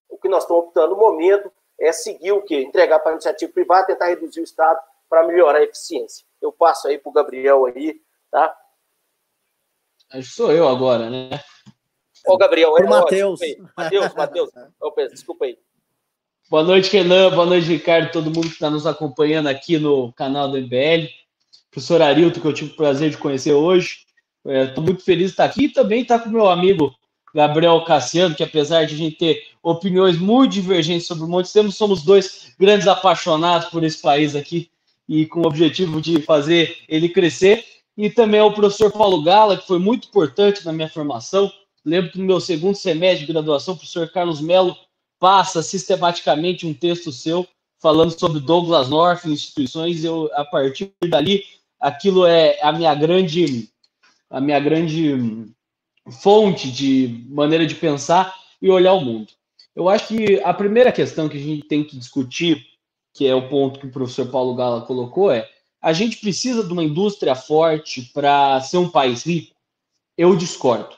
[0.09, 2.63] O que nós estamos optando no momento é seguir o quê?
[2.63, 6.27] Entregar para a iniciativa privada, tentar reduzir o Estado para melhorar a eficiência.
[6.41, 8.01] Eu passo aí para o Gabriel aí,
[8.31, 8.57] tá?
[10.13, 11.41] Acho que sou eu agora, né?
[12.27, 13.41] Ô, Gabriel, é o Matheus.
[13.77, 14.51] Matheus, Matheus.
[15.11, 15.59] Desculpa aí.
[16.49, 17.31] Boa noite, Renan.
[17.31, 18.13] Boa noite, Ricardo.
[18.13, 21.09] Todo mundo que está nos acompanhando aqui no canal do MBL.
[21.71, 24.07] Professor Arilton, que eu tive o prazer de conhecer hoje.
[24.45, 26.95] Estou é, muito feliz de estar aqui e também estar com meu amigo
[27.37, 31.77] Gabriel Cassiano, que apesar de a gente ter opiniões muito divergentes sobre o Monte Temos,
[31.77, 34.71] somos dois grandes apaixonados por esse país aqui
[35.07, 37.63] e com o objetivo de fazer ele crescer.
[37.95, 41.53] e também ao professor Paulo Gala, que foi muito importante na minha formação.
[41.85, 44.75] Lembro que no meu segundo semestre de graduação, o professor Carlos Melo
[45.19, 47.47] passa sistematicamente um texto seu
[47.79, 50.03] falando sobre Douglas North instituições.
[50.05, 51.45] Eu, a partir dali,
[51.79, 53.69] aquilo é a minha grande,
[54.31, 55.55] a minha grande
[56.11, 59.29] fonte de maneira de pensar e olhar o mundo.
[59.75, 62.65] Eu acho que a primeira questão que a gente tem que discutir,
[63.13, 65.49] que é o ponto que o professor Paulo Gala colocou, é
[65.81, 69.55] a gente precisa de uma indústria forte para ser um país rico?
[70.17, 70.97] Eu discordo.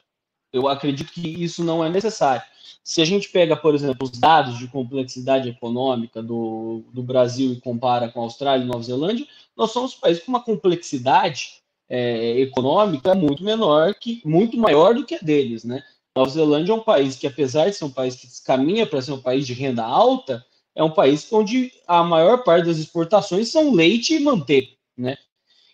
[0.53, 2.43] Eu acredito que isso não é necessário.
[2.83, 7.61] Se a gente pega, por exemplo, os dados de complexidade econômica do, do Brasil e
[7.61, 12.41] compara com a Austrália e Nova Zelândia, nós somos um país com uma complexidade é,
[12.41, 15.83] econômica muito menor, que muito maior do que a deles, né?
[16.15, 19.13] Nova Zelândia é um país que, apesar de ser um país que caminha para ser
[19.13, 23.73] um país de renda alta, é um país onde a maior parte das exportações são
[23.73, 25.17] leite e manteiga, né?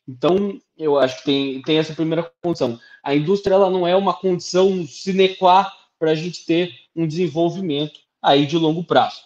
[0.07, 2.79] Então, eu acho que tem, tem essa primeira condição.
[3.03, 8.01] A indústria ela não é uma condição sine qua para a gente ter um desenvolvimento
[8.23, 9.23] aí de longo prazo.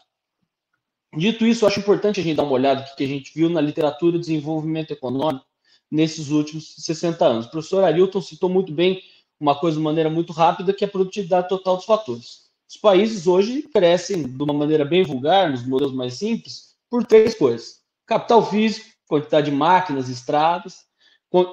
[1.16, 3.61] Dito isso, acho importante a gente dar uma olhada no que a gente viu na
[3.61, 5.47] literatura de desenvolvimento econômico
[5.91, 7.47] nesses últimos 60 anos.
[7.47, 9.03] O professor Arilton citou muito bem
[9.41, 12.49] uma coisa de maneira muito rápida, que é a produtividade total dos fatores.
[12.68, 17.34] Os países hoje crescem de uma maneira bem vulgar, nos modelos mais simples, por três
[17.34, 20.84] coisas: capital físico, quantidade de máquinas, estradas,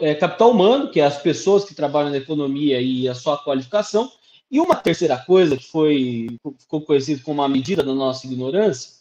[0.01, 4.11] é, capital humano, que é as pessoas que trabalham na economia e a sua qualificação,
[4.51, 6.27] e uma terceira coisa que foi
[6.59, 8.91] ficou conhecido como a medida da nossa ignorância,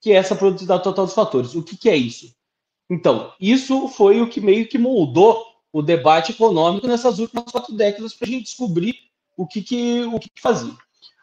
[0.00, 1.54] que é essa produtividade total dos fatores.
[1.54, 2.34] O que, que é isso?
[2.88, 8.14] Então, isso foi o que meio que moldou o debate econômico nessas últimas quatro décadas
[8.14, 8.96] para a gente descobrir
[9.36, 10.74] o que, que, o que, que fazia.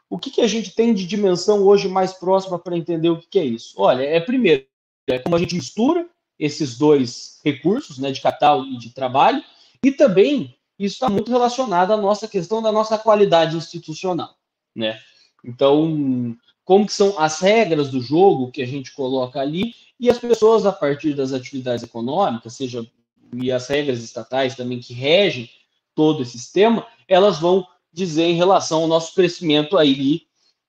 [0.10, 3.28] O que, que a gente tem de dimensão hoje mais próxima para entender o que,
[3.28, 3.74] que é isso?
[3.78, 4.66] Olha, é primeiro,
[5.08, 6.06] é como a gente mistura
[6.38, 9.42] esses dois recursos, né, de capital e de trabalho,
[9.84, 14.36] e também isso está muito relacionado à nossa questão da nossa qualidade institucional,
[14.76, 15.00] né?
[15.46, 16.36] Então,
[16.66, 20.66] como que são as regras do jogo que a gente coloca ali e as pessoas
[20.66, 22.84] a partir das atividades econômicas, seja
[23.34, 25.50] e as regras estatais também que regem
[25.96, 30.24] todo esse sistema, elas vão dizer em relação ao nosso crescimento aí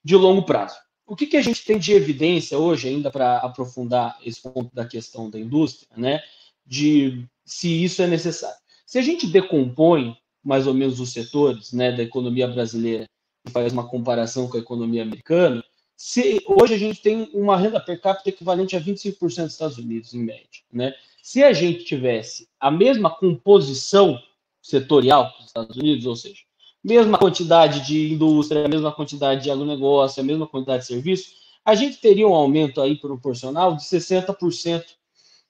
[0.04, 0.76] de longo prazo.
[1.06, 4.84] O que, que a gente tem de evidência hoje, ainda para aprofundar esse ponto da
[4.84, 6.22] questão da indústria, né,
[6.64, 8.56] de se isso é necessário?
[8.86, 13.06] Se a gente decompõe mais ou menos os setores né, da economia brasileira
[13.46, 15.64] e faz uma comparação com a economia americana,
[16.04, 20.12] se, hoje a gente tem uma renda per capita equivalente a 25% dos Estados Unidos,
[20.12, 20.60] em média.
[20.72, 20.92] Né?
[21.22, 24.20] Se a gente tivesse a mesma composição
[24.60, 26.42] setorial dos Estados Unidos, ou seja,
[26.82, 31.34] mesma quantidade de indústria, a mesma quantidade de agronegócio, a mesma quantidade de serviço,
[31.64, 34.84] a gente teria um aumento aí proporcional de 60%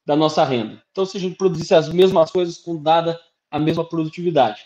[0.05, 0.83] da nossa renda.
[0.91, 3.19] Então, se a gente produzisse as mesmas coisas com dada
[3.51, 4.61] a mesma produtividade,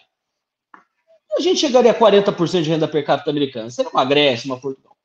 [1.39, 3.71] a gente chegaria a 40% de renda per capita americana.
[3.71, 4.96] Seria uma Grécia, uma Portugal.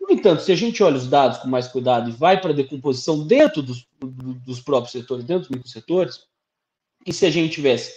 [0.00, 2.54] No entanto, se a gente olha os dados com mais cuidado e vai para a
[2.54, 3.86] decomposição dentro dos,
[4.44, 6.20] dos próprios setores, dentro dos microsetores,
[7.04, 7.92] e se a gente tivesse,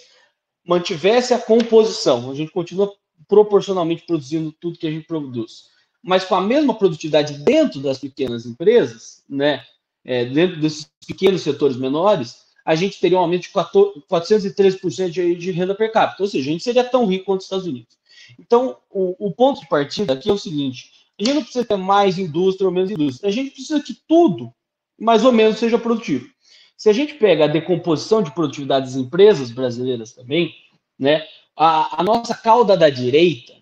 [0.65, 2.91] mantivesse a composição, a gente continua
[3.27, 5.65] proporcionalmente produzindo tudo que a gente produz,
[6.01, 9.63] mas com a mesma produtividade dentro das pequenas empresas, né,
[10.05, 15.51] é, dentro desses pequenos setores menores, a gente teria um aumento de 413% de, de
[15.51, 17.97] renda per capita, ou seja, a gente seria tão rico quanto os Estados Unidos.
[18.39, 21.75] Então, o, o ponto de partida aqui é o seguinte: a gente não precisa ter
[21.75, 23.27] mais indústria ou menos indústria.
[23.27, 24.53] A gente precisa que tudo,
[24.97, 26.29] mais ou menos, seja produtivo.
[26.77, 30.55] Se a gente pega a decomposição de produtividade das empresas brasileiras também,
[30.97, 33.53] né, a, a nossa cauda da direita,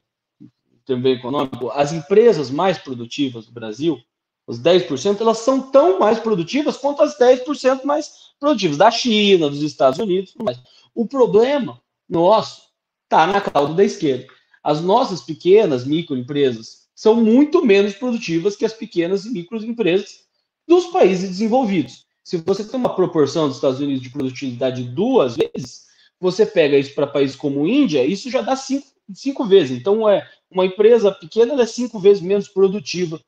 [0.85, 3.99] também econômico, as empresas mais produtivas do Brasil,
[4.45, 9.63] os 10%, elas são tão mais produtivas quanto as 10% mais produtivas da China, dos
[9.63, 10.33] Estados Unidos.
[10.41, 10.61] Mas
[10.93, 12.61] o problema nosso
[13.03, 14.27] está na cauda da esquerda.
[14.63, 20.23] As nossas pequenas microempresas são muito menos produtivas que as pequenas e microempresas
[20.67, 22.07] dos países desenvolvidos.
[22.23, 25.85] Se você tem uma proporção dos Estados Unidos de produtividade duas vezes,
[26.19, 29.77] você pega isso para países como Índia, isso já dá cinco, cinco vezes.
[29.77, 33.21] Então, é uma empresa pequena é cinco vezes menos produtiva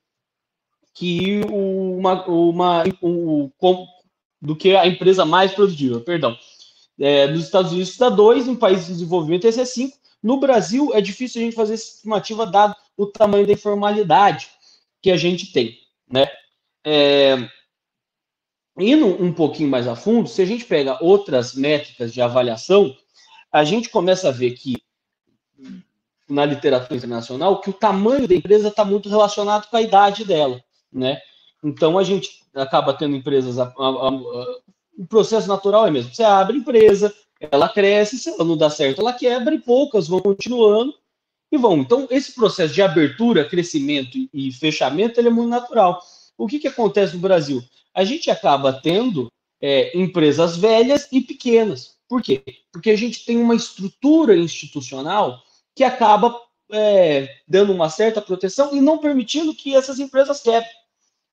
[0.95, 3.51] que uma, uma um,
[4.41, 6.35] do que a empresa mais produtiva, perdão.
[6.99, 9.95] É, nos Estados Unidos dá dois, em países de desenvolvimento esse é cinco.
[10.23, 14.49] No Brasil é difícil a gente fazer essa estimativa dado o tamanho da informalidade
[15.01, 15.79] que a gente tem,
[16.11, 16.27] né?
[16.85, 17.37] É,
[18.77, 22.93] indo um pouquinho mais a fundo, se a gente pega outras métricas de avaliação,
[23.49, 24.75] a gente começa a ver que
[26.27, 30.61] na literatura internacional que o tamanho da empresa está muito relacionado com a idade dela,
[30.91, 31.21] né?
[31.63, 34.09] Então a gente acaba tendo empresas, a, a, a,
[34.97, 36.13] o processo natural é mesmo.
[36.13, 40.19] Você abre empresa, ela cresce, se ela não dá certo, ela quebra e poucas vão
[40.19, 40.93] continuando
[41.51, 41.77] e vão.
[41.77, 46.01] Então, esse processo de abertura, crescimento e fechamento, ele é muito natural.
[46.37, 47.63] O que, que acontece no Brasil?
[47.93, 49.31] A gente acaba tendo
[49.61, 51.97] é, empresas velhas e pequenas.
[52.07, 52.43] Por quê?
[52.71, 55.41] Porque a gente tem uma estrutura institucional
[55.75, 56.35] que acaba
[56.71, 60.69] é, dando uma certa proteção e não permitindo que essas empresas quebrem.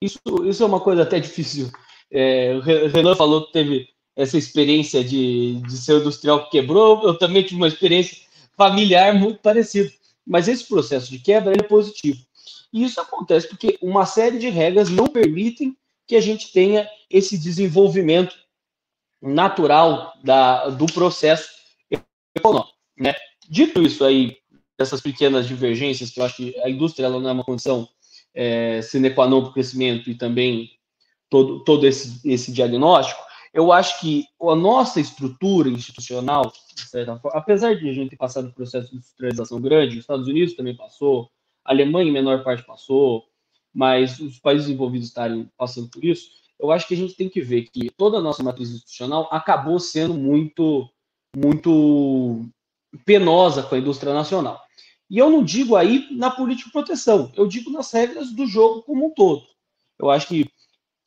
[0.02, 1.70] Isso, isso é uma coisa até difícil.
[2.10, 7.18] É, o Renan falou que teve essa experiência de, de ser industrial que quebrou, eu
[7.18, 8.16] também tive uma experiência
[8.56, 9.92] familiar muito parecida.
[10.26, 12.18] Mas esse processo de quebra é positivo.
[12.72, 17.38] E isso acontece porque uma série de regras não permitem que a gente tenha esse
[17.38, 18.36] desenvolvimento
[19.20, 21.48] natural da, do processo
[22.34, 22.74] econômico.
[22.98, 23.14] Né?
[23.48, 24.36] Dito isso aí,
[24.78, 27.88] essas pequenas divergências, que eu acho que a indústria ela não é uma condição
[28.34, 30.70] é, sine qua non para o crescimento e também
[31.30, 33.20] todo, todo esse, esse diagnóstico,
[33.56, 36.52] eu acho que a nossa estrutura institucional,
[36.92, 40.54] forma, apesar de a gente ter passado um processo de industrialização grande, os Estados Unidos
[40.54, 41.30] também passou,
[41.64, 43.24] a Alemanha em menor parte passou,
[43.72, 46.28] mas os países envolvidos estarem passando por isso,
[46.60, 49.80] eu acho que a gente tem que ver que toda a nossa matriz institucional acabou
[49.80, 50.86] sendo muito,
[51.34, 52.44] muito
[53.06, 54.60] penosa com a indústria nacional.
[55.08, 58.82] E eu não digo aí na política de proteção, eu digo nas regras do jogo
[58.82, 59.46] como um todo.
[59.98, 60.44] Eu acho que,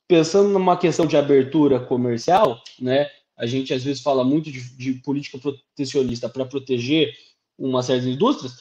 [0.10, 3.08] pensando numa questão de abertura comercial, né,
[3.38, 7.14] a gente às vezes fala muito de, de política protecionista para proteger
[7.58, 8.58] uma série de indústrias,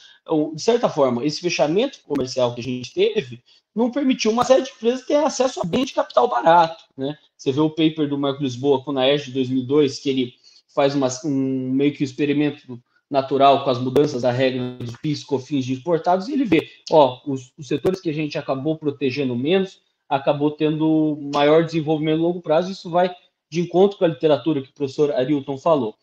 [0.53, 3.41] de certa forma, esse fechamento comercial que a gente teve
[3.75, 6.83] não permitiu uma série de empresas ter acesso a bem de capital barato.
[6.95, 7.17] Né?
[7.35, 10.33] Você vê o paper do Marco Lisboa com a Naerd de 2002, que ele
[10.73, 12.79] faz uma, um meio que um experimento
[13.09, 17.21] natural com as mudanças da regra dos PIS, COFINS de importados, e ele vê, ó,
[17.25, 22.41] os, os, setores que a gente acabou protegendo menos, acabou tendo maior desenvolvimento no longo
[22.41, 23.15] prazo, isso vai
[23.49, 25.95] de encontro com a literatura que o professor Arilton falou.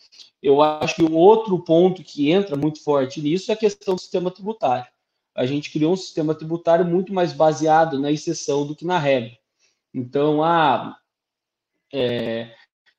[0.42, 4.00] Eu acho que o outro ponto que entra muito forte nisso é a questão do
[4.00, 4.86] sistema tributário.
[5.34, 9.36] A gente criou um sistema tributário muito mais baseado na exceção do que na regra.
[9.92, 10.96] Então, ah,
[11.92, 12.54] é,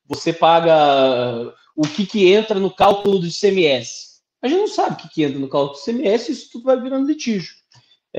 [0.06, 4.22] você paga o que, que entra no cálculo do ICMS.
[4.42, 6.80] A gente não sabe o que, que entra no cálculo do ICMS, isso tudo vai
[6.80, 7.56] virando litígio.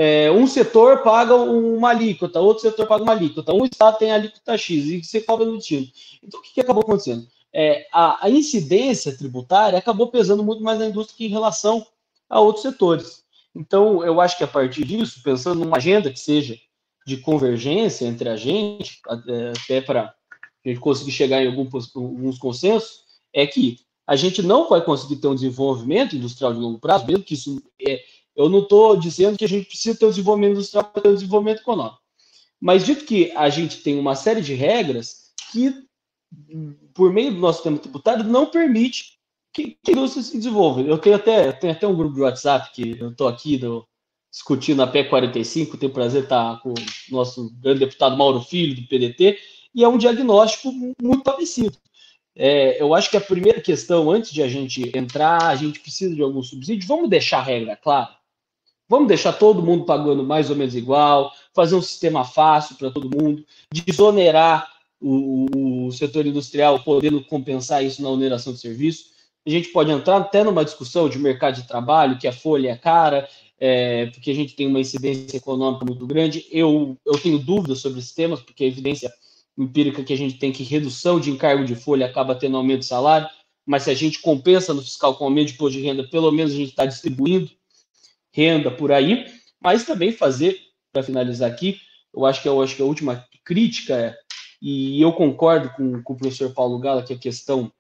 [0.00, 4.56] É, um setor paga uma alíquota, outro setor paga uma alíquota, um estado tem alíquota
[4.56, 5.88] X e você cobra no destino.
[6.22, 7.26] Então, o que, que acabou acontecendo?
[7.52, 11.84] É, a, a, incidência tributária acabou pesando muito mais na indústria que em relação
[12.30, 13.24] a outros setores.
[13.52, 16.56] Então, eu acho que a partir disso, pensando numa agenda que seja
[17.04, 20.14] de convergência entre a gente, até para
[20.64, 23.00] a gente conseguir chegar em alguns, alguns consensos,
[23.34, 27.24] é que a gente não vai conseguir ter um desenvolvimento industrial de longo prazo, mesmo
[27.24, 28.00] que isso é.
[28.38, 31.14] Eu não estou dizendo que a gente precisa ter um desenvolvimento industrial para ter um
[31.14, 31.98] desenvolvimento econômico.
[32.60, 35.74] Mas dito que a gente tem uma série de regras que,
[36.94, 39.18] por meio do nosso sistema tributário, não permite
[39.52, 40.82] que, que a indústria se desenvolva.
[40.82, 43.84] Eu tenho até, tenho até um grupo de WhatsApp que eu estou aqui no,
[44.30, 46.74] discutindo a PEC 45, tenho o prazer de estar com o
[47.10, 49.36] nosso grande deputado Mauro Filho, do PDT,
[49.74, 50.72] e é um diagnóstico
[51.02, 51.76] muito parecido.
[52.36, 56.14] É, eu acho que a primeira questão, antes de a gente entrar, a gente precisa
[56.14, 56.86] de algum subsídio.
[56.86, 58.17] Vamos deixar a regra clara.
[58.88, 63.10] Vamos deixar todo mundo pagando mais ou menos igual, fazer um sistema fácil para todo
[63.14, 69.10] mundo, desonerar o, o, setor industrial, podendo compensar isso na oneração de serviço.
[69.46, 72.76] A gente pode entrar até numa discussão de mercado de trabalho, que a folha é
[72.76, 73.28] cara,
[73.60, 76.46] é, porque a gente tem uma incidência econômica muito grande.
[76.50, 79.12] Eu, eu tenho dúvidas sobre esses temas, porque a evidência
[79.56, 82.86] empírica que a gente tem que redução de encargo de folha acaba tendo aumento de
[82.86, 83.28] salário,
[83.66, 86.52] mas se a gente compensa no fiscal com aumento de imposto de renda, pelo menos
[86.52, 87.50] a gente está distribuindo
[88.38, 89.26] renda por aí,
[89.60, 90.56] mas também fazer,
[90.92, 91.80] para finalizar aqui,
[92.14, 94.16] eu acho que eu acho que a última crítica é,
[94.62, 97.72] e eu concordo com, com o professor Paulo Gala que a questão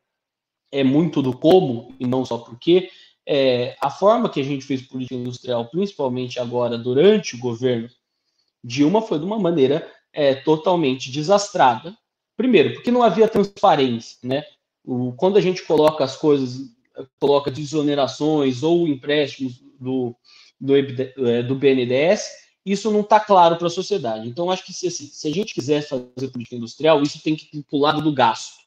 [0.72, 2.90] é muito do como e não só porque
[3.24, 7.88] é, a forma que a gente fez política industrial, principalmente agora durante o governo
[8.64, 11.96] Dilma, foi de uma maneira é, totalmente desastrada.
[12.36, 14.44] Primeiro, porque não havia transparência, né?
[14.84, 16.58] O, quando a gente coloca as coisas,
[17.20, 20.16] coloca desonerações ou empréstimos do,
[20.60, 22.28] do, é, do BNDES,
[22.64, 24.28] isso não está claro para a sociedade.
[24.28, 27.48] Então, acho que se, assim, se a gente quiser fazer política industrial, isso tem que
[27.56, 28.58] ir para o lado do gasto.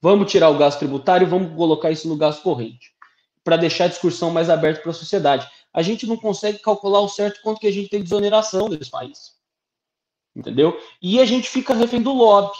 [0.00, 2.92] Vamos tirar o gasto tributário vamos colocar isso no gasto corrente,
[3.42, 5.48] para deixar a discussão mais aberta para a sociedade.
[5.72, 8.90] A gente não consegue calcular o certo quanto que a gente tem de desoneração desse
[8.90, 9.34] país
[10.34, 10.78] entendeu?
[11.00, 12.56] E a gente fica refém do lobby,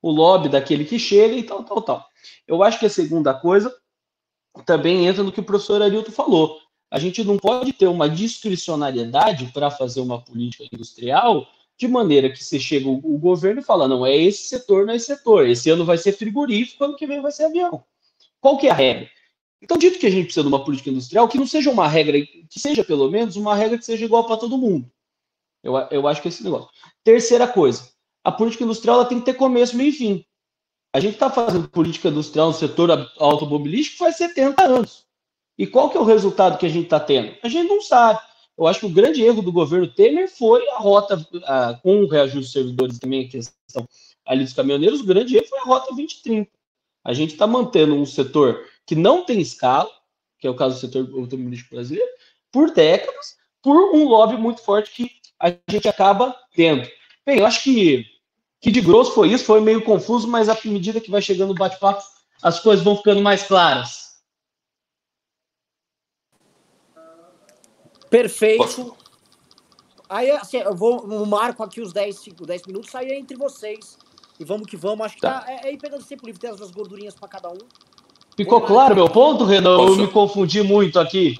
[0.00, 2.06] o lobby daquele que chega e tal, tal, tal.
[2.46, 3.74] Eu acho que a segunda coisa
[4.64, 6.58] também entra no que o professor Arilton falou.
[6.92, 12.44] A gente não pode ter uma discricionariedade para fazer uma política industrial de maneira que
[12.44, 15.48] você chega o, governo e fala, não, é esse setor, não é esse setor.
[15.48, 17.82] Esse ano vai ser frigorífico, ano que vem vai ser avião.
[18.42, 19.08] qual que é a regra?
[19.62, 22.20] Então, dito que a gente precisa de uma política industrial, que não seja uma regra,
[22.20, 24.86] que seja pelo menos uma regra que seja igual para todo mundo.
[25.62, 26.68] Eu, eu acho que é esse negócio.
[27.02, 27.88] Terceira coisa,
[28.22, 30.24] a política industrial ela tem que ter começo, meio e fim.
[30.92, 35.06] A gente está fazendo política industrial no setor automobilístico faz 70 anos.
[35.58, 37.34] E qual que é o resultado que a gente está tendo?
[37.42, 38.20] A gente não sabe.
[38.56, 42.08] Eu acho que o grande erro do governo Temer foi a rota, a, com o
[42.08, 43.88] reajuste dos servidores também, a questão
[44.26, 46.50] ali dos caminhoneiros, o grande erro foi a rota 2030.
[47.04, 49.90] A gente está mantendo um setor que não tem escala,
[50.38, 52.10] que é o caso do setor automobilístico brasileiro,
[52.50, 56.88] por décadas, por um lobby muito forte que a gente acaba tendo.
[57.24, 58.04] Bem, eu acho que,
[58.60, 61.54] que de grosso foi isso, foi meio confuso, mas à medida que vai chegando o
[61.54, 62.02] bate-papo,
[62.42, 64.11] as coisas vão ficando mais claras.
[68.12, 68.94] Perfeito.
[70.08, 73.36] Aí, assim, eu vou eu marco aqui os 10, 5, 10 minutos, aí é entre
[73.36, 73.96] vocês.
[74.38, 75.06] E vamos que vamos.
[75.06, 75.40] Acho que tá.
[75.40, 77.58] tá é, é ir pegando sempre livre, tem as gordurinhas para cada um.
[78.36, 79.78] Ficou claro meu ponto, Renan?
[79.78, 79.92] Posso?
[79.94, 81.38] Eu me confundi muito aqui.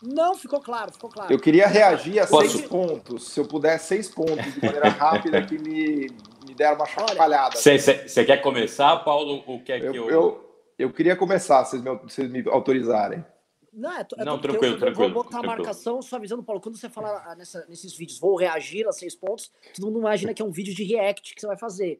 [0.00, 1.32] Não, ficou claro, ficou claro.
[1.32, 2.50] Eu queria reagir a Posso?
[2.50, 3.28] seis pontos.
[3.28, 6.10] Se eu puder, seis pontos de maneira rápida que me,
[6.46, 7.56] me deram uma chacoalhada.
[7.56, 10.10] Você quer começar, Paulo, ou quer eu, que eu...
[10.10, 10.44] eu...
[10.76, 13.24] Eu queria começar, se vocês me, me autorizarem.
[13.74, 15.12] Não, é, é não tranquilo, eu, tranquilo.
[15.12, 15.52] Vou botar tranquilo.
[15.52, 18.92] a marcação só avisando, Paulo, quando você falar ah, nessa, nesses vídeos, vou reagir a
[18.92, 21.98] seis pontos, todo mundo imagina que é um vídeo de react que você vai fazer.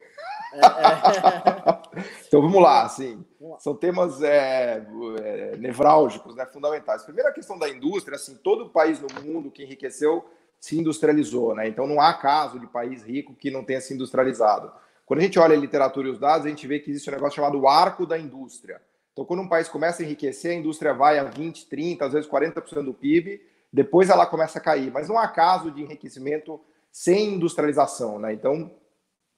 [0.53, 0.57] É,
[1.99, 2.03] é...
[2.27, 3.59] então vamos lá, assim, vamos lá.
[3.59, 4.85] são temas é,
[5.21, 7.03] é, nevrálgicos, né, fundamentais.
[7.03, 10.25] Primeiro a questão da indústria, assim, todo país no mundo que enriqueceu
[10.59, 11.67] se industrializou, né?
[11.67, 14.71] Então não há caso de país rico que não tenha se industrializado.
[15.05, 17.13] Quando a gente olha a literatura e os dados, a gente vê que existe um
[17.13, 18.81] negócio chamado arco da indústria.
[19.15, 22.29] Então, quando um país começa a enriquecer, a indústria vai a 20, 30, às vezes
[22.29, 23.41] 40% do PIB,
[23.71, 24.91] depois ela começa a cair.
[24.91, 26.59] Mas não há caso de enriquecimento
[26.91, 28.19] sem industrialização.
[28.19, 28.33] Né?
[28.33, 28.69] Então,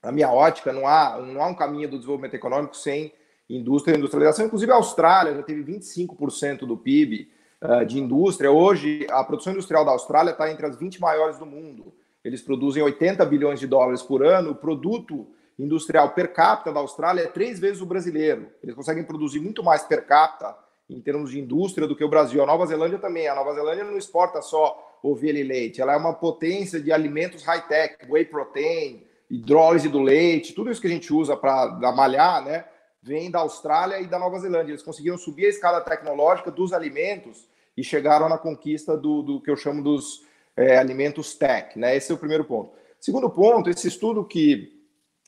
[0.03, 3.13] na minha ótica, não há, não há um caminho do desenvolvimento econômico sem
[3.47, 4.47] indústria e industrialização.
[4.47, 7.29] Inclusive, a Austrália já teve 25% do PIB
[7.61, 8.51] uh, eh, de indústria.
[8.51, 11.93] Hoje, a produção industrial da Austrália está entre as 20 maiores do mundo.
[12.23, 14.51] Eles produzem 80 bilhões de dólares por ano.
[14.51, 15.27] O produto
[15.57, 18.49] industrial per capita da Austrália é três vezes o brasileiro.
[18.61, 20.55] Eles conseguem produzir muito mais per capita
[20.89, 22.41] em termos de indústria do que o Brasil.
[22.41, 23.27] A Nova Zelândia também.
[23.27, 27.43] A Nova Zelândia não exporta só ovelha e leite, ela é uma potência de alimentos
[27.43, 32.65] high-tech, whey protein, hidrólise do leite, tudo isso que a gente usa para malhar, né?
[33.01, 34.71] Vem da Austrália e da Nova Zelândia.
[34.71, 39.51] Eles conseguiram subir a escala tecnológica dos alimentos e chegaram na conquista do, do que
[39.51, 41.95] eu chamo dos é, alimentos tech, né?
[41.95, 42.71] Esse é o primeiro ponto.
[42.99, 44.76] Segundo ponto, esse estudo que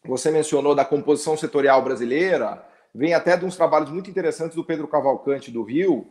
[0.06, 4.88] você mencionou da composição setorial brasileira, vem até de uns trabalhos muito interessantes do Pedro
[4.88, 6.08] Cavalcante do Rio,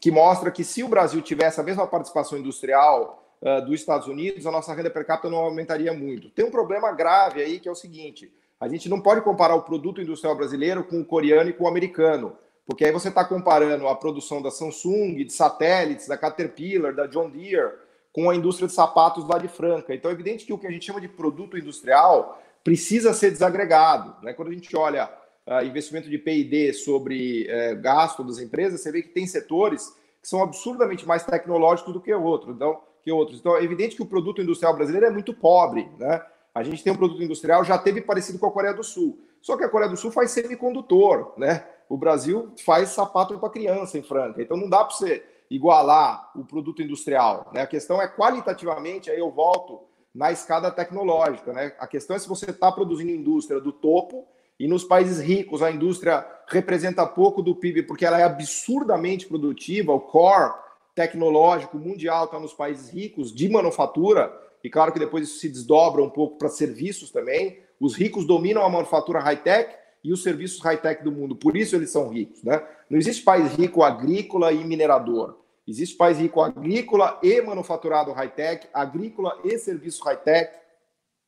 [0.00, 3.22] que mostra que se o Brasil tivesse a mesma participação industrial
[3.66, 6.30] dos Estados Unidos, a nossa renda per capita não aumentaria muito.
[6.30, 9.62] Tem um problema grave aí que é o seguinte: a gente não pode comparar o
[9.62, 12.36] produto industrial brasileiro com o coreano e com o americano,
[12.66, 17.30] porque aí você está comparando a produção da Samsung, de satélites, da Caterpillar, da John
[17.30, 17.74] Deere,
[18.12, 19.94] com a indústria de sapatos lá de Franca.
[19.94, 24.16] Então é evidente que o que a gente chama de produto industrial precisa ser desagregado.
[24.24, 24.32] Né?
[24.32, 25.08] Quando a gente olha
[25.46, 30.28] uh, investimento de P&D sobre uh, gasto das empresas, você vê que tem setores que
[30.28, 32.56] são absurdamente mais tecnológicos do que outros.
[32.56, 33.38] Então, que outros.
[33.38, 35.88] Então, é evidente que o produto industrial brasileiro é muito pobre.
[35.96, 36.20] Né?
[36.52, 39.20] A gente tem um produto industrial, já teve parecido com a Coreia do Sul.
[39.40, 41.34] Só que a Coreia do Sul faz semicondutor.
[41.36, 41.64] Né?
[41.88, 44.42] O Brasil faz sapato para criança em Franca.
[44.42, 47.48] Então, não dá para você igualar o produto industrial.
[47.54, 47.62] Né?
[47.62, 49.85] A questão é qualitativamente, aí eu volto
[50.16, 51.52] na escada tecnológica.
[51.52, 51.72] Né?
[51.78, 54.26] A questão é se você está produzindo indústria do topo
[54.58, 59.92] e nos países ricos a indústria representa pouco do PIB porque ela é absurdamente produtiva,
[59.92, 60.54] o core
[60.94, 64.32] tecnológico mundial está nos países ricos de manufatura,
[64.64, 67.58] e claro que depois isso se desdobra um pouco para serviços também.
[67.78, 71.90] Os ricos dominam a manufatura high-tech e os serviços high-tech do mundo, por isso eles
[71.90, 72.42] são ricos.
[72.42, 72.62] Né?
[72.88, 75.36] Não existe país rico agrícola e minerador.
[75.66, 80.52] Existe país rico agrícola e manufaturado high-tech, agrícola e serviços high-tech,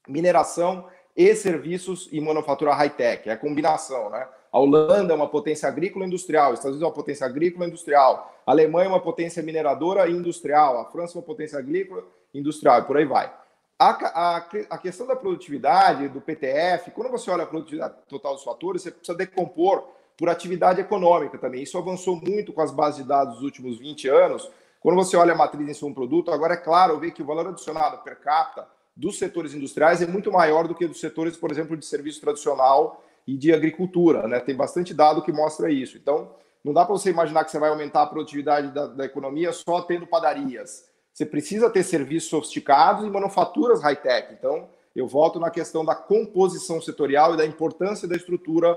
[0.06, 3.28] mineração e serviços e manufatura high-tech.
[3.28, 4.28] É a combinação, né?
[4.52, 7.64] A Holanda é uma potência agrícola e industrial, os Estados Unidos é uma potência agrícola
[7.66, 11.58] e industrial, a Alemanha é uma potência mineradora e industrial, a França é uma potência
[11.58, 13.30] agrícola e industrial, e por aí vai.
[13.78, 14.36] A, a,
[14.70, 18.90] a questão da produtividade, do PTF, quando você olha a produtividade total dos fatores, você
[18.90, 19.86] precisa decompor
[20.18, 21.62] por atividade econômica também.
[21.62, 24.50] Isso avançou muito com as bases de dados dos últimos 20 anos.
[24.80, 27.46] Quando você olha a matriz em um produto, agora é claro ver que o valor
[27.46, 28.66] adicionado per capita
[28.96, 33.02] dos setores industriais é muito maior do que dos setores, por exemplo, de serviço tradicional
[33.24, 34.26] e de agricultura.
[34.26, 34.40] Né?
[34.40, 35.96] Tem bastante dado que mostra isso.
[35.96, 39.52] Então, não dá para você imaginar que você vai aumentar a produtividade da, da economia
[39.52, 40.84] só tendo padarias.
[41.12, 44.34] Você precisa ter serviços sofisticados e manufaturas high-tech.
[44.34, 48.76] Então, eu volto na questão da composição setorial e da importância da estrutura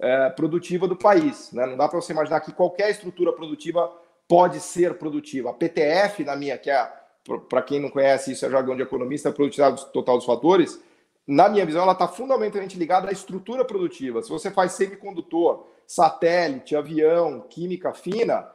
[0.00, 1.52] é, produtiva do país.
[1.52, 1.66] Né?
[1.66, 3.90] Não dá para você imaginar que qualquer estrutura produtiva
[4.28, 5.50] pode ser produtiva.
[5.50, 6.90] A PTF, na minha, que é,
[7.48, 10.80] para quem não conhece, isso é jargão de economista, produtividade total dos fatores,
[11.26, 14.22] na minha visão, ela está fundamentalmente ligada à estrutura produtiva.
[14.22, 18.46] Se você faz semicondutor, satélite, avião, química fina,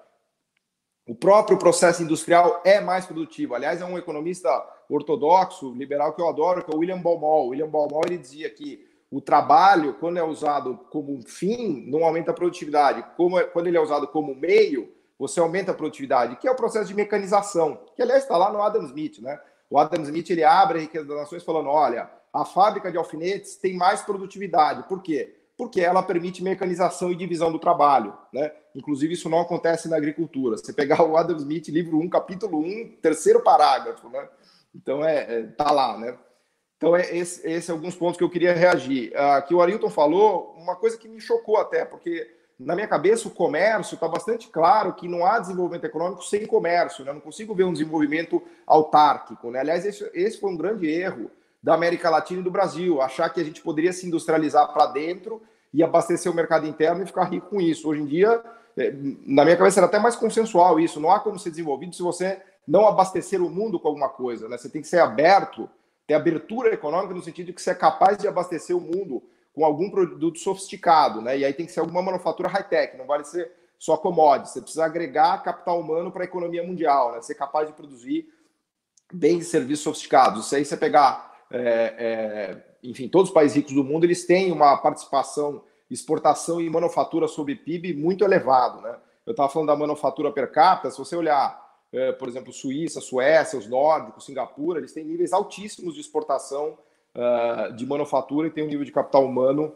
[1.08, 3.56] o próprio processo industrial é mais produtivo.
[3.56, 4.50] Aliás, é um economista
[4.88, 7.48] ortodoxo, liberal que eu adoro, que é o William Baumol.
[7.48, 12.32] William Baumol ele dizia que o trabalho, quando é usado como um fim, não aumenta
[12.32, 13.04] a produtividade.
[13.18, 16.56] Como é, quando ele é usado como meio, você aumenta a produtividade, que é o
[16.56, 19.40] processo de mecanização, que aliás está lá no Adam Smith, né?
[19.70, 23.56] O Adam Smith ele abre a riqueza das nações falando: olha, a fábrica de alfinetes
[23.56, 24.88] tem mais produtividade.
[24.88, 25.36] Por quê?
[25.58, 28.52] Porque ela permite mecanização e divisão do trabalho, né?
[28.76, 30.56] Inclusive, isso não acontece na agricultura.
[30.56, 34.30] Você pegar o Adam Smith, livro 1, capítulo 1, terceiro parágrafo, né?
[34.74, 36.16] Então, é, é tá lá, né?
[36.80, 39.12] Então, é esse, esse é alguns pontos que eu queria reagir.
[39.14, 42.26] Ah, que o Arilton falou, uma coisa que me chocou até, porque
[42.58, 47.04] na minha cabeça o comércio está bastante claro que não há desenvolvimento econômico sem comércio,
[47.04, 47.12] né?
[47.12, 49.60] Eu não consigo ver um desenvolvimento autárquico, né?
[49.60, 51.30] Aliás, esse, esse foi um grande erro
[51.62, 55.42] da América Latina e do Brasil, achar que a gente poderia se industrializar para dentro
[55.74, 57.90] e abastecer o mercado interno e ficar rico com isso.
[57.90, 58.42] Hoje em dia,
[58.78, 58.94] é,
[59.26, 62.42] na minha cabeça era até mais consensual isso, não há como ser desenvolvido se você
[62.66, 64.58] não abastecer o mundo com alguma coisa, né?
[64.58, 65.70] Você tem que ser aberto
[66.10, 69.22] ter abertura econômica no sentido de que você é capaz de abastecer o mundo
[69.54, 71.38] com algum produto sofisticado, né?
[71.38, 74.54] E aí tem que ser alguma manufatura high-tech, não vale ser só commodities.
[74.54, 77.22] Você precisa agregar capital humano para a economia mundial, né?
[77.22, 78.28] Ser capaz de produzir
[79.14, 80.48] bens e serviços sofisticados.
[80.48, 84.52] Isso aí você pegar, é, é, enfim, todos os países ricos do mundo, eles têm
[84.52, 88.98] uma participação, exportação e manufatura sobre PIB muito elevado, né?
[89.28, 91.69] Eu estava falando da manufatura per capita, se você olhar
[92.18, 96.78] por exemplo, Suíça, Suécia, os nórdicos, Singapura, eles têm níveis altíssimos de exportação
[97.16, 99.74] uh, de manufatura e tem um nível de capital humano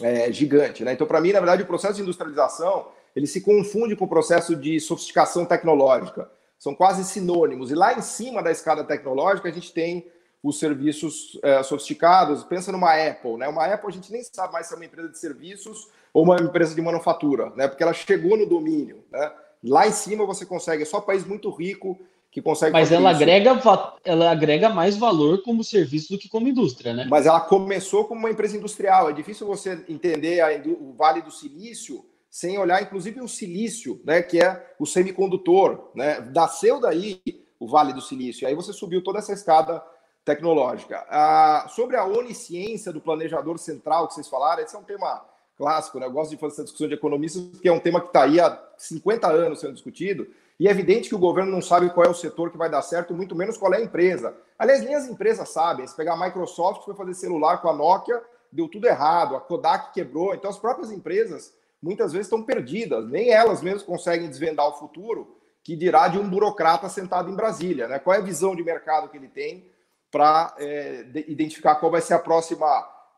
[0.00, 0.84] é, gigante.
[0.84, 0.92] Né?
[0.92, 4.54] Então, para mim, na verdade, o processo de industrialização ele se confunde com o processo
[4.54, 6.30] de sofisticação tecnológica.
[6.58, 7.70] São quase sinônimos.
[7.70, 10.06] E lá em cima da escada tecnológica, a gente tem
[10.42, 12.44] os serviços é, sofisticados.
[12.44, 13.48] Pensa numa Apple, né?
[13.48, 16.36] Uma Apple a gente nem sabe mais se é uma empresa de serviços ou uma
[16.36, 17.66] empresa de manufatura, né?
[17.68, 19.32] Porque ela chegou no domínio, né?
[19.62, 21.98] Lá em cima você consegue, é só país muito rico
[22.30, 22.72] que consegue.
[22.72, 23.22] Mas ela isso.
[23.22, 23.60] agrega,
[24.04, 27.06] ela agrega mais valor como serviço do que como indústria, né?
[27.08, 29.08] Mas ela começou como uma empresa industrial.
[29.08, 30.48] É difícil você entender a,
[30.80, 34.20] o Vale do Silício sem olhar, inclusive, o silício, né?
[34.20, 36.20] Que é o semicondutor, né?
[36.34, 37.22] Nasceu daí
[37.58, 38.46] o Vale do Silício.
[38.46, 39.82] Aí você subiu toda essa escada
[40.22, 41.06] tecnológica.
[41.08, 45.24] Ah, sobre a onisciência do planejador central que vocês falaram, esse é um tema
[45.56, 46.06] clássico, né?
[46.06, 48.38] Eu gosto de fazer essa discussão de economistas, porque é um tema que está aí
[48.38, 50.26] há 50 anos sendo discutido,
[50.58, 52.82] e é evidente que o governo não sabe qual é o setor que vai dar
[52.82, 54.34] certo, muito menos qual é a empresa.
[54.58, 55.86] Aliás, nem as empresas sabem.
[55.86, 59.92] Se pegar a Microsoft, foi fazer celular com a Nokia, deu tudo errado, a Kodak
[59.92, 60.34] quebrou.
[60.34, 61.52] Então, as próprias empresas
[61.82, 66.28] muitas vezes estão perdidas, nem elas mesmas conseguem desvendar o futuro, que dirá de um
[66.28, 67.86] burocrata sentado em Brasília.
[67.86, 67.98] Né?
[67.98, 69.70] Qual é a visão de mercado que ele tem
[70.10, 72.66] para é, identificar qual vai ser a próxima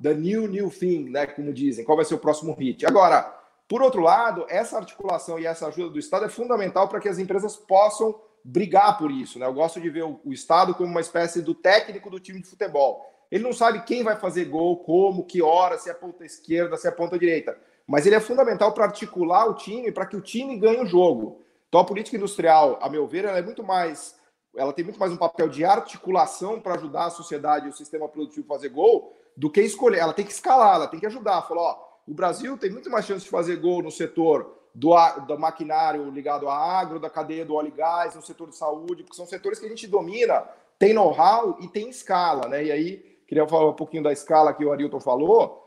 [0.02, 2.86] the new new thing, né, como dizem, qual vai ser o próximo hit.
[2.86, 3.34] Agora,
[3.68, 7.18] por outro lado, essa articulação e essa ajuda do Estado é fundamental para que as
[7.18, 9.46] empresas possam brigar por isso, né?
[9.46, 12.48] Eu gosto de ver o, o Estado como uma espécie do técnico do time de
[12.48, 13.04] futebol.
[13.30, 16.88] Ele não sabe quem vai fazer gol, como, que hora, se é ponta esquerda, se
[16.88, 20.58] é ponta direita, mas ele é fundamental para articular o time, para que o time
[20.58, 21.42] ganhe o jogo.
[21.68, 24.16] Então a política industrial, a meu ver, ela é muito mais
[24.56, 28.08] ela tem muito mais um papel de articulação para ajudar a sociedade e o sistema
[28.08, 29.98] produtivo a fazer gol do que escolher.
[29.98, 31.42] Ela tem que escalar, ela tem que ajudar.
[31.42, 34.90] Falar, ó, o Brasil tem muito mais chance de fazer gol no setor do,
[35.26, 39.04] do maquinário ligado à agro, da cadeia do óleo e gás, no setor de saúde,
[39.04, 40.40] porque são setores que a gente domina,
[40.76, 42.64] tem know-how e tem escala, né?
[42.64, 42.96] E aí,
[43.28, 45.64] queria falar um pouquinho da escala que o Arilton falou.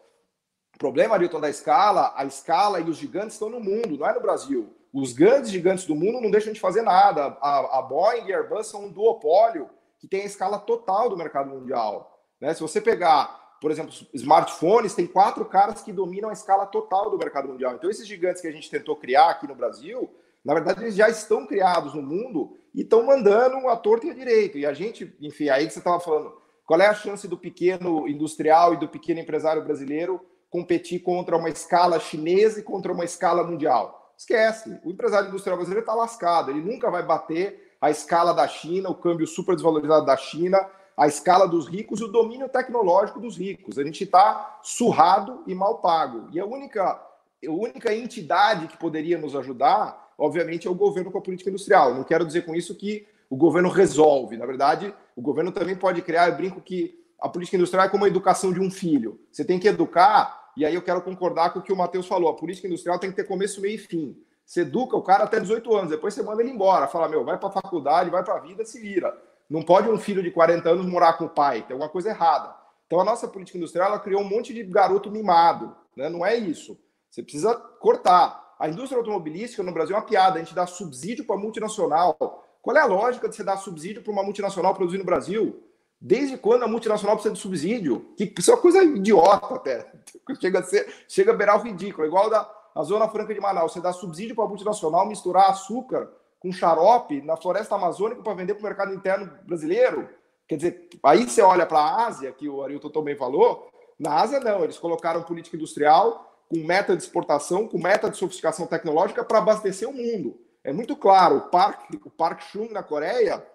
[0.75, 4.13] O problema, Arilton, da escala, a escala e os gigantes estão no mundo, não é
[4.13, 4.75] no Brasil.
[4.93, 7.37] Os grandes gigantes do mundo não deixam de fazer nada.
[7.41, 11.15] A, a Boeing e a Airbus são um duopólio que tem a escala total do
[11.15, 12.21] mercado mundial.
[12.41, 12.53] Né?
[12.53, 17.17] Se você pegar por exemplo, smartphones, tem quatro caras que dominam a escala total do
[17.17, 17.75] mercado mundial.
[17.75, 20.09] Então, esses gigantes que a gente tentou criar aqui no Brasil,
[20.43, 24.15] na verdade, eles já estão criados no mundo e estão mandando a torta e a
[24.15, 24.57] direito.
[24.57, 26.33] E a gente, enfim, aí que você estava falando,
[26.65, 31.49] qual é a chance do pequeno industrial e do pequeno empresário brasileiro competir contra uma
[31.49, 34.11] escala chinesa e contra uma escala mundial?
[34.17, 34.81] Esquece.
[34.83, 36.49] O empresário industrial brasileiro está lascado.
[36.49, 40.67] Ele nunca vai bater a escala da China, o câmbio super desvalorizado da China
[41.01, 43.79] a escala dos ricos e o domínio tecnológico dos ricos.
[43.79, 46.29] A gente está surrado e mal pago.
[46.31, 51.17] E a única, a única entidade que poderia nos ajudar, obviamente, é o governo com
[51.17, 51.95] a política industrial.
[51.95, 54.37] Não quero dizer com isso que o governo resolve.
[54.37, 58.05] Na verdade, o governo também pode criar, eu brinco que a política industrial é como
[58.05, 59.19] a educação de um filho.
[59.31, 62.29] Você tem que educar, e aí eu quero concordar com o que o Matheus falou:
[62.29, 64.15] a política industrial tem que ter começo, meio e fim.
[64.45, 66.87] Você educa o cara até 18 anos, depois você manda ele embora.
[66.87, 69.17] Fala, meu, vai para a faculdade, vai para a vida, se vira.
[69.51, 72.55] Não pode um filho de 40 anos morar com o pai, tem alguma coisa errada.
[72.87, 75.75] Então a nossa política industrial ela criou um monte de garoto mimado.
[75.93, 76.07] Né?
[76.07, 76.79] Não é isso.
[77.09, 78.55] Você precisa cortar.
[78.57, 80.37] A indústria automobilística no Brasil é uma piada.
[80.37, 82.15] A gente dá subsídio para multinacional.
[82.61, 85.61] Qual é a lógica de você dar subsídio para uma multinacional produzir no Brasil?
[85.99, 88.13] Desde quando a multinacional precisa de subsídio?
[88.15, 89.91] Que isso é uma coisa idiota até.
[90.39, 92.07] Chega a, ser, chega a beirar o ridículo.
[92.07, 93.73] Igual da a Zona Franca de Manaus.
[93.73, 96.09] Você dá subsídio para a multinacional misturar açúcar
[96.41, 100.09] com xarope na floresta amazônica para vender para o mercado interno brasileiro.
[100.47, 104.39] Quer dizer, aí você olha para a Ásia, que o Arilton também falou, na Ásia
[104.39, 109.37] não, eles colocaram política industrial com meta de exportação, com meta de sofisticação tecnológica para
[109.37, 110.37] abastecer o mundo.
[110.63, 113.45] É muito claro, o Park, o Park Chung na Coreia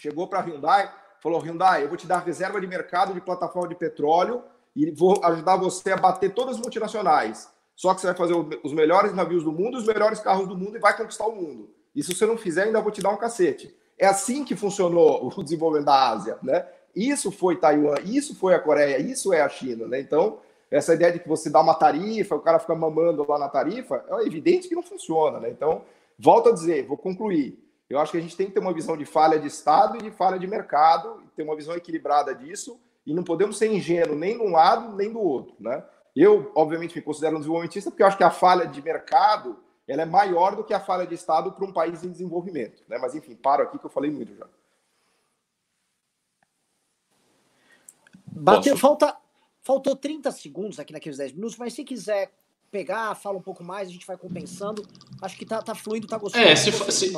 [0.00, 0.90] chegou para a Hyundai,
[1.22, 4.42] falou, Hyundai, eu vou te dar reserva de mercado de plataforma de petróleo
[4.74, 7.48] e vou ajudar você a bater todas as multinacionais.
[7.76, 10.76] Só que você vai fazer os melhores navios do mundo, os melhores carros do mundo
[10.76, 11.72] e vai conquistar o mundo.
[11.94, 13.74] E se você não fizer, ainda vou te dar um cacete.
[13.98, 16.66] É assim que funcionou o desenvolvimento da Ásia, né?
[16.94, 20.00] Isso foi Taiwan, isso foi a Coreia, isso é a China, né?
[20.00, 20.40] Então,
[20.70, 24.04] essa ideia de que você dá uma tarifa, o cara fica mamando lá na tarifa,
[24.08, 25.50] é evidente que não funciona, né?
[25.50, 25.82] Então,
[26.18, 27.58] volto a dizer, vou concluir.
[27.88, 30.02] Eu acho que a gente tem que ter uma visão de falha de Estado e
[30.02, 34.36] de falha de mercado, ter uma visão equilibrada disso, e não podemos ser ingênuos nem
[34.36, 35.84] de um lado nem do outro, né?
[36.14, 39.58] Eu, obviamente, me considero um desenvolvimentista porque eu acho que a falha de mercado
[39.92, 42.82] ela é maior do que a falha de Estado para um país em desenvolvimento.
[42.88, 42.96] Né?
[42.96, 44.46] Mas, enfim, paro aqui que eu falei muito já.
[48.26, 49.14] Bateu, falta,
[49.60, 52.32] faltou 30 segundos aqui naqueles 10 minutos, mas se quiser
[52.70, 54.82] pegar, fala um pouco mais, a gente vai compensando.
[55.20, 56.42] Acho que tá, tá fluindo, tá gostoso.
[56.42, 57.12] É, se, se,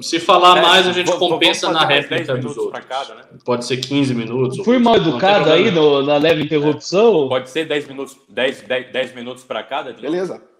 [0.00, 2.86] se, falar é, mais, a gente vou, compensa vou na réplica dos outros.
[2.86, 3.24] Cada, né?
[3.44, 4.64] Pode ser 15 minutos.
[4.64, 7.26] Fui mal educado aí no, na leve interrupção.
[7.26, 7.28] É.
[7.28, 9.92] Pode ser 10 minutos, 10, 10, 10 minutos para cada?
[9.92, 10.53] Beleza.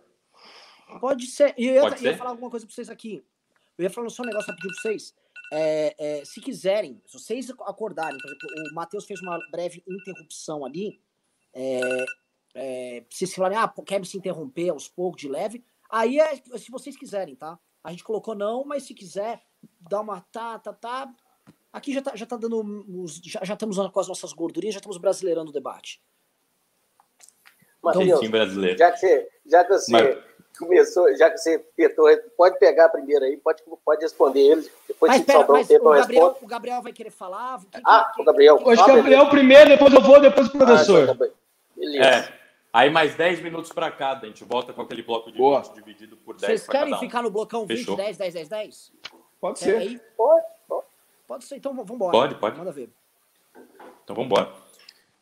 [1.00, 1.54] Pode ser.
[1.58, 3.24] E eu ia, ia, falar alguma coisa para vocês aqui.
[3.76, 5.14] Eu ia falar só um negócio rapidinho para vocês.
[5.52, 10.64] É, é, se quiserem, se vocês acordarem, por exemplo, o Matheus fez uma breve interrupção
[10.64, 11.00] ali.
[11.52, 12.04] É,
[12.54, 16.70] é, se vocês falarem, ah, quer se interromper aos poucos, de leve, aí é se
[16.70, 17.58] vocês quiserem, tá?
[17.82, 19.42] A gente colocou não, mas se quiser,
[19.78, 21.14] dá uma tá, tá, tá.
[21.72, 22.64] Aqui já tá, já tá dando.
[23.22, 26.00] Já, já estamos com as nossas gordurinhas, já estamos brasileirando o debate.
[27.84, 28.78] Matheus, então, brasileiro.
[28.78, 30.18] Já que você, já que você mas...
[30.58, 34.70] começou, já que você petou, pode pegar primeiro aí, pode, pode responder ele.
[34.88, 37.60] Depois mas, pera, mas um tempo, o, Gabriel, o Gabriel vai querer falar.
[37.60, 38.56] Que, ah, que, o Gabriel.
[38.68, 41.00] Acho que o Gabriel primeiro, depois eu vou, depois o professor.
[41.00, 41.34] Ah, então tá
[41.76, 42.04] Beleza.
[42.04, 42.44] É.
[42.72, 44.26] Aí mais 10 minutos para cada.
[44.26, 45.62] A gente volta com aquele bloco de Boa.
[45.62, 46.98] 20 dividido por 10 Vocês querem um.
[46.98, 47.96] ficar no blocão 20, Fechou.
[47.96, 48.92] 10, 10, 10, 10?
[49.40, 49.76] Pode ser.
[49.76, 50.00] Aí?
[50.16, 50.86] Pode, pode.
[51.26, 52.10] Pode ser, então vamos embora.
[52.10, 52.58] Pode, pode.
[52.58, 52.90] Manda ver.
[54.02, 54.52] Então vamos embora.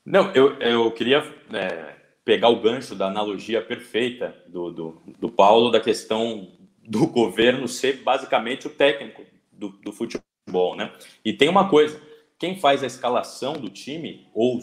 [0.05, 1.19] Não, eu, eu queria
[1.53, 1.95] é,
[2.25, 6.49] pegar o gancho da analogia perfeita do, do, do Paulo da questão
[6.87, 10.93] do governo ser basicamente o técnico do, do futebol, né?
[11.25, 12.01] E tem uma coisa,
[12.39, 14.61] quem faz a escalação do time, ou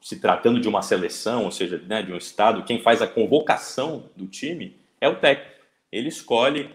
[0.00, 4.10] se tratando de uma seleção, ou seja, né, de um estado, quem faz a convocação
[4.16, 5.52] do time é o técnico.
[5.90, 6.70] Ele escolhe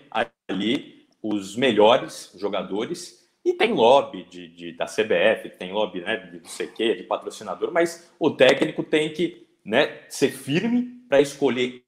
[0.47, 6.39] ali os melhores jogadores e tem lobby de, de da CBF, tem lobby né, de
[6.39, 11.19] não sei o quê, de patrocinador, mas o técnico tem que né, ser firme para
[11.19, 11.83] escolher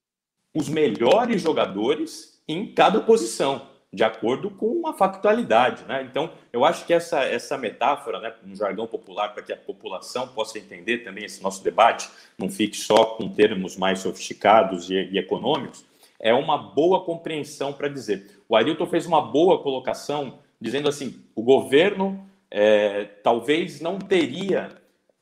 [0.54, 5.86] os melhores jogadores em cada posição de acordo com a factualidade.
[5.86, 6.04] Né?
[6.04, 10.28] Então, eu acho que essa, essa metáfora, né, um jargão popular, para que a população
[10.28, 15.18] possa entender também esse nosso debate, não fique só com termos mais sofisticados e, e
[15.18, 15.86] econômicos,
[16.20, 18.44] é uma boa compreensão para dizer.
[18.48, 24.70] O Arilton fez uma boa colocação, dizendo assim: o governo é, talvez não teria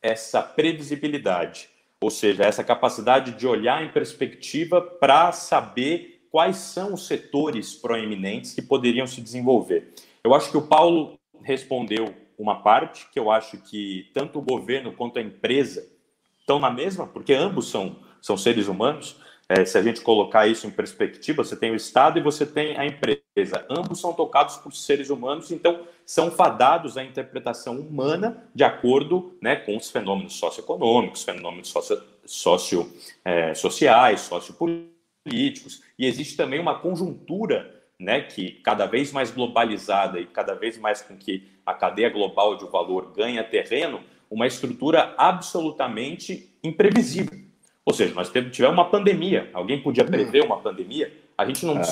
[0.02, 1.68] essa previsibilidade,
[2.00, 8.52] ou seja, essa capacidade de olhar em perspectiva para saber quais são os setores proeminentes
[8.52, 9.94] que poderiam se desenvolver.
[10.22, 14.92] Eu acho que o Paulo respondeu uma parte, que eu acho que tanto o governo
[14.92, 15.88] quanto a empresa
[16.38, 19.20] estão na mesma, porque ambos são, são seres humanos.
[19.48, 22.76] É, se a gente colocar isso em perspectiva, você tem o Estado e você tem
[22.76, 23.64] a empresa.
[23.70, 29.56] Ambos são tocados por seres humanos, então são fadados à interpretação humana de acordo né,
[29.56, 32.92] com os fenômenos socioeconômicos, fenômenos socio, socio,
[33.24, 34.98] é, sociais, sociopolíticos
[35.28, 40.78] políticos, e existe também uma conjuntura né, que cada vez mais globalizada e cada vez
[40.78, 44.00] mais com que a cadeia global de valor ganha terreno,
[44.30, 47.47] uma estrutura absolutamente imprevisível.
[47.88, 49.48] Ou seja, nós tivemos uma pandemia.
[49.54, 50.08] Alguém podia hum.
[50.08, 51.10] prever uma pandemia?
[51.38, 51.78] A gente não.
[51.78, 51.82] É.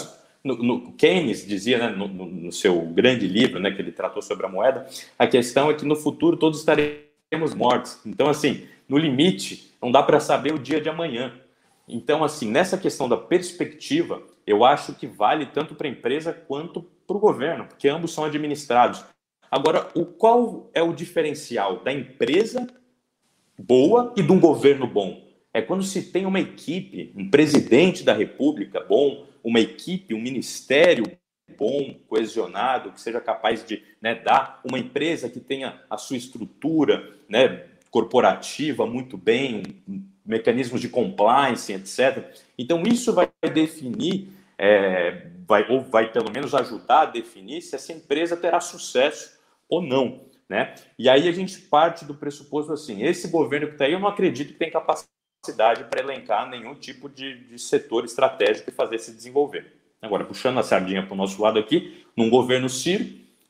[0.44, 4.44] No, no, Keynes dizia né, no, no, seu grande livro, né, que ele tratou sobre
[4.44, 4.86] a moeda,
[5.18, 7.98] a questão é que no futuro todos estaremos mortos.
[8.04, 11.32] Então, assim, no limite, não dá para saber o dia de amanhã.
[11.88, 16.82] Então, assim, nessa questão da perspectiva, eu acho que vale tanto para a empresa quanto
[17.06, 19.02] para o governo, porque ambos são administrados.
[19.50, 22.66] Agora, o qual é o diferencial da empresa
[23.58, 25.25] boa e de um governo bom?
[25.56, 31.06] É quando se tem uma equipe, um presidente da República bom, uma equipe, um ministério
[31.56, 37.10] bom, coesionado, que seja capaz de né, dar uma empresa que tenha a sua estrutura
[37.26, 39.62] né, corporativa muito bem,
[40.22, 42.34] mecanismos de compliance, etc.
[42.58, 44.28] Então, isso vai definir,
[44.58, 49.38] é, vai, ou vai pelo menos ajudar a definir se essa empresa terá sucesso
[49.70, 50.20] ou não.
[50.50, 50.74] Né?
[50.98, 54.06] E aí a gente parte do pressuposto assim: esse governo que está aí, eu não
[54.06, 55.15] acredito que tem capacidade
[55.84, 59.72] para elencar nenhum tipo de, de setor estratégico e fazer se desenvolver.
[60.00, 63.04] Agora, puxando a sardinha para o nosso lado aqui, num governo Ciro,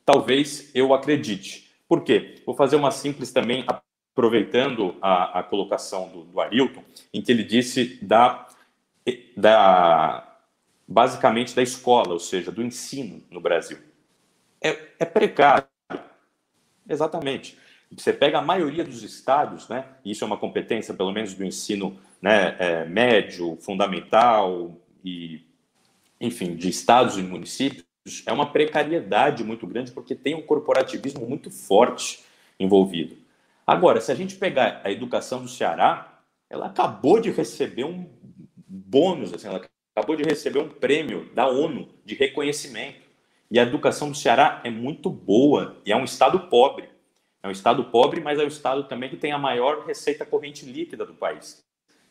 [0.04, 1.70] talvez eu acredite.
[1.88, 2.36] Por quê?
[2.44, 3.64] Vou fazer uma simples também
[4.16, 6.82] aproveitando a, a colocação do, do, Arilton,
[7.12, 8.46] em que ele disse da,
[9.36, 10.38] da
[10.88, 13.78] basicamente da escola, ou seja, do ensino no Brasil.
[14.60, 15.68] É, é precário.
[16.88, 17.58] Exatamente.
[17.90, 19.86] Você pega a maioria dos estados, né?
[20.04, 25.42] Isso é uma competência, pelo menos, do ensino né, é, médio, fundamental e,
[26.20, 27.84] enfim, de estados e municípios.
[28.26, 32.24] É uma precariedade muito grande porque tem um corporativismo muito forte
[32.58, 33.16] envolvido.
[33.66, 38.08] Agora, se a gente pegar a educação do Ceará, ela acabou de receber um
[38.66, 39.60] bônus, assim, ela
[39.94, 43.06] acabou de receber um prêmio da ONU de reconhecimento.
[43.50, 46.88] E a educação do Ceará é muito boa e é um estado pobre.
[47.46, 50.66] É um estado pobre, mas é um estado também que tem a maior receita corrente
[50.66, 51.62] líquida do país.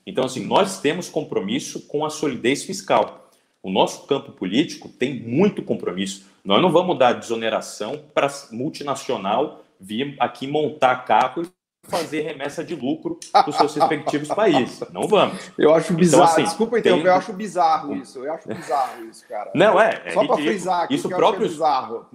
[0.07, 3.29] Então, assim, nós temos compromisso com a solidez fiscal.
[3.61, 6.25] O nosso campo político tem muito compromisso.
[6.43, 11.49] Nós não vamos dar desoneração para multinacional vir aqui montar carro e
[11.89, 14.79] fazer remessa de lucro dos seus respectivos países.
[14.93, 15.51] Não vamos.
[15.57, 16.23] Eu acho então, bizarro.
[16.23, 17.05] Então, assim, Desculpa, então, tem...
[17.07, 18.23] eu acho bizarro isso.
[18.23, 19.51] Eu acho bizarro isso, cara.
[19.53, 20.01] Não, é.
[20.05, 21.45] é Só para frisar aqui, isso próprio...
[21.45, 22.05] é bizarro.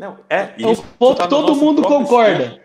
[0.00, 0.54] Não, é.
[0.56, 2.58] Então, tá todo mundo concorda.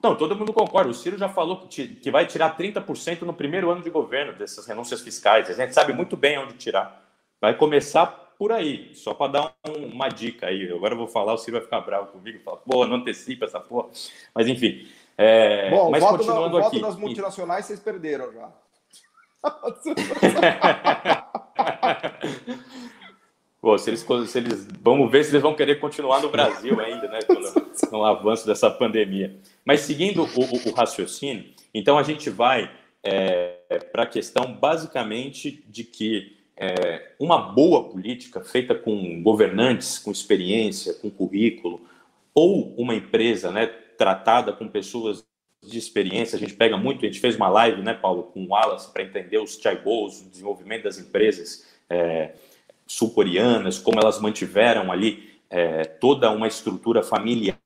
[0.00, 0.90] Não, todo mundo concorda.
[0.90, 4.64] O Ciro já falou que, que vai tirar 30% no primeiro ano de governo dessas
[4.64, 5.50] renúncias fiscais.
[5.50, 7.04] A gente sabe muito bem onde tirar.
[7.40, 8.06] Vai começar
[8.38, 10.72] por aí, só para dar um, uma dica aí.
[10.72, 13.58] Agora eu vou falar, o Ciro vai ficar bravo comigo, fala, pô, não antecipa essa
[13.58, 13.88] porra.
[14.32, 14.86] Mas enfim.
[15.18, 16.78] É, Bom, mas voto continuando na, aqui.
[16.78, 18.48] voto nas multinacionais vocês perderam já.
[23.62, 27.06] Pô, se eles, se eles, vamos ver se eles vão querer continuar no Brasil ainda,
[27.06, 27.20] né?
[27.28, 29.36] No, no avanço dessa pandemia.
[29.64, 32.68] Mas seguindo o, o, o raciocínio, então a gente vai
[33.04, 33.58] é,
[33.92, 40.94] para a questão basicamente de que é, uma boa política feita com governantes com experiência,
[40.94, 41.82] com currículo,
[42.34, 43.66] ou uma empresa né,
[43.96, 45.24] tratada com pessoas
[45.62, 48.48] de experiência, a gente pega muito, a gente fez uma live, né, Paulo, com o
[48.48, 52.32] Wallace para entender os chaibos, o desenvolvimento das empresas é,
[52.86, 57.56] sul-coreanas, como elas mantiveram ali é, toda uma estrutura familiar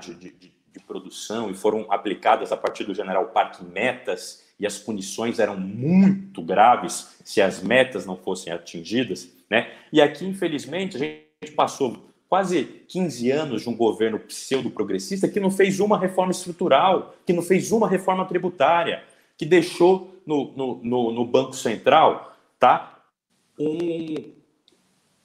[0.00, 0.50] de, de, de,
[0.86, 6.42] produção e foram aplicadas a partir do General Park metas e as punições eram muito
[6.42, 9.70] graves se as metas não fossem atingidas, né?
[9.92, 15.50] E aqui, infelizmente, a gente passou quase 15 anos de um governo pseudo-progressista que não
[15.50, 19.04] fez uma reforma estrutural, que não fez uma reforma tributária,
[19.38, 23.02] que deixou no, no, no, no Banco Central tá,
[23.58, 24.39] um,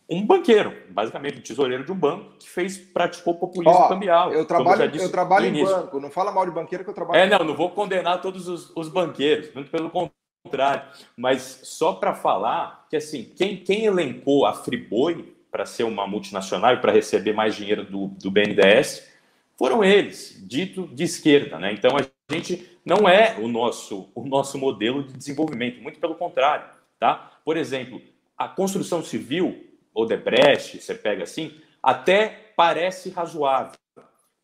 [0.10, 4.32] um banqueiro, basicamente um tesoureiro de um banco, que fez, praticou populismo oh, cambial.
[4.32, 7.20] Eu trabalho, eu, eu trabalho em banco, não fala mal de banqueiro que eu trabalho.
[7.20, 10.84] É, não, não vou condenar todos os, os banqueiros, muito pelo contrário.
[11.18, 16.74] Mas só para falar que assim, quem, quem elencou a Friboi para ser uma multinacional
[16.74, 19.10] e para receber mais dinheiro do, do BNDES
[19.58, 21.72] foram eles, dito de esquerda, né?
[21.72, 26.66] Então a gente não é o nosso, o nosso modelo de desenvolvimento, muito pelo contrário,
[27.00, 27.32] tá?
[27.44, 28.02] Por exemplo,
[28.38, 29.66] a construção civil
[29.96, 33.74] Odebrecht, você pega assim, até parece razoável.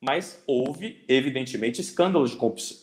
[0.03, 2.38] Mas houve, evidentemente, escândalos de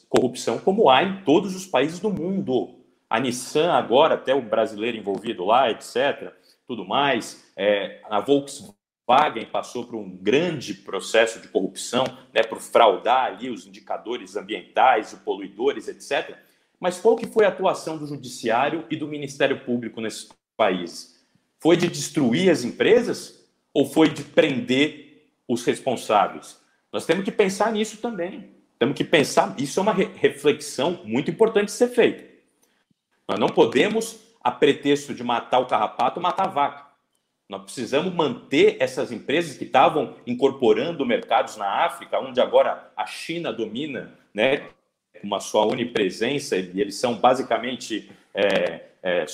[0.09, 2.79] corrupção, como há em todos os países do mundo.
[3.11, 6.33] A Nissan, agora, até o brasileiro envolvido lá, etc.,
[6.67, 7.51] tudo mais.
[7.57, 13.67] É, a Volkswagen passou por um grande processo de corrupção, né, por fraudar ali os
[13.67, 16.37] indicadores ambientais, os poluidores, etc.
[16.79, 21.18] Mas qual que foi a atuação do Judiciário e do Ministério Público nesses países?
[21.61, 23.45] Foi de destruir as empresas
[23.75, 26.59] ou foi de prender os responsáveis?
[26.93, 28.51] Nós temos que pensar nisso também.
[28.79, 32.25] Temos que pensar, isso é uma re reflexão muito importante ser feita.
[33.27, 36.87] Nós não podemos, a pretexto de matar o carrapato, matar a vaca.
[37.49, 43.53] Nós precisamos manter essas empresas que estavam incorporando mercados na África, onde agora a China
[43.53, 44.69] domina, né,
[45.23, 49.27] uma sua onipresença, e eles são basicamente é, é,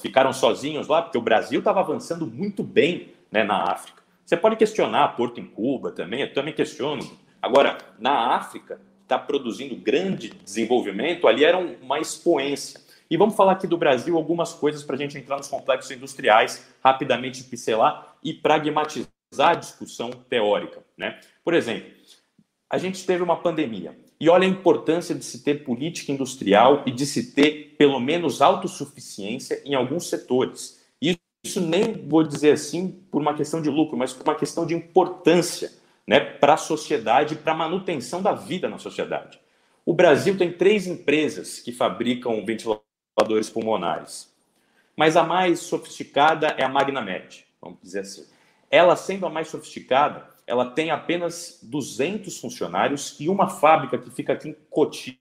[0.00, 4.02] ficaram sozinhos lá, porque o Brasil estava avançando muito bem né, na África.
[4.24, 7.02] Você pode questionar Porto em Cuba também, eu também questiono.
[7.42, 12.80] Agora, na África, está produzindo grande desenvolvimento, ali era uma expoência.
[13.10, 16.72] E vamos falar aqui do Brasil algumas coisas para a gente entrar nos complexos industriais,
[16.82, 20.80] rapidamente pincelar e pragmatizar a discussão teórica.
[20.96, 21.18] Né?
[21.42, 21.90] Por exemplo,
[22.70, 23.98] a gente teve uma pandemia.
[24.20, 28.42] E olha a importância de se ter política industrial e de se ter, pelo menos,
[28.42, 30.78] autossuficiência em alguns setores.
[31.42, 34.74] Isso nem vou dizer assim por uma questão de lucro, mas por uma questão de
[34.74, 35.72] importância
[36.06, 39.40] né, para a sociedade, para a manutenção da vida na sociedade.
[39.86, 44.30] O Brasil tem três empresas que fabricam ventiladores pulmonares,
[44.94, 48.26] mas a mais sofisticada é a Magnamed, vamos dizer assim.
[48.70, 54.32] Ela, sendo a mais sofisticada, ela tem apenas 200 funcionários e uma fábrica que fica
[54.32, 55.16] aqui em Cotia,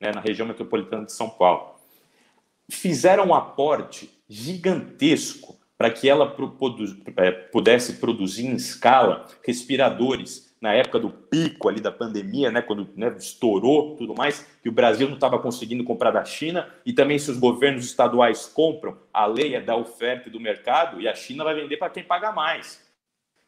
[0.00, 1.74] né, na região metropolitana de São Paulo.
[2.70, 6.36] Fizeram um aporte gigantesco para que ela
[7.16, 12.88] é, pudesse produzir em escala respiradores na época do pico ali da pandemia, né, quando
[12.94, 17.18] né, estourou tudo mais, que o Brasil não estava conseguindo comprar da China, e também
[17.18, 21.14] se os governos estaduais compram, a lei é da oferta e do mercado, e a
[21.14, 22.83] China vai vender para quem paga mais.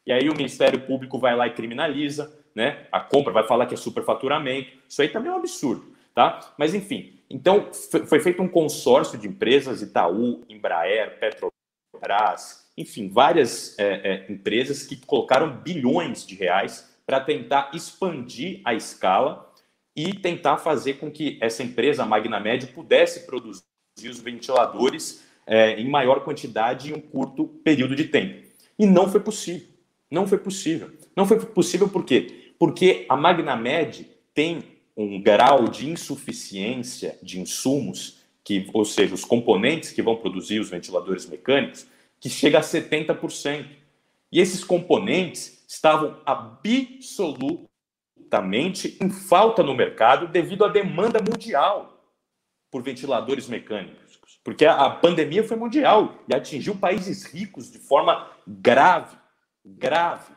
[0.07, 2.87] E aí o Ministério Público vai lá e criminaliza, né?
[2.93, 4.71] A compra vai falar que é superfaturamento.
[4.89, 6.55] Isso aí também é um absurdo, tá?
[6.57, 14.27] Mas enfim, então foi feito um consórcio de empresas, Itaú, Embraer, Petrobras, enfim, várias é,
[14.29, 19.51] é, empresas que colocaram bilhões de reais para tentar expandir a escala
[19.95, 23.63] e tentar fazer com que essa empresa, a Magnamed, pudesse produzir
[23.99, 28.47] os ventiladores é, em maior quantidade em um curto período de tempo.
[28.79, 29.76] E não foi possível.
[30.11, 30.91] Não foi possível.
[31.17, 32.53] Não foi possível por quê?
[32.59, 34.65] Porque a Magnamed tem
[34.97, 40.71] um grau de insuficiência de insumos, que, ou seja, os componentes que vão produzir os
[40.71, 41.87] ventiladores mecânicos,
[42.21, 43.67] que chega a 70%.
[44.33, 52.03] E esses componentes estavam absolutamente em falta no mercado devido à demanda mundial
[52.71, 54.19] por ventiladores mecânicos.
[54.43, 59.17] Porque a pandemia foi mundial e atingiu países ricos de forma grave
[59.67, 60.33] grave.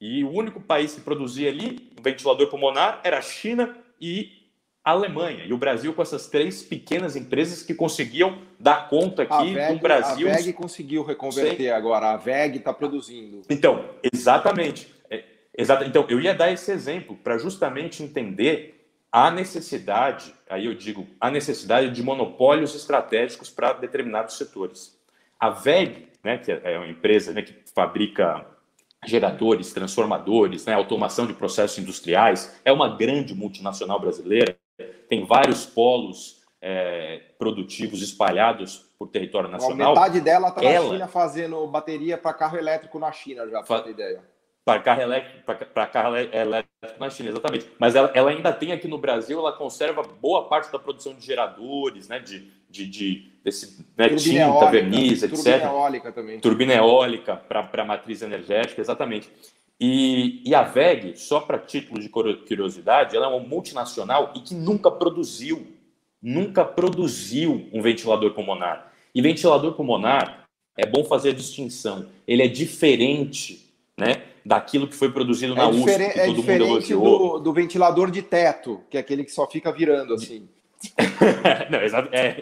[0.00, 4.38] E o único país que produzia ali um ventilador pulmonar era a China e
[4.84, 5.44] a Alemanha.
[5.44, 9.78] E o Brasil com essas três pequenas empresas que conseguiam dar conta aqui VEG, no
[9.80, 10.30] Brasil.
[10.30, 11.70] A VEG conseguiu reconverter Sei.
[11.70, 13.42] agora, a VEG está produzindo.
[13.50, 14.94] Então, exatamente.
[15.10, 15.24] É,
[15.56, 18.78] exata, então, eu ia dar esse exemplo para justamente entender
[19.10, 24.96] a necessidade, aí eu digo, a necessidade de monopólios estratégicos para determinados setores.
[25.40, 28.44] A VEG, né, que é uma empresa né, que fabrica
[29.06, 34.58] geradores, transformadores, né, automação de processos industriais, é uma grande multinacional brasileira,
[35.08, 39.92] tem vários polos é, produtivos espalhados por território nacional.
[39.92, 43.82] A metade dela está na China fazendo bateria para carro elétrico na China, já para
[43.82, 44.22] ter ideia
[44.68, 46.67] para carro elétrico, para carro elétrico
[46.98, 47.66] na China, exatamente.
[47.78, 51.24] Mas ela, ela, ainda tem aqui no Brasil, ela conserva boa parte da produção de
[51.24, 55.34] geradores, né, de, de, de desse né, tinta, eólica, verniz, etc.
[55.34, 56.40] Turbina eólica também.
[56.40, 59.28] Turbina eólica para matriz energética, exatamente.
[59.80, 64.54] E, e a VEG, só para título de curiosidade, ela é uma multinacional e que
[64.54, 65.66] nunca produziu,
[66.22, 68.92] nunca produziu um ventilador pulmonar.
[69.14, 70.46] E ventilador pulmonar,
[70.76, 73.67] é bom fazer a distinção, ele é diferente
[74.48, 77.32] daquilo que foi produzido na é USP, que é todo mundo elogiou.
[77.34, 80.48] Do, do ventilador de teto, que é aquele que só fica virando assim.
[81.70, 81.78] Não,
[82.10, 82.40] é.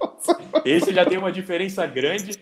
[0.65, 2.39] Esse já tem uma diferença grande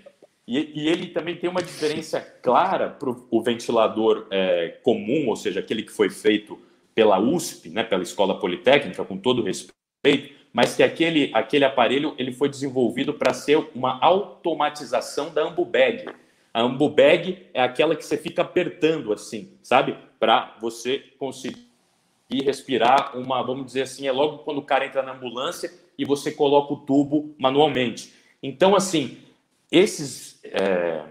[0.46, 5.60] e, e, ele também tem uma diferença clara para o ventilador é, comum, ou seja,
[5.60, 6.58] aquele que foi feito
[6.94, 12.32] pela USP, né, pela Escola Politécnica, com todo respeito, mas que aquele, aquele aparelho ele
[12.32, 16.04] foi desenvolvido para ser uma automatização da Ambubag,
[16.54, 19.96] a ambubag é aquela que você fica apertando assim, sabe?
[20.20, 21.66] Para você conseguir
[22.44, 26.30] respirar uma, vamos dizer assim, é logo quando o cara entra na ambulância e você
[26.30, 28.12] coloca o tubo manualmente.
[28.40, 29.18] Então, assim,
[29.68, 31.02] esses é,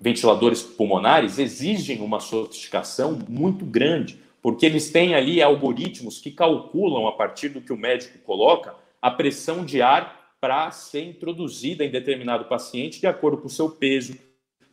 [0.00, 7.12] ventiladores pulmonares exigem uma sofisticação muito grande, porque eles têm ali algoritmos que calculam, a
[7.12, 12.46] partir do que o médico coloca, a pressão de ar para ser introduzida em determinado
[12.46, 14.16] paciente de acordo com o seu peso,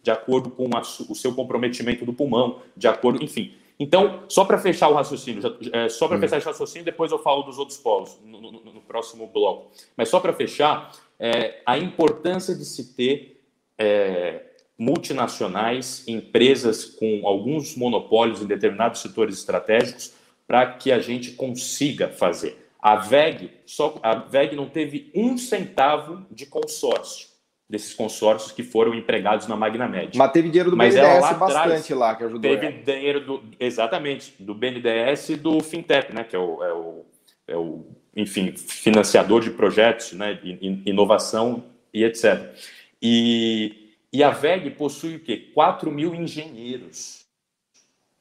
[0.04, 3.54] de acordo com a, o seu comprometimento do pulmão, de acordo, enfim.
[3.80, 6.20] Então, só para fechar o raciocínio, já, é, só para hum.
[6.20, 9.72] fechar esse raciocínio, depois eu falo dos outros polos no, no, no próximo bloco.
[9.96, 13.42] Mas só para fechar, é, a importância de se ter
[13.78, 14.44] é,
[14.78, 20.14] multinacionais, empresas com alguns monopólios em determinados setores estratégicos,
[20.46, 22.70] para que a gente consiga fazer.
[22.78, 27.33] A VEG, só, a VEG não teve um centavo de consórcio
[27.74, 30.16] desses consórcios que foram empregados na Magnamed.
[30.16, 32.42] Mas teve dinheiro do Mas BNDES lá bastante lá que ajudou.
[32.42, 32.78] Teve ela.
[32.78, 37.06] dinheiro do exatamente do BNDES e do FinTech, né, que é o, é o,
[37.48, 37.84] é o
[38.16, 40.40] enfim financiador de projetos, né,
[40.86, 42.54] inovação e etc.
[43.02, 45.50] E, e a VEG possui o quê?
[45.56, 47.26] 4 mil engenheiros.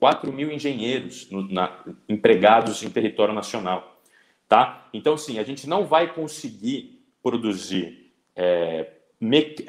[0.00, 4.00] 4 mil engenheiros no, na, empregados em território nacional.
[4.48, 4.88] Tá?
[4.94, 8.90] Então, sim, a gente não vai conseguir produzir, é,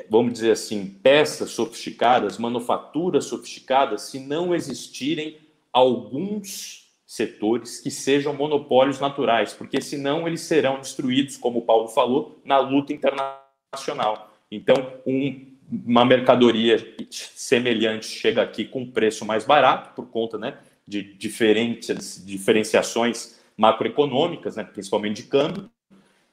[0.09, 5.38] vamos dizer assim, peças sofisticadas, manufaturas sofisticadas, se não existirem
[5.71, 12.39] alguns setores que sejam monopólios naturais, porque senão eles serão destruídos, como o Paulo falou,
[12.43, 14.34] na luta internacional.
[14.49, 14.75] Então,
[15.05, 15.45] um,
[15.85, 20.57] uma mercadoria semelhante chega aqui com um preço mais barato, por conta né,
[20.88, 25.69] de diferentes diferenciações macroeconômicas, né, principalmente de câmbio,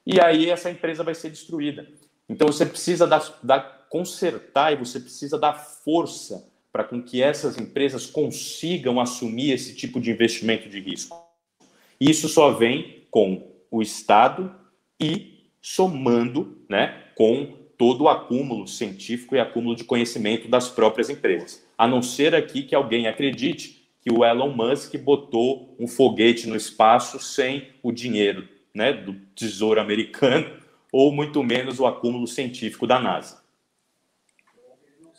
[0.07, 1.87] e aí essa empresa vai ser destruída.
[2.31, 7.59] Então você precisa dar, dar consertar e você precisa dar força para com que essas
[7.59, 11.21] empresas consigam assumir esse tipo de investimento de risco.
[12.01, 14.55] Isso só vem com o Estado
[15.01, 21.67] e somando né, com todo o acúmulo científico e acúmulo de conhecimento das próprias empresas.
[21.77, 26.55] A não ser aqui que alguém acredite que o Elon Musk botou um foguete no
[26.55, 30.60] espaço sem o dinheiro né, do Tesouro Americano,
[30.93, 33.43] ou muito menos o acúmulo científico da NASA.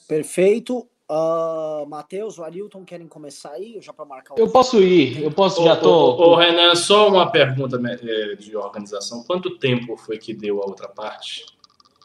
[0.07, 0.87] Perfeito.
[1.09, 3.77] Uh, Matheus, o Arilton querem começar aí?
[3.81, 4.39] Já para marcar o...
[4.39, 6.15] Eu posso ir, eu posso, já tô.
[6.15, 9.21] Ô, Renan, só uma pergunta é, de organização.
[9.23, 11.45] Quanto tempo foi que deu a outra parte?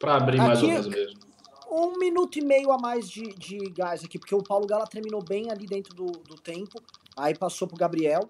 [0.00, 1.26] Para abrir mais Aqui, ou menos mesmo
[1.70, 5.22] um minuto e meio a mais de, de gás aqui, porque o Paulo Gala terminou
[5.22, 6.80] bem ali dentro do, do tempo.
[7.16, 8.28] Aí passou pro Gabriel.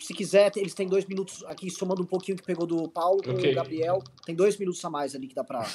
[0.00, 3.32] Se quiser, eles têm dois minutos aqui, somando um pouquinho que pegou do Paulo com
[3.32, 3.52] okay.
[3.52, 4.02] o Gabriel.
[4.24, 5.66] Tem dois minutos a mais ali que dá pra.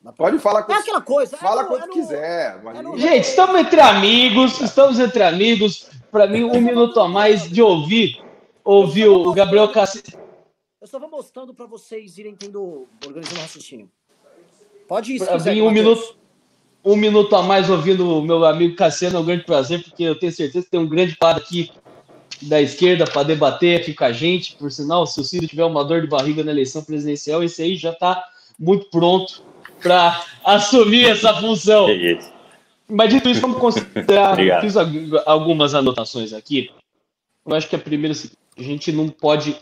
[0.00, 0.26] Dá pra...
[0.26, 1.36] Pode falar com É aquela coisa.
[1.36, 2.60] Fala é quanto é no, quiser.
[2.62, 2.98] É no...
[2.98, 5.88] Gente, estamos entre amigos, estamos entre amigos.
[6.10, 8.22] Para mim, um minuto a mais de ouvir,
[8.62, 10.02] ouvir o Gabriel Cassi.
[10.78, 13.90] Eu só vou mostrando para vocês irem tendo, organizando o raciocínio.
[14.86, 16.16] Pode ir, se quiser, mim, um minuto,
[16.84, 20.18] um minuto a mais ouvindo o meu amigo Cassiano é um grande prazer, porque eu
[20.18, 21.70] tenho certeza que tem um grande par aqui
[22.42, 24.56] da esquerda para debater aqui com a gente.
[24.56, 27.76] Por sinal, se o Ciro tiver uma dor de barriga na eleição presidencial, esse aí
[27.76, 28.22] já está
[28.58, 29.42] muito pronto
[29.82, 31.88] para assumir essa função.
[31.88, 32.18] É
[32.88, 34.36] Mas dito isso, vamos considerar.
[34.60, 34.76] fiz
[35.26, 36.70] algumas anotações aqui.
[37.46, 38.16] Eu acho que a primeira,
[38.56, 39.56] a gente não pode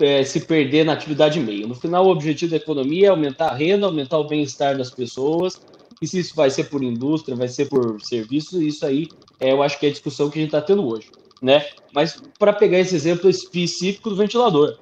[0.00, 1.68] é, se perder na atividade meio.
[1.68, 5.60] No final, o objetivo da economia é aumentar a renda, aumentar o bem-estar das pessoas
[6.00, 9.06] e se isso vai ser por indústria, vai ser por serviços, isso aí
[9.38, 11.10] é, eu acho que é a discussão que a gente está tendo hoje.
[11.40, 11.66] Né?
[11.92, 14.78] Mas para pegar esse exemplo específico do ventilador,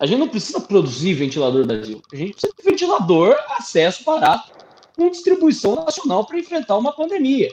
[0.00, 4.52] a gente não precisa produzir ventilador Brasil, a gente precisa de ventilador acesso barato
[4.96, 7.50] com distribuição nacional para enfrentar uma pandemia.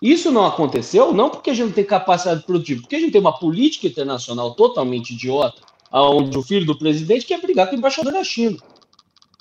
[0.00, 3.20] Isso não aconteceu não porque a gente não tem capacidade produtiva, porque a gente tem
[3.20, 5.60] uma política internacional totalmente idiota,
[5.90, 8.58] onde o filho do presidente quer brigar com o embaixador da China.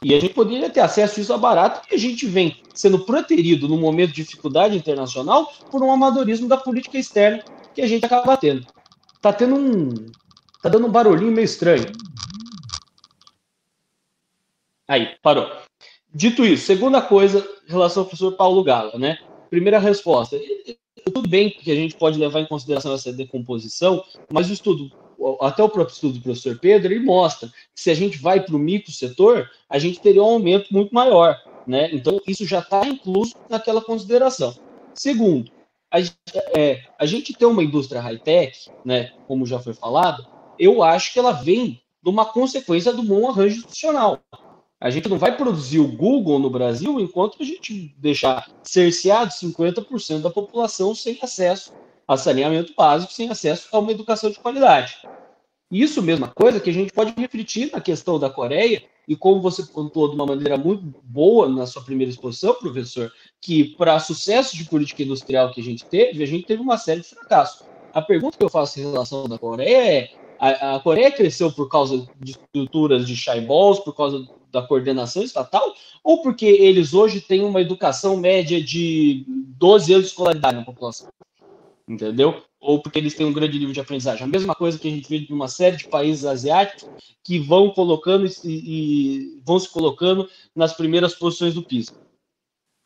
[0.04, 3.00] E a gente poderia ter acesso a isso a barato, porque a gente vem sendo
[3.00, 7.44] preterido no momento de dificuldade internacional por um amadorismo da política externa
[7.76, 8.66] que a gente acaba tendo.
[9.22, 9.90] Tá tendo um.
[10.64, 11.86] Tá dando um barulhinho meio estranho.
[14.88, 15.52] Aí, parou.
[16.14, 19.18] Dito isso, segunda coisa, em relação ao professor Paulo Gala, né?
[19.50, 20.40] Primeira resposta.
[21.14, 24.90] Tudo bem que a gente pode levar em consideração essa decomposição, mas o estudo
[25.42, 28.56] até o próprio estudo do professor Pedro, ele mostra que se a gente vai para
[28.56, 31.38] o micro setor, a gente teria um aumento muito maior.
[31.66, 31.90] Né?
[31.94, 34.56] Então, isso já está incluso naquela consideração.
[34.94, 35.52] Segundo,
[35.96, 40.26] a, é, a gente tem uma indústria high-tech, né, como já foi falado,
[40.60, 44.20] eu acho que ela vem de uma consequência do bom arranjo institucional.
[44.80, 50.22] A gente não vai produzir o Google no Brasil enquanto a gente deixar cerceado 50%
[50.22, 51.74] da população sem acesso
[52.08, 54.96] a saneamento básico sem acesso a uma educação de qualidade.
[55.72, 59.66] Isso mesma coisa que a gente pode refletir na questão da Coreia, e como você
[59.66, 63.12] contou de uma maneira muito boa na sua primeira exposição, professor,
[63.46, 67.02] que para sucesso de política industrial que a gente teve, a gente teve uma série
[67.02, 67.64] de fracassos.
[67.94, 71.70] A pergunta que eu faço em relação da Coreia é: a, a Coreia cresceu por
[71.70, 77.44] causa de estruturas de balls, por causa da coordenação estatal, ou porque eles hoje têm
[77.44, 81.08] uma educação média de 12 anos de escolaridade na população?
[81.88, 82.42] entendeu?
[82.60, 84.24] Ou porque eles têm um grande nível de aprendizagem.
[84.24, 86.90] A mesma coisa que a gente vê em uma série de países asiáticos
[87.24, 91.94] que vão colocando e, e vão se colocando nas primeiras posições do PISA.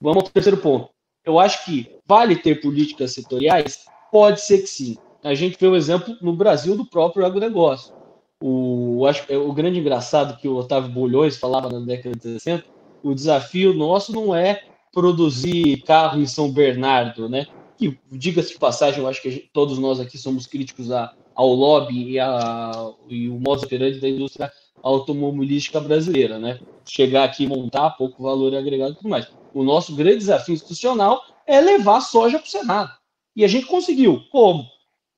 [0.02, 0.90] Vamos ao terceiro ponto.
[1.26, 3.86] Eu acho que vale ter políticas setoriais?
[4.12, 4.98] Pode ser que sim.
[5.24, 7.94] A gente vê o exemplo no Brasil do próprio agronegócio.
[8.42, 12.64] O, acho, o grande engraçado que o Otávio Bolhões falava na década de 60,
[13.04, 14.64] o desafio nosso não é
[14.94, 17.46] produzir carro em São Bernardo, né?
[17.78, 21.54] Que, diga-se de passagem, eu acho que gente, todos nós aqui somos críticos a, ao
[21.54, 24.52] lobby e, a, e o modo operante da indústria
[24.84, 26.60] automobilística brasileira, né?
[26.86, 29.28] Chegar aqui montar pouco valor agregado e tudo mais.
[29.54, 32.92] O nosso grande desafio institucional é levar soja para o Senado.
[33.36, 34.22] E a gente conseguiu.
[34.32, 34.66] Como?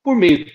[0.04, 0.46] Por meio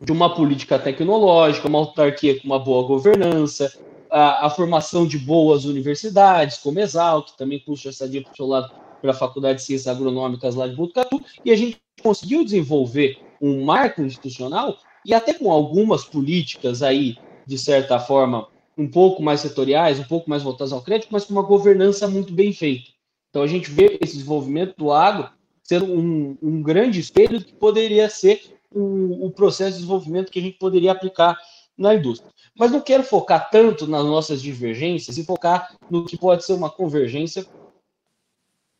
[0.00, 3.72] de uma política tecnológica, uma autarquia com uma boa governança,
[4.10, 8.46] a, a formação de boas universidades, como Exalc, também puxa essa dia para o seu
[8.46, 13.18] lado para a Faculdade de Ciências Agronômicas lá de Botucatu, e a gente conseguiu desenvolver
[13.40, 19.40] um marco institucional e até com algumas políticas aí, de certa forma, um pouco mais
[19.40, 22.90] setoriais, um pouco mais voltadas ao crédito, mas com uma governança muito bem feita.
[23.30, 25.30] Então a gente vê esse desenvolvimento do agro
[25.62, 30.42] sendo um, um grande espelho que poderia ser o, o processo de desenvolvimento que a
[30.42, 31.38] gente poderia aplicar
[31.76, 32.30] na indústria.
[32.58, 36.68] Mas não quero focar tanto nas nossas divergências e focar no que pode ser uma
[36.68, 37.46] convergência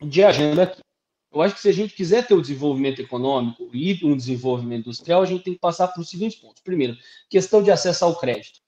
[0.00, 0.80] de agenda aqui.
[1.32, 5.22] Eu acho que se a gente quiser ter o desenvolvimento econômico e um desenvolvimento industrial,
[5.22, 6.62] a gente tem que passar por os seguintes pontos.
[6.62, 6.96] Primeiro,
[7.30, 8.60] questão de acesso ao crédito.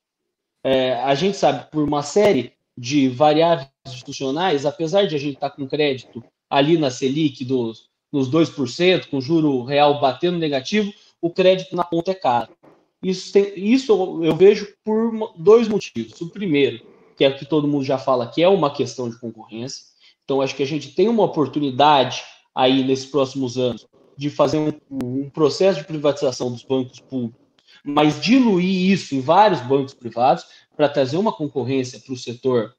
[0.63, 5.51] É, a gente sabe, por uma série de variáveis institucionais, apesar de a gente estar
[5.51, 11.77] com crédito ali na Selic dos, nos 2%, com juro real batendo negativo, o crédito
[11.77, 12.57] na ponta é caro.
[13.03, 16.19] Isso, tem, isso eu vejo por dois motivos.
[16.23, 16.81] O primeiro,
[17.17, 19.85] que é o que todo mundo já fala, que é uma questão de concorrência.
[20.25, 22.23] Então, acho que a gente tem uma oportunidade
[22.55, 23.87] aí nesses próximos anos
[24.17, 27.41] de fazer um, um processo de privatização dos bancos públicos,
[27.85, 32.75] mas diluir isso em vários bancos privados para trazer uma concorrência para o setor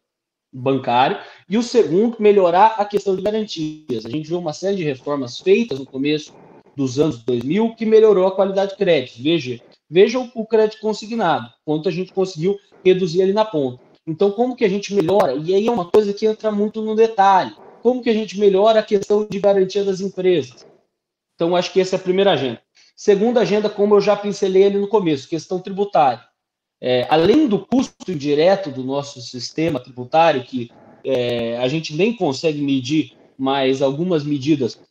[0.52, 1.18] bancário.
[1.50, 4.06] E o segundo, melhorar a questão de garantias.
[4.06, 6.34] A gente viu uma série de reformas feitas no começo
[6.76, 9.22] dos anos 2000 que melhorou a qualidade de crédito.
[9.22, 13.80] Veja, veja o, crédito consignado, quanto a gente conseguiu reduzir ali na ponta.
[14.08, 15.34] Então, como que a gente melhora?
[15.34, 17.56] E aí é uma coisa que entra muito no detalhe.
[17.86, 20.66] Como que a gente melhora a questão de garantia das empresas?
[21.36, 22.60] Então, acho que essa é a primeira agenda.
[22.96, 26.26] Segunda agenda, como eu já pincelei ali no começo, questão tributária.
[26.82, 30.72] É, além do custo direto do nosso sistema tributário, que
[31.04, 34.82] é, a gente nem consegue medir, mas algumas medidas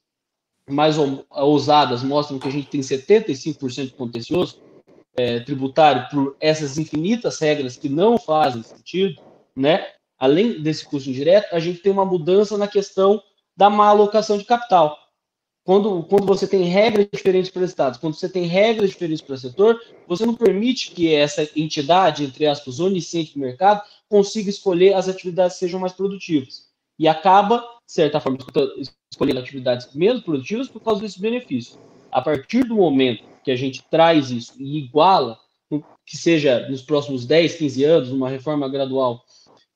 [0.71, 0.95] mais
[1.31, 4.63] ousadas mostram que a gente tem 75% de contencioso
[5.17, 9.21] é, tributário por essas infinitas regras que não fazem sentido,
[9.57, 9.85] né?
[10.19, 13.23] Além desse custo indireto, a gente tem uma mudança na questão
[13.57, 14.99] da má alocação de capital.
[15.65, 19.39] Quando, quando você tem regras diferentes para estados, quando você tem regras diferentes para o
[19.39, 25.09] setor, você não permite que essa entidade, entre aspas, onisciente do mercado, consiga escolher as
[25.09, 26.69] atividades que sejam mais produtivas.
[26.99, 28.39] E acaba, de certa forma,
[29.11, 31.79] escolhendo atividades menos produtivas por causa desse benefício.
[32.13, 35.39] A partir do momento que a gente traz isso e iguala,
[36.07, 39.24] que seja nos próximos 10, 15 anos, uma reforma gradual,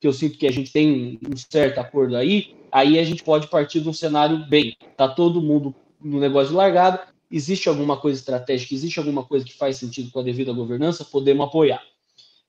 [0.00, 3.48] que eu sinto que a gente tem um certo acordo aí, aí a gente pode
[3.48, 8.18] partir de um cenário bem, tá todo mundo no negócio de largada, existe alguma coisa
[8.18, 11.82] estratégica, existe alguma coisa que faz sentido com a devida governança, podemos apoiar.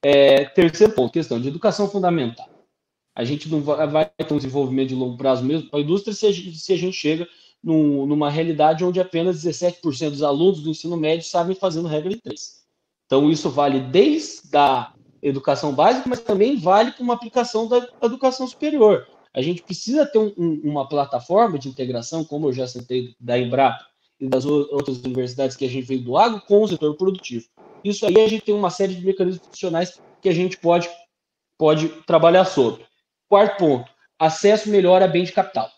[0.01, 2.47] É, terceiro ponto, questão de educação fundamental.
[3.15, 6.13] A gente não vai, vai ter um desenvolvimento de longo prazo mesmo para a indústria
[6.13, 7.27] se a gente, se a gente chega
[7.61, 12.21] num, numa realidade onde apenas 17% dos alunos do ensino médio sabem fazendo regra de
[12.21, 12.59] três.
[13.05, 18.47] Então, isso vale desde a educação básica, mas também vale para uma aplicação da educação
[18.47, 19.07] superior.
[19.33, 23.37] A gente precisa ter um, um, uma plataforma de integração, como eu já citei da
[23.37, 23.85] Embrapa
[24.19, 27.45] e das outras universidades que a gente veio do agro, com o setor produtivo.
[27.83, 30.89] Isso aí a gente tem uma série de mecanismos institucionais que a gente pode,
[31.57, 32.85] pode trabalhar sobre.
[33.29, 35.69] Quarto ponto, acesso melhor a bem de capital.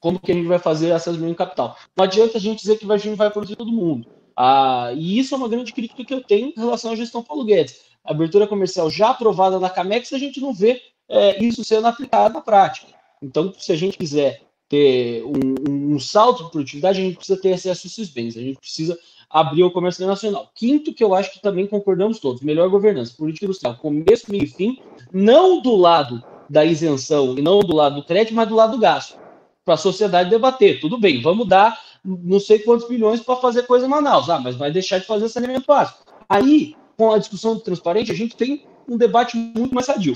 [0.00, 1.76] Como que a gente vai fazer acesso bem de capital?
[1.96, 4.08] Não adianta a gente dizer que a gente vai produzir todo mundo.
[4.36, 7.44] Ah, e isso é uma grande crítica que eu tenho em relação à gestão Paulo
[7.44, 7.87] Guedes.
[8.08, 12.40] Abertura comercial já aprovada na Camex, a gente não vê é, isso sendo aplicado na
[12.40, 12.86] prática.
[13.22, 17.52] Então, se a gente quiser ter um, um, salto de produtividade, a gente precisa ter
[17.52, 18.98] acesso a esses bens, a gente precisa
[19.30, 20.50] abrir o comércio internacional.
[20.54, 24.46] Quinto, que eu acho que também concordamos todos, melhor governança, política industrial, começo, meio e
[24.46, 24.78] fim,
[25.12, 28.78] não do lado da isenção e não do lado do crédito, mas do lado do
[28.78, 29.18] gasto,
[29.64, 30.80] para a sociedade debater.
[30.80, 34.56] Tudo bem, vamos dar não sei quantos bilhões para fazer coisa em Manaus, ah, mas
[34.56, 36.04] vai deixar de fazer saneamento básico.
[36.28, 40.14] Aí, com a discussão transparente, a gente tem um debate muito mais sadio.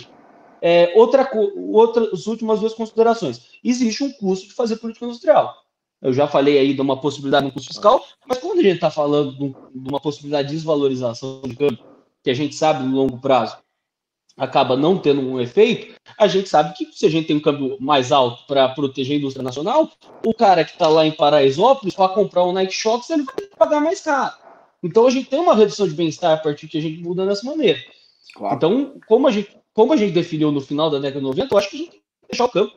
[0.61, 3.41] É, outra, outra, as últimas duas considerações.
[3.63, 5.55] Existe um custo de fazer política industrial.
[6.01, 8.91] Eu já falei aí de uma possibilidade no custo fiscal, mas quando a gente está
[8.91, 9.33] falando
[9.73, 11.79] de uma possibilidade de desvalorização de câmbio,
[12.23, 13.57] que a gente sabe no longo prazo
[14.37, 17.77] acaba não tendo um efeito, a gente sabe que se a gente tem um câmbio
[17.81, 19.91] mais alto para proteger a indústria nacional,
[20.25, 23.81] o cara que está lá em Paraisópolis, para comprar um Nike Shox, ele vai pagar
[23.81, 24.35] mais caro.
[24.83, 27.47] Então a gente tem uma redução de bem-estar a partir que a gente muda dessa
[27.47, 27.79] maneira.
[28.35, 28.57] Claro.
[28.57, 31.59] Então, como a, gente, como a gente definiu no final da década de 90, eu
[31.59, 32.77] acho que a gente tem que deixar o campo.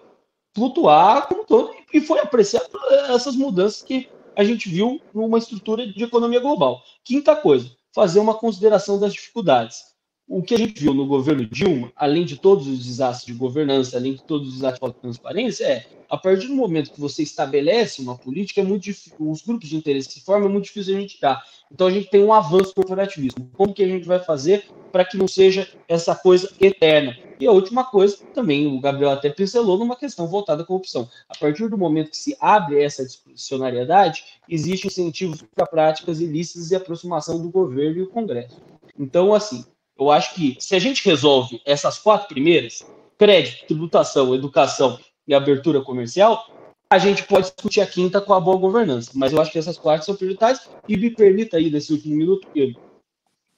[0.54, 2.70] flutuar como todo, e foi apreciado
[3.10, 6.82] essas mudanças que a gente viu numa estrutura de economia global.
[7.04, 9.95] Quinta coisa, fazer uma consideração das dificuldades
[10.28, 13.98] o que a gente viu no governo Dilma, além de todos os desastres de governança,
[13.98, 18.02] além de todos os desastres de transparência, é a partir do momento que você estabelece
[18.02, 21.00] uma política, é muito difícil, os grupos de interesse se formam, é muito difícil a
[21.00, 21.44] gente tirar.
[21.72, 23.50] Então a gente tem um avanço do corporativismo.
[23.54, 27.18] Como que a gente vai fazer para que não seja essa coisa eterna?
[27.40, 31.10] E a última coisa, também o Gabriel até pincelou numa questão voltada à corrupção.
[31.28, 36.76] A partir do momento que se abre essa discricionariedade, existe incentivos para práticas ilícitas e
[36.76, 38.62] aproximação do governo e o Congresso.
[38.98, 39.66] Então, assim,
[39.98, 42.86] eu acho que se a gente resolve essas quatro primeiras,
[43.18, 46.46] crédito, tributação, educação e abertura comercial,
[46.90, 49.12] a gente pode discutir a quinta com a boa governança.
[49.16, 50.70] Mas eu acho que essas quatro são prioritárias.
[50.88, 52.48] E me permita aí, nesse último minuto,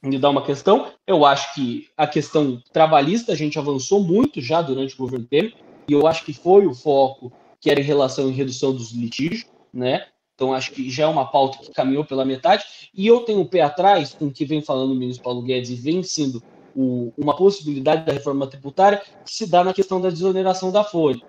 [0.01, 0.91] me dar uma questão.
[1.05, 5.53] Eu acho que a questão trabalhista a gente avançou muito já durante o governo Temer,
[5.88, 9.45] e eu acho que foi o foco que era em relação à redução dos litígios,
[9.73, 10.05] né?
[10.38, 12.64] Então, acho que já é uma pauta que caminhou pela metade.
[12.93, 15.72] E eu tenho um pé atrás com o que vem falando o ministro Paulo Guedes
[15.72, 16.43] e vem sendo
[16.76, 21.19] o, uma possibilidade da reforma tributária que se dá na questão da desoneração da folha.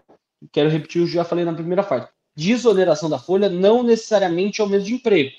[0.52, 2.12] Quero repetir o que já falei na primeira parte.
[2.36, 5.30] Desoneração da folha não necessariamente aumento de emprego.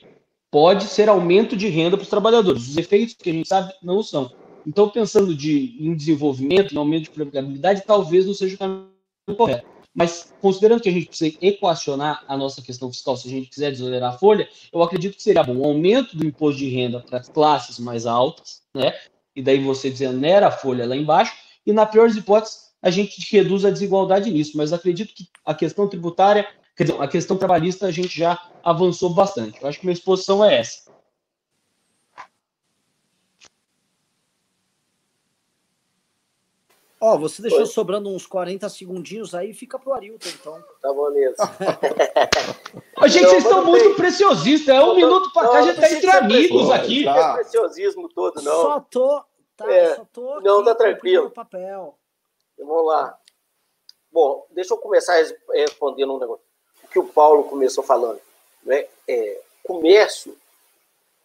[0.50, 2.70] Pode ser aumento de renda para os trabalhadores.
[2.70, 4.32] Os efeitos que a gente sabe não são.
[4.66, 8.90] Então, pensando de, em desenvolvimento, em aumento de empregabilidade, talvez não seja o caminho
[9.38, 9.79] correto.
[10.00, 13.70] Mas, considerando que a gente precisa equacionar a nossa questão fiscal, se a gente quiser
[13.70, 17.20] desonerar a folha, eu acredito que seria bom um aumento do imposto de renda para
[17.20, 18.98] as classes mais altas, né?
[19.36, 21.34] E daí você desonera a folha lá embaixo,
[21.68, 24.56] e na pior das hipóteses, a gente reduz a desigualdade nisso.
[24.56, 26.48] Mas acredito que a questão tributária,
[26.78, 29.62] quer dizer, a questão trabalhista, a gente já avançou bastante.
[29.62, 30.89] Eu acho que minha exposição é essa.
[37.02, 37.66] Ó, oh, você deixou Oi?
[37.66, 40.64] sobrando uns 40 segundinhos aí, fica pro Arilton, então.
[40.82, 41.38] Tá bom mesmo.
[43.02, 44.76] Ô, gente, vocês estão muito preciosistas.
[44.76, 47.06] É um não, minuto pra cá, a gente tá entre amigos aqui.
[47.06, 48.62] Não é preciosismo todo, não.
[48.62, 49.24] Só tô.
[49.56, 50.42] Tá, é, só tô.
[50.42, 51.30] Não, tá tranquilo.
[51.30, 51.98] Papel.
[52.58, 53.18] Vamos lá.
[54.12, 55.16] Bom, deixa eu começar
[55.54, 56.44] respondendo um negócio.
[56.84, 58.20] O que o Paulo começou falando.
[58.62, 58.88] Né?
[59.08, 60.36] É, comércio,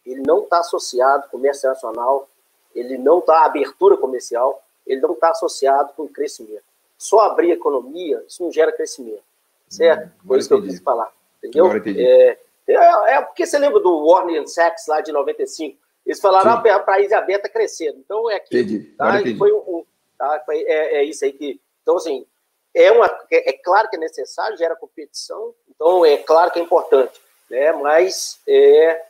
[0.05, 2.29] ele não está associado, comércio nacional,
[2.73, 6.63] ele não está abertura comercial ele não está associado com crescimento.
[6.97, 9.23] Só abrir economia, isso não gera crescimento.
[9.67, 10.07] Certo?
[10.07, 11.11] Hum, Por isso que eu quis falar.
[11.43, 11.71] Entendeu?
[11.71, 12.37] É,
[12.67, 15.77] é, é, porque você lembra do Warner Sachs lá de 95?
[16.05, 17.97] Eles falaram, ah, a país aberto crescendo.
[17.97, 18.57] Então é aqui.
[18.57, 18.79] Entendi.
[18.97, 19.13] Tá?
[19.37, 19.85] Foi um, um
[20.17, 20.41] tá?
[20.45, 21.59] Foi, é, é, isso aí que.
[21.81, 22.25] Então, assim,
[22.73, 26.61] é, uma, é, é, claro que é necessário, gera competição, então é claro que é
[26.61, 27.71] importante, né?
[27.71, 29.05] mas é,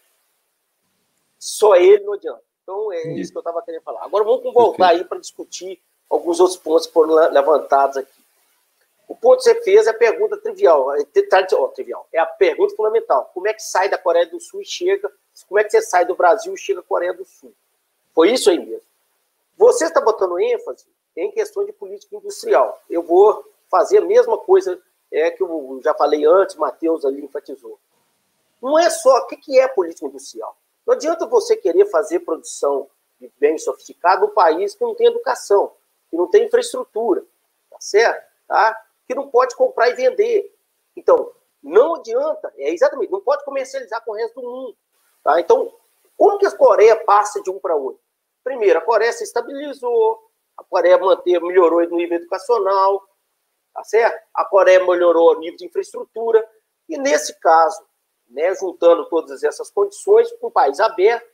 [1.40, 2.45] só ele não adianta.
[2.66, 4.04] Então, é isso que eu estava querendo falar.
[4.04, 5.80] Agora, vamos voltar aí para discutir
[6.10, 8.26] alguns outros pontos que foram levantados aqui.
[9.08, 11.06] O ponto que você fez é a pergunta trivial, é,
[11.60, 13.30] oh, trivial, é a pergunta fundamental.
[13.36, 15.12] Como é que sai da Coreia do Sul e chega?
[15.48, 17.54] Como é que você sai do Brasil e chega à Coreia do Sul?
[18.16, 18.82] Foi isso aí mesmo.
[19.58, 22.82] Você está botando ênfase em questão de política industrial.
[22.90, 24.82] Eu vou fazer a mesma coisa
[25.12, 27.80] é, que eu já falei antes, Matheus ali enfatizou.
[28.60, 30.58] Não é só o que é política industrial.
[30.86, 32.90] Não adianta você querer fazer produção
[33.20, 35.74] de bem sofisticado num país que não tem educação,
[36.10, 37.26] que não tem infraestrutura,
[37.70, 38.26] tá certo?
[38.48, 38.80] Tá?
[39.08, 40.54] Que não pode comprar e vender.
[40.96, 41.32] Então,
[41.64, 44.78] não adianta, é exatamente, não pode comercializar com o resto do mundo.
[45.24, 45.40] Tá?
[45.40, 45.74] Então,
[46.16, 48.02] como que a Coreia passa de um para outro?
[48.44, 50.20] Primeiro, a Coreia se estabilizou,
[50.56, 53.04] a Coreia manteve, melhorou no nível educacional,
[53.74, 54.24] tá certo?
[54.34, 56.48] A Coreia melhorou o nível de infraestrutura,
[56.88, 57.84] e nesse caso,
[58.36, 61.26] né, juntando todas essas condições, com um país aberto,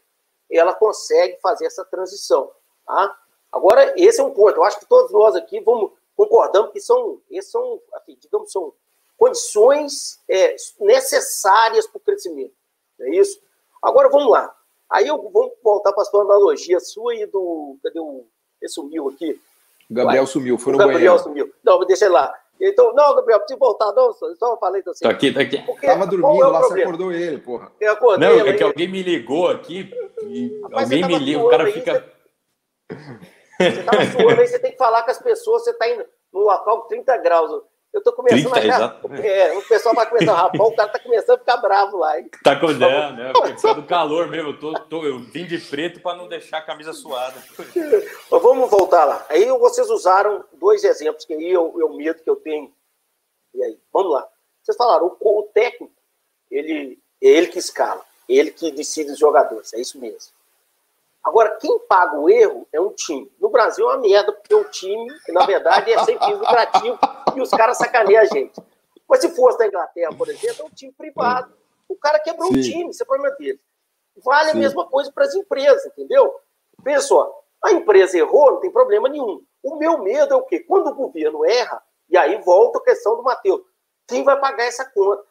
[0.50, 2.52] ela consegue fazer essa transição.
[2.86, 3.18] Tá?
[3.52, 4.58] Agora, esse é um ponto.
[4.58, 8.72] Eu acho que todos nós aqui vamos concordamos que são, esses são, assim, digamos, são
[9.18, 12.54] condições é, necessárias para o crescimento.
[13.00, 13.42] Não é isso?
[13.82, 14.56] Agora, vamos lá.
[14.88, 17.78] Aí eu vou voltar para a sua analogia sua e do.
[17.82, 18.26] Cadê o.
[18.62, 19.42] Ele sumiu aqui.
[19.90, 21.24] O Gabriel Ué, sumiu, foi no Gabriel banheiro.
[21.24, 21.54] sumiu.
[21.64, 22.34] Não, deixa ele lá.
[22.62, 25.04] Então, não, Gabriel, preciso voltar, não, só falei assim.
[25.04, 25.58] Tô aqui, tô aqui.
[25.64, 27.72] Porque, Tava dormindo é lá, você acordou ele, porra.
[27.80, 29.92] Eu acordei, não, é que alguém me ligou aqui,
[30.64, 32.06] Rapaz, alguém me ligou, o cara aí, fica...
[32.92, 36.06] Você, você tava suando aí, você tem que falar com as pessoas, você tá indo
[36.32, 37.64] num local 30 graus.
[37.94, 39.00] Eu tô começando 30, a.
[39.22, 42.20] É, o pessoal vai começar a rapar, o cara tá começando a ficar bravo lá,
[42.20, 42.30] hein?
[42.42, 43.34] Tá com é, né?
[43.34, 44.52] Por do calor mesmo.
[44.52, 47.36] Eu, tô, tô, eu vim de preto para não deixar a camisa suada.
[47.76, 49.26] Mas vamos voltar lá.
[49.30, 52.74] Aí vocês usaram dois exemplos, que aí é é o medo que eu tenho.
[53.54, 54.28] E aí, vamos lá.
[54.64, 55.94] Vocês falaram, o, o técnico,
[56.50, 60.32] ele, é ele que escala, ele que decide os jogadores, é isso mesmo.
[61.24, 63.32] Agora, quem paga o erro é um time.
[63.40, 66.98] No Brasil é uma merda, porque o time, na verdade, é sem fins lucrativo,
[67.36, 68.60] e os caras sacaneiam a gente.
[69.08, 71.54] Mas se fosse na Inglaterra, por exemplo, é um time privado.
[71.88, 73.60] O cara quebrou o time, isso é problema dele.
[74.24, 74.58] Vale Sim.
[74.58, 76.34] a mesma coisa para as empresas, entendeu?
[77.02, 79.44] Só, a empresa errou, não tem problema nenhum.
[79.62, 80.60] O meu medo é o quê?
[80.62, 83.62] Quando o governo erra, e aí volta a questão do Matheus,
[84.08, 85.22] quem vai pagar essa conta?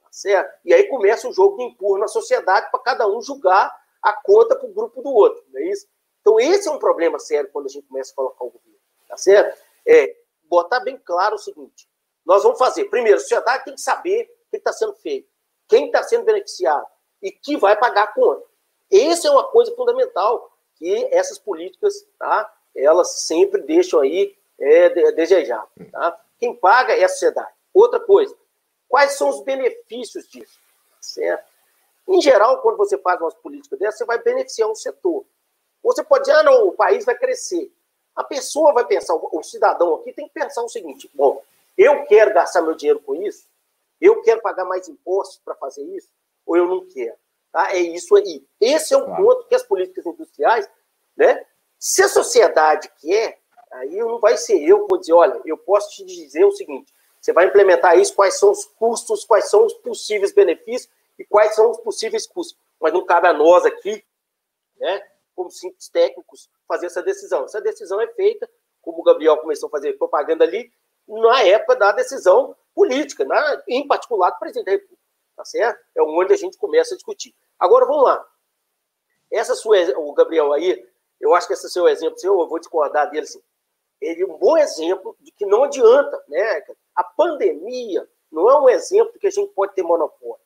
[0.00, 0.54] Tá certo?
[0.64, 3.74] E aí começa o jogo de empurro na sociedade para cada um julgar
[4.06, 5.88] a conta para o grupo do outro, não é isso?
[6.20, 8.78] Então esse é um problema sério quando a gente começa a colocar o governo,
[9.08, 9.60] tá certo?
[9.84, 11.88] É botar bem claro o seguinte,
[12.24, 15.28] nós vamos fazer, primeiro, a sociedade tem que saber o que está sendo feito,
[15.68, 16.86] quem está sendo beneficiado
[17.20, 18.46] e que vai pagar a conta.
[18.92, 22.52] Essa é uma coisa fundamental que essas políticas, tá?
[22.76, 26.16] Elas sempre deixam aí é, de, desejar, tá?
[26.38, 27.52] Quem paga é a sociedade.
[27.74, 28.36] Outra coisa,
[28.88, 30.60] quais são os benefícios disso?
[31.00, 31.55] Certo?
[32.08, 35.24] Em geral, quando você faz uma política dessa, você vai beneficiar um setor.
[35.82, 37.72] Você pode dizer, ah, não, o país vai crescer.
[38.14, 41.42] A pessoa vai pensar, o cidadão aqui tem que pensar o seguinte: bom,
[41.76, 43.46] eu quero gastar meu dinheiro com isso,
[44.00, 46.08] eu quero pagar mais impostos para fazer isso,
[46.46, 47.16] ou eu não quero.
[47.52, 47.72] Tá?
[47.72, 48.42] É isso aí.
[48.60, 49.22] Esse é o claro.
[49.22, 50.68] ponto que as políticas industriais,
[51.16, 51.44] né?
[51.78, 53.38] Se a sociedade quer,
[53.70, 56.92] aí não vai ser eu que vou dizer, olha, eu posso te dizer o seguinte:
[57.20, 61.54] você vai implementar isso, quais são os custos, quais são os possíveis benefícios e quais
[61.54, 62.58] são os possíveis custos.
[62.80, 64.04] Mas não cabe a nós aqui,
[64.78, 65.02] né,
[65.34, 67.44] como simples técnicos, fazer essa decisão.
[67.44, 68.48] Essa decisão é feita,
[68.82, 70.72] como o Gabriel começou a fazer propaganda ali,
[71.06, 75.02] na época da decisão política, na, em particular do presidente da República.
[75.36, 75.84] Tá certo?
[75.94, 77.34] É onde a gente começa a discutir.
[77.58, 78.26] Agora vamos lá.
[79.30, 80.86] Essa sua, o Gabriel aí,
[81.20, 83.42] eu acho que esse seu exemplo, seu, eu vou discordar dele assim.
[84.00, 86.64] Ele é um bom exemplo de que não adianta, né?
[86.94, 90.45] A pandemia não é um exemplo que a gente pode ter monopólio.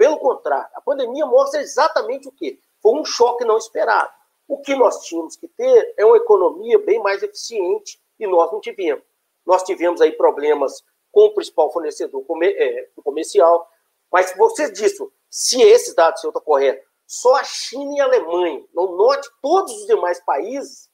[0.00, 2.58] Pelo contrário, a pandemia mostra exatamente o quê?
[2.80, 4.10] Foi um choque não esperado.
[4.48, 8.62] O que nós tínhamos que ter é uma economia bem mais eficiente e nós não
[8.62, 9.04] tivemos.
[9.44, 10.82] Nós tivemos aí problemas
[11.12, 13.70] com o principal fornecedor é, comercial,
[14.10, 18.96] mas você disse, se esses dados estão corretos, só a China e a Alemanha, não
[18.96, 20.88] note todos os demais países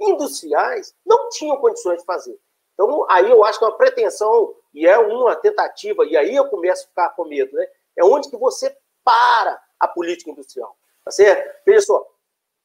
[0.00, 2.36] industriais não tinham condições de fazer.
[2.74, 6.48] Então, aí eu acho que é uma pretensão e é uma tentativa, e aí eu
[6.48, 7.64] começo a ficar com medo, né?
[7.98, 10.76] É onde que você para a política industrial.
[11.04, 11.62] Tá certo?
[11.66, 12.06] Veja só,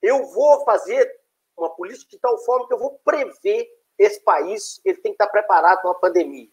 [0.02, 1.10] eu vou fazer
[1.58, 5.28] uma política de tal forma que eu vou prever esse país, ele tem que estar
[5.28, 6.50] preparado para uma pandemia.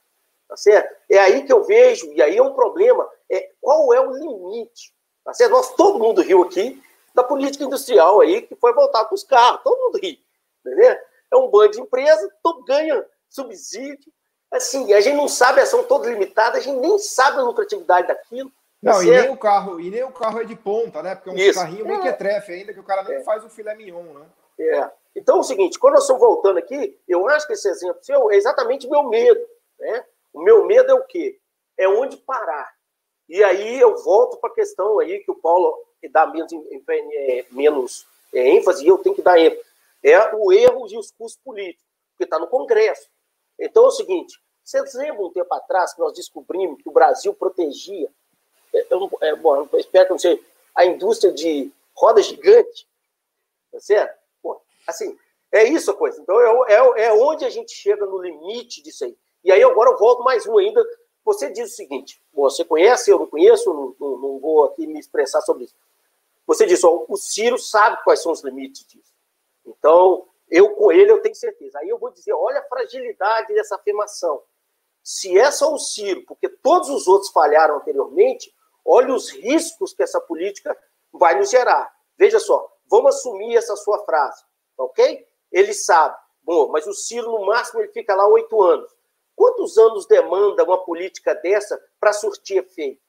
[0.48, 0.94] Tá certo?
[1.09, 4.93] É aí que eu vejo, e aí é um problema, é qual é o limite.
[5.24, 5.52] Tá certo?
[5.52, 6.82] Nós, todo mundo riu aqui
[7.15, 10.23] da política industrial aí, que foi voltar com os carros, todo mundo ri.
[10.65, 10.97] Entendeu?
[11.32, 14.12] É um bando de empresa, todo ganha subsídio.
[14.51, 18.52] Assim, a gente não sabe, são todas limitadas, a gente nem sabe a lucratividade daquilo.
[18.82, 21.15] Não, tá e nem o carro, e nem o carro é de ponta, né?
[21.15, 21.59] Porque é um Isso.
[21.59, 22.02] carrinho meio é.
[22.02, 23.23] que é trefe ainda, que o cara nem é.
[23.23, 24.27] faz o filé mignon, né?
[24.59, 24.90] É.
[25.15, 28.31] Então é o seguinte, quando nós estamos voltando aqui, eu acho que esse exemplo seu
[28.31, 29.40] é exatamente o meu medo,
[29.78, 30.05] né?
[30.32, 31.39] O meu medo é o quê?
[31.77, 32.73] É onde parar.
[33.28, 35.74] E aí eu volto para a questão aí que o Paulo
[36.11, 39.62] dá menos, é, menos é, ênfase e eu tenho que dar ênfase.
[40.02, 41.85] É o erro e os custos políticos,
[42.16, 43.09] que está no Congresso.
[43.59, 44.35] Então é o seguinte,
[44.65, 48.11] vocês lembram um tempo atrás que nós descobrimos que o Brasil protegia
[48.72, 50.40] eu, é, bom, eu espero que não seja
[50.74, 52.86] a indústria de roda gigante,
[53.72, 54.18] tá certo?
[54.42, 55.18] Bom, assim,
[55.52, 56.20] é isso a coisa.
[56.20, 59.16] Então, é, é, é onde a gente chega no limite disso aí.
[59.42, 60.84] E aí, agora eu volto mais um ainda.
[61.24, 64.98] Você diz o seguinte: você conhece, eu não conheço, não, não, não vou aqui me
[64.98, 65.74] expressar sobre isso.
[66.47, 69.12] Você disse: ó, o Ciro sabe quais são os limites disso.
[69.66, 71.78] Então, eu com ele eu tenho certeza.
[71.78, 74.42] Aí eu vou dizer: olha a fragilidade dessa afirmação.
[75.02, 78.55] Se é só o Ciro, porque todos os outros falharam anteriormente,
[78.85, 80.77] Olha os riscos que essa política
[81.12, 81.93] vai nos gerar.
[82.16, 84.44] Veja só, vamos assumir essa sua frase,
[84.77, 85.27] ok?
[85.51, 86.16] Ele sabe.
[86.43, 88.90] Bom, mas o Ciro, no máximo, ele fica lá oito anos.
[89.36, 93.01] Quantos anos demanda uma política dessa para surtir efeito?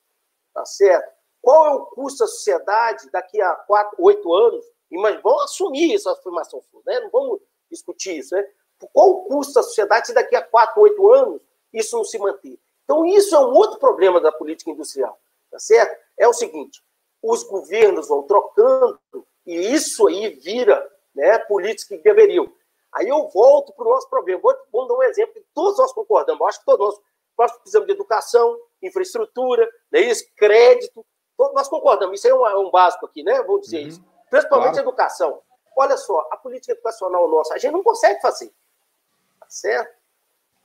[0.53, 1.11] Tá certo?
[1.41, 4.65] Qual é o custo da sociedade daqui a quatro, oito anos?
[4.91, 6.99] Mas vamos assumir essa afirmação né?
[6.99, 8.45] Não vamos discutir isso, né?
[8.93, 11.41] Qual o custo da sociedade se daqui a quatro, oito anos
[11.73, 12.59] isso não se manter?
[12.83, 15.20] Então, isso é um outro problema da política industrial
[15.51, 15.99] tá certo?
[16.17, 16.81] É o seguinte,
[17.21, 18.99] os governos vão trocando
[19.45, 22.51] e isso aí vira né, políticos que deveriam.
[22.93, 24.41] Aí eu volto para o nosso problema.
[24.41, 26.39] Vou, vou dar um exemplo que todos nós concordamos.
[26.39, 27.01] Eu acho que todos nós,
[27.37, 31.05] nós precisamos de educação, infraestrutura, né, isso, crédito.
[31.37, 32.19] Todos nós concordamos.
[32.19, 33.41] Isso aí é um, é um básico aqui, né?
[33.43, 33.87] Vou dizer uhum.
[33.87, 34.03] isso.
[34.29, 34.89] Principalmente claro.
[34.89, 35.41] educação.
[35.75, 38.53] Olha só, a política educacional nossa, a gente não consegue fazer.
[39.39, 39.95] Tá certo?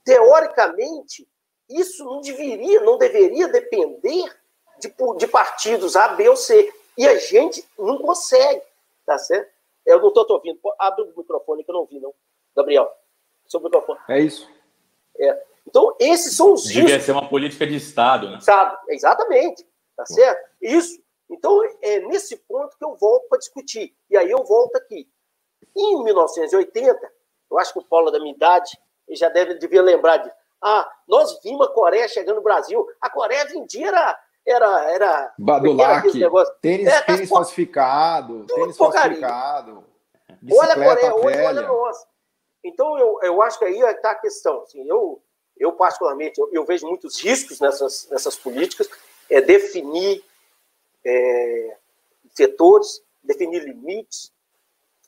[0.05, 1.29] Teoricamente,
[1.69, 4.37] isso não deveria, não deveria depender
[4.79, 6.73] de, de partidos A, B ou C.
[6.97, 8.63] E a gente não consegue,
[9.05, 9.51] tá certo?
[9.85, 10.59] Eu não estou ouvindo.
[10.79, 12.13] Abre o microfone que eu não ouvi, não.
[12.57, 12.91] Gabriel,
[13.47, 14.01] seu microfone.
[14.09, 14.49] É isso.
[15.19, 15.43] É.
[15.67, 17.05] Então, esses são os Devia riscos.
[17.05, 18.39] ser uma política de Estado, né?
[18.39, 19.67] Estado, exatamente.
[19.97, 20.49] Tá certo?
[20.61, 21.01] Isso.
[21.29, 23.95] Então, é nesse ponto que eu volto para discutir.
[24.09, 25.09] E aí eu volto aqui.
[25.77, 27.13] Em 1980,
[27.51, 28.79] eu acho que o Paulo da minha idade
[29.11, 30.31] já deve devia lembrar de.
[30.63, 32.87] Ah, nós vimos a Coreia chegando no Brasil.
[33.01, 34.19] A Coreia vendia era.
[34.47, 34.91] Era.
[34.93, 36.09] era Badulac,
[36.61, 39.85] tênis, é, tênis falsificado, tênis falsificado.
[40.53, 41.97] Olha a Coreia, hoje olha nós.
[42.63, 44.63] Então, eu, eu acho que aí está a questão.
[44.63, 45.21] Assim, eu,
[45.57, 48.89] eu, particularmente, eu, eu, vejo muitos riscos nessas, nessas políticas.
[49.29, 50.25] É definir
[51.05, 51.77] é,
[52.35, 54.33] setores, definir limites,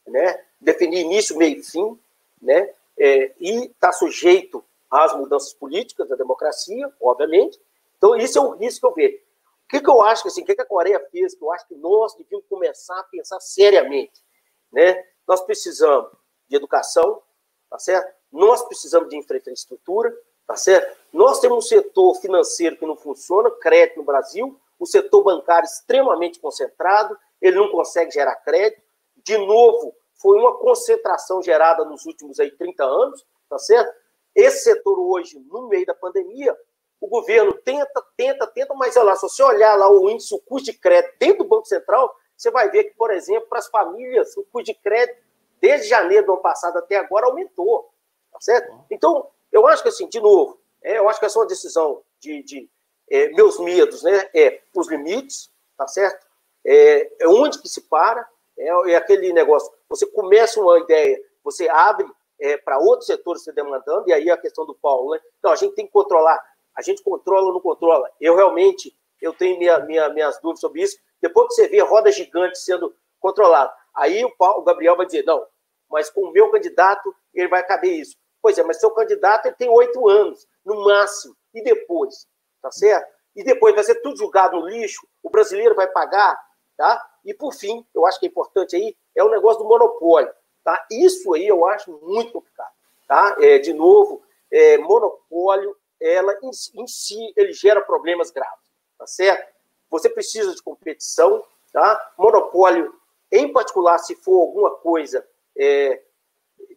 [0.07, 0.41] né?
[0.61, 1.99] definir início, meio e fim,
[2.41, 2.71] né?
[2.99, 7.61] É, e está sujeito às mudanças políticas da democracia, obviamente.
[7.97, 9.28] Então, isso é o risco que eu vejo.
[9.69, 11.75] O que, que eu acho que assim, que a Coreia fez, que eu acho que
[11.75, 14.25] nós devíamos começar a pensar seriamente,
[14.73, 15.05] né?
[15.27, 16.11] Nós precisamos
[16.49, 17.23] de educação,
[17.69, 18.11] tá certo?
[18.33, 20.11] Nós precisamos de infraestrutura,
[20.47, 20.97] tá certo?
[21.13, 26.41] Nós temos um setor financeiro que não funciona, crédito no Brasil, o setor bancário extremamente
[26.41, 28.83] concentrado, ele não consegue gerar crédito.
[29.17, 33.95] De novo, foi uma concentração gerada nos últimos aí 30 anos, tá certo?
[34.35, 36.57] Esse setor hoje, no meio da pandemia,
[37.01, 40.41] o governo tenta, tenta, tenta, mas olha lá, se você olhar lá o índice, o
[40.41, 43.69] custo de crédito dentro do Banco Central, você vai ver que, por exemplo, para as
[43.69, 45.21] famílias, o custo de crédito,
[45.61, 47.91] desde janeiro do ano passado até agora, aumentou.
[48.33, 48.73] Tá certo?
[48.91, 52.03] Então, eu acho que, assim, de novo, é, eu acho que essa é uma decisão
[52.21, 52.71] de, de
[53.11, 54.31] é, meus medos, né?
[54.35, 56.27] É os limites, tá certo?
[56.65, 59.73] É, é onde que se para, é, é, aquele negócio.
[59.89, 62.07] Você começa uma ideia, você abre
[62.41, 65.21] é, para outros setores se demandando, e aí a questão do Paulo, né?
[65.39, 66.39] Então, a gente tem que controlar.
[66.79, 68.09] A gente controla ou não controla?
[68.21, 70.97] Eu realmente, eu tenho minha, minha, minhas dúvidas sobre isso.
[71.21, 75.25] Depois que você vê roda gigante sendo controlada, aí o, Paulo, o Gabriel vai dizer,
[75.25, 75.45] não,
[75.91, 78.17] mas com o meu candidato, ele vai caber isso.
[78.41, 81.37] Pois é, mas seu candidato ele tem oito anos, no máximo.
[81.53, 82.29] E depois?
[82.63, 83.13] Tá certo?
[83.35, 86.41] E depois vai ser tudo julgado no lixo, o brasileiro vai pagar,
[86.77, 87.05] tá?
[87.25, 90.33] E por fim, eu acho que é importante aí, é o negócio do monopólio,
[90.63, 90.87] tá?
[90.93, 92.73] Isso aí eu acho muito complicado,
[93.09, 93.37] tá?
[93.41, 96.51] É, de novo, é, monopólio, ela em,
[96.83, 99.53] em si, ele gera problemas graves, tá certo?
[99.91, 102.13] Você precisa de competição, tá?
[102.17, 102.95] Monopólio,
[103.31, 105.27] em particular, se for alguma coisa,
[105.57, 106.03] é,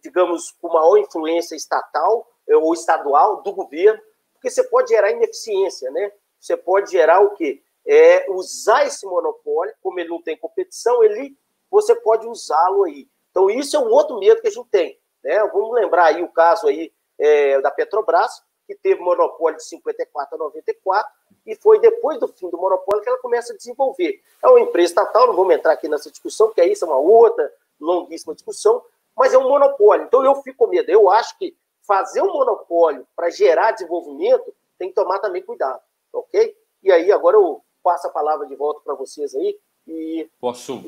[0.02, 4.02] digamos, com maior influência estatal é, ou estadual do governo,
[4.34, 6.12] porque você pode gerar ineficiência, né?
[6.40, 7.62] Você pode gerar o quê?
[7.86, 11.38] É usar esse monopólio, como ele não tem competição, ele
[11.70, 13.08] você pode usá-lo aí.
[13.32, 15.00] Então, isso é um outro medo que a gente tem.
[15.24, 15.40] Né?
[15.54, 20.38] Vamos lembrar aí o caso aí é, da Petrobras, que teve monopólio de 54 a
[20.38, 21.12] 94,
[21.46, 24.22] e foi depois do fim do monopólio que ela começa a desenvolver.
[24.42, 26.98] É uma empresa estatal, não vamos entrar aqui nessa discussão, porque aí isso é uma
[26.98, 28.82] outra longuíssima discussão,
[29.16, 30.06] mas é um monopólio.
[30.06, 30.90] Então eu fico com medo.
[30.90, 35.82] Eu acho que fazer um monopólio para gerar desenvolvimento tem que tomar também cuidado,
[36.14, 36.56] ok?
[36.82, 39.58] E aí agora eu passo a palavra de volta para vocês aí
[39.88, 40.82] e posso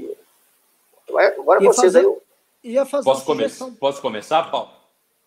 [1.37, 2.07] agora ia vocês fazer,
[2.63, 3.49] aí ia fazer posso, come
[3.79, 4.82] posso começar, Paulo?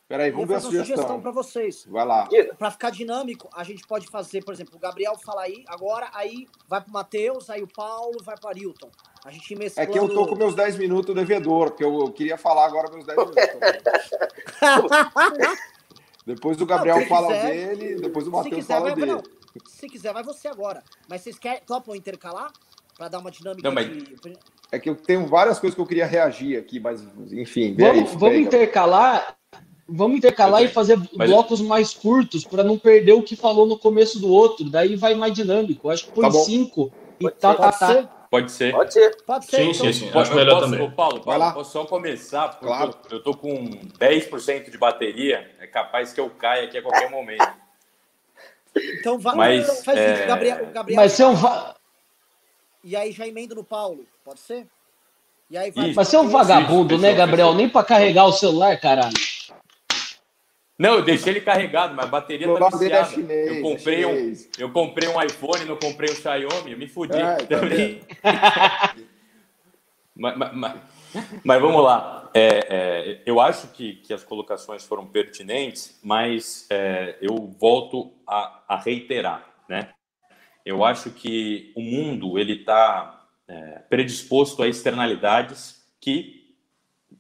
[0.09, 0.97] Peraí, vamos ver a sugestão.
[0.97, 1.85] sugestão para vocês.
[1.89, 2.29] Vai lá.
[2.57, 6.47] Para ficar dinâmico, a gente pode fazer, por exemplo, o Gabriel fala aí, agora aí
[6.69, 8.89] vai para o Matheus, aí o Paulo, vai para o Arilton.
[9.25, 9.91] A gente mesclando...
[9.91, 13.05] É que eu tô com meus 10 minutos devedor, porque eu queria falar agora meus
[13.05, 13.43] 10 minutos.
[16.25, 19.11] depois o Gabriel não, fala quiser, dele, depois o Matheus fala vai, dele.
[19.11, 19.23] Não,
[19.67, 20.85] se quiser, vai você agora.
[21.09, 22.53] Mas vocês querem, topam intercalar?
[22.97, 23.89] Para dar uma dinâmica não, mas...
[23.89, 24.39] de...
[24.71, 27.77] É que eu tenho várias coisas que eu queria reagir aqui, mas enfim.
[27.79, 29.37] Vamos, aí, vamos intercalar
[29.89, 31.31] Vamos intercalar e fazer Mas...
[31.31, 34.69] blocos mais curtos para não perder o que falou no começo do outro.
[34.69, 35.89] Daí vai mais dinâmico.
[35.89, 38.17] Acho que põe tá cinco e tá, tá, tá.
[38.29, 38.73] Pode ser.
[38.73, 39.17] Pode ser.
[39.25, 39.57] Pode ser.
[39.57, 39.75] Sim, então.
[39.75, 40.11] sim, sim.
[40.13, 40.81] Acho melhor também.
[40.81, 41.53] Ô, Paulo, Paulo lá.
[41.53, 42.49] posso só começar?
[42.49, 42.91] Porque claro.
[42.91, 45.51] eu, tô, eu tô com 10% de bateria.
[45.61, 47.47] É capaz que eu caia aqui a qualquer momento.
[48.99, 50.15] Então vai, Mas, faz é...
[50.15, 51.01] isso, Gabriel, Gabriel.
[51.01, 51.35] Mas você é um.
[51.35, 51.75] Va...
[52.85, 54.67] E aí já emendo no Paulo, pode ser?
[55.49, 55.87] E aí vai...
[55.87, 57.55] Isso, Mas você é um vagabundo, isso, né, Gabriel?
[57.55, 59.15] Nem para carregar o celular, caralho.
[60.79, 62.97] Não, eu deixei ele carregado, mas a bateria tá viciada.
[62.97, 66.79] É chinês, eu, comprei é um, eu comprei um iPhone, não comprei um Xiaomi, eu
[66.79, 67.17] me fudi.
[67.17, 68.01] É, também.
[68.21, 68.95] Tá
[70.15, 70.81] mas, mas, mas,
[71.43, 72.31] mas, vamos lá.
[72.35, 78.63] É, é, eu acho que, que as colocações foram pertinentes, mas é, eu volto a,
[78.69, 79.49] a, reiterar.
[79.67, 79.89] Né?
[80.63, 86.36] Eu acho que o mundo ele está é, predisposto a externalidades que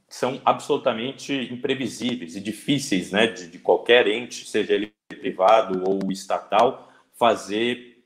[0.09, 6.93] são absolutamente imprevisíveis e difíceis né, de, de qualquer ente, seja ele privado ou estatal,
[7.15, 8.03] fazer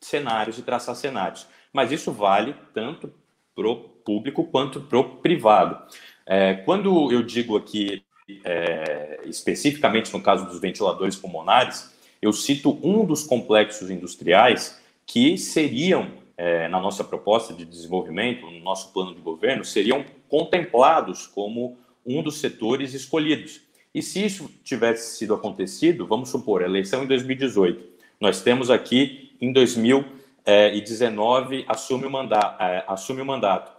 [0.00, 1.46] cenários e traçar cenários.
[1.72, 3.12] Mas isso vale tanto
[3.54, 5.78] para o público quanto para o privado.
[6.26, 8.04] É, quando eu digo aqui
[8.44, 16.12] é, especificamente no caso dos ventiladores pulmonares, eu cito um dos complexos industriais que seriam,
[16.36, 21.76] é, na nossa proposta de desenvolvimento, no nosso plano de governo, seriam contemplados como
[22.06, 23.60] um dos setores escolhidos.
[23.92, 27.84] E se isso tivesse sido acontecido, vamos supor, eleição em 2018,
[28.20, 33.72] nós temos aqui em 2019 assume o mandato, assume o mandato.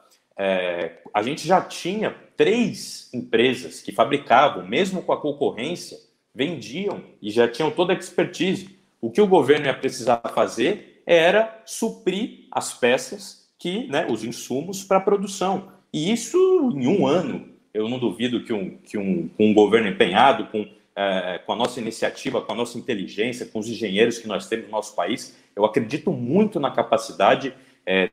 [1.13, 5.97] A gente já tinha três empresas que fabricavam, mesmo com a concorrência,
[6.33, 8.77] vendiam e já tinham toda a expertise.
[8.99, 14.83] O que o governo ia precisar fazer era suprir as peças que, né, os insumos
[14.83, 15.71] para a produção.
[15.93, 16.37] E isso
[16.73, 17.49] em um ano.
[17.73, 21.79] Eu não duvido que um, que um, um governo empenhado, com, é, com a nossa
[21.79, 25.63] iniciativa, com a nossa inteligência, com os engenheiros que nós temos no nosso país, eu
[25.63, 27.53] acredito muito na capacidade
[27.85, 28.09] é,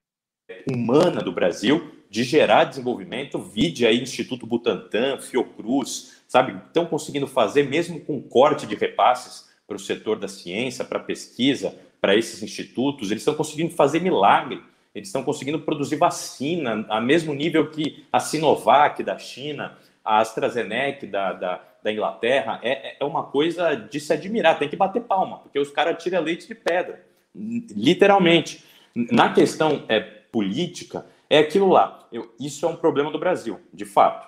[0.70, 3.38] humana do Brasil de gerar desenvolvimento.
[3.38, 6.56] Vide aí Instituto Butantan, Fiocruz, sabe?
[6.66, 11.02] Estão conseguindo fazer, mesmo com corte de repasses para o setor da ciência, para a
[11.02, 14.62] pesquisa, para esses institutos, eles estão conseguindo fazer milagre.
[14.94, 21.06] Eles estão conseguindo produzir vacina a mesmo nível que a Sinovac da China, a AstraZeneca
[21.06, 22.58] da, da, da Inglaterra.
[22.62, 26.22] É, é uma coisa de se admirar, tem que bater palma, porque os caras tiram
[26.22, 27.04] leite de pedra,
[27.34, 28.64] literalmente.
[28.94, 32.06] Na questão é, política, é aquilo lá.
[32.10, 34.26] Eu, isso é um problema do Brasil, de fato.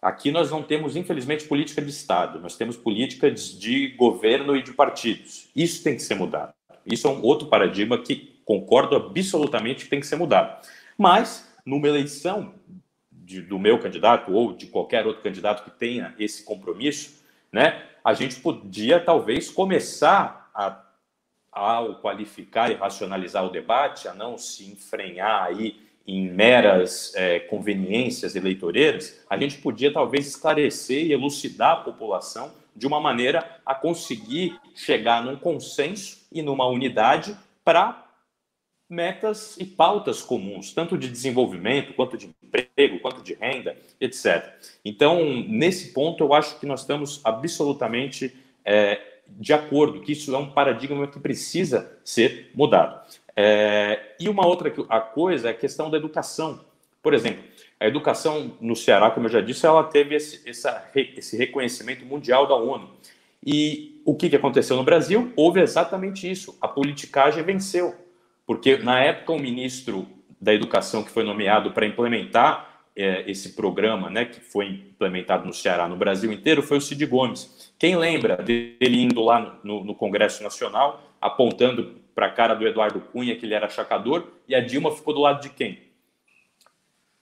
[0.00, 4.72] Aqui nós não temos, infelizmente, política de Estado, nós temos políticas de governo e de
[4.72, 5.48] partidos.
[5.56, 6.52] Isso tem que ser mudado.
[6.84, 10.66] Isso é um outro paradigma que concordo absolutamente que tem que ser mudado.
[10.96, 12.54] Mas, numa eleição
[13.10, 18.12] de, do meu candidato ou de qualquer outro candidato que tenha esse compromisso, né, a
[18.12, 20.82] gente podia talvez começar a,
[21.50, 28.36] ao qualificar e racionalizar o debate, a não se enfrenhar aí em meras é, conveniências
[28.36, 34.58] eleitoreiras, a gente podia talvez esclarecer e elucidar a população de uma maneira a conseguir
[34.74, 37.34] chegar num consenso e numa unidade
[37.64, 38.03] para
[38.94, 44.54] metas e pautas comuns, tanto de desenvolvimento, quanto de emprego, quanto de renda, etc.
[44.84, 48.34] Então, nesse ponto, eu acho que nós estamos absolutamente
[48.64, 53.00] é, de acordo que isso é um paradigma que precisa ser mudado.
[53.36, 56.60] É, e uma outra a coisa é a questão da educação.
[57.02, 57.42] Por exemplo,
[57.78, 62.46] a educação no Ceará, como eu já disse, ela teve esse, essa, esse reconhecimento mundial
[62.46, 62.88] da ONU.
[63.44, 65.32] E o que, que aconteceu no Brasil?
[65.36, 66.56] Houve exatamente isso.
[66.60, 67.94] A politicagem venceu.
[68.46, 70.06] Porque, na época, o ministro
[70.40, 75.52] da Educação que foi nomeado para implementar é, esse programa, né, que foi implementado no
[75.52, 77.72] Ceará, no Brasil inteiro, foi o Cid Gomes.
[77.78, 83.00] Quem lembra dele indo lá no, no Congresso Nacional, apontando para a cara do Eduardo
[83.00, 85.78] Cunha que ele era chacador, e a Dilma ficou do lado de quem?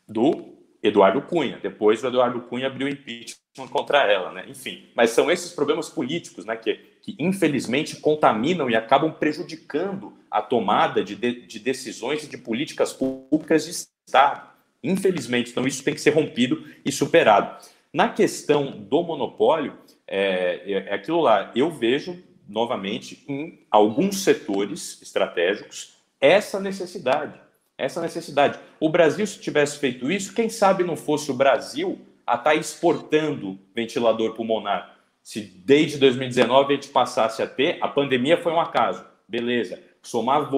[0.07, 1.59] Do Eduardo Cunha.
[1.62, 4.44] Depois o Eduardo Cunha abriu impeachment contra ela, né?
[4.48, 10.40] Enfim, mas são esses problemas políticos, né, que, que infelizmente contaminam e acabam prejudicando a
[10.40, 13.70] tomada de, de, de decisões e de políticas públicas de
[14.08, 14.48] Estado.
[14.82, 17.62] Infelizmente, então isso tem que ser rompido e superado.
[17.92, 19.76] Na questão do monopólio,
[20.06, 21.52] é, é, é aquilo lá.
[21.54, 27.38] Eu vejo novamente em alguns setores estratégicos essa necessidade.
[27.76, 28.58] Essa necessidade.
[28.80, 32.55] O Brasil, se tivesse feito isso, quem sabe não fosse o Brasil a estar tá
[32.55, 34.97] exportando ventilador pulmonar.
[35.23, 39.81] Se desde 2019 a gente passasse a ter, a pandemia foi um acaso, beleza.
[40.03, 40.51] Somar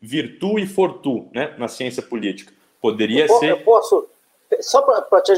[0.00, 2.52] virtu e fortu né, na ciência política.
[2.80, 3.50] Poderia eu ser.
[3.50, 4.08] Eu posso,
[4.60, 5.32] só para te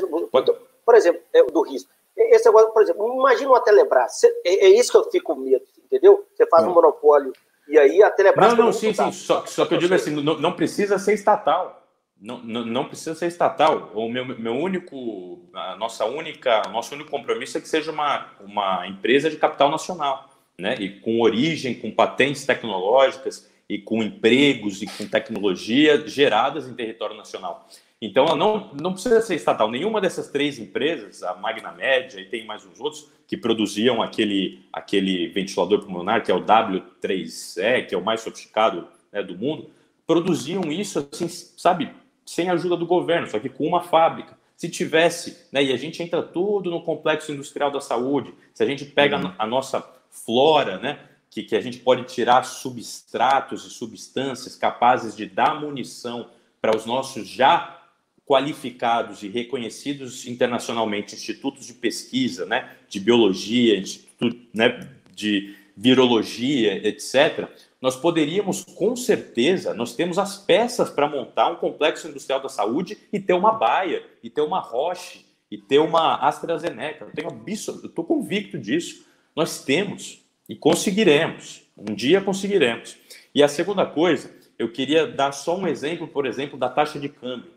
[0.84, 1.90] por exemplo, é, do risco.
[2.16, 4.22] Esse agora, por exemplo, imagina uma Telebrás.
[4.44, 6.26] É, é isso que eu fico com medo, entendeu?
[6.34, 7.32] Você faz um monopólio
[7.68, 8.52] e aí a Telebrás.
[8.52, 9.12] Não, não, sim, sim.
[9.12, 11.81] Só, só que eu digo assim, não, não precisa ser estatal.
[12.22, 13.90] Não, não, precisa ser estatal.
[13.94, 18.86] O meu, meu único, a nossa única, nosso único compromisso é que seja uma, uma
[18.86, 20.76] empresa de capital nacional, né?
[20.78, 27.16] E com origem, com patentes tecnológicas e com empregos e com tecnologia geradas em território
[27.16, 27.68] nacional.
[28.00, 29.68] Então, não, não precisa ser estatal.
[29.68, 34.60] Nenhuma dessas três empresas, a Magna Média e tem mais uns outros, que produziam aquele,
[34.72, 39.70] aquele ventilador pulmonar, que é o W3E, que é o mais sofisticado né, do mundo,
[40.06, 41.90] produziam isso, assim, sabe,
[42.24, 44.38] sem a ajuda do governo, só que com uma fábrica.
[44.56, 48.66] Se tivesse, né, e a gente entra tudo no complexo industrial da saúde, se a
[48.66, 49.32] gente pega uhum.
[49.38, 55.26] a nossa flora, né, que, que a gente pode tirar substratos e substâncias capazes de
[55.26, 56.28] dar munição
[56.60, 57.82] para os nossos já
[58.24, 67.48] qualificados e reconhecidos internacionalmente institutos de pesquisa, né, de biologia, instituto, né, de virologia, etc.
[67.82, 72.96] Nós poderíamos, com certeza, nós temos as peças para montar um complexo industrial da saúde
[73.12, 77.08] e ter uma baia, e ter uma roche, e ter uma AstraZeneca.
[77.16, 77.44] Eu
[77.84, 79.04] estou convicto disso.
[79.34, 81.62] Nós temos e conseguiremos.
[81.76, 82.96] Um dia conseguiremos.
[83.34, 87.08] E a segunda coisa, eu queria dar só um exemplo, por exemplo, da taxa de
[87.08, 87.50] câmbio,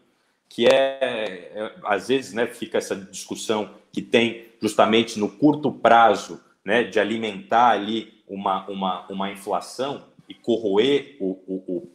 [0.50, 6.42] que é, é às vezes, né, fica essa discussão que tem justamente no curto prazo,
[6.64, 11.92] né, de alimentar ali uma, uma, uma inflação e corroer o, o, o,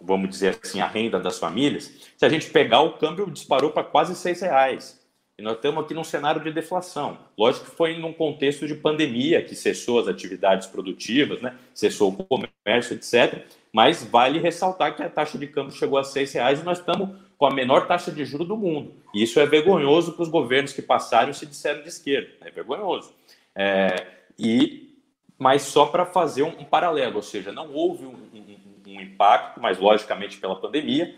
[0.00, 1.92] vamos dizer assim, a renda das famílias.
[2.16, 5.00] Se a gente pegar o câmbio disparou para quase seis reais.
[5.38, 7.16] E nós estamos aqui num cenário de deflação.
[7.36, 11.56] Lógico que foi num contexto de pandemia que cessou as atividades produtivas, né?
[11.72, 13.46] cessou o comércio, etc.
[13.72, 17.08] Mas vale ressaltar que a taxa de câmbio chegou a seis reais e nós estamos
[17.38, 18.92] com a menor taxa de juros do mundo.
[19.14, 22.28] E isso é vergonhoso para os governos que passaram se disseram de esquerda.
[22.42, 23.14] É vergonhoso.
[23.56, 24.08] É,
[24.38, 24.89] e,
[25.40, 28.56] mas só para fazer um, um, paralelo, ou seja, não houve um, um,
[28.86, 31.16] um impacto, mas logicamente pela pandemia,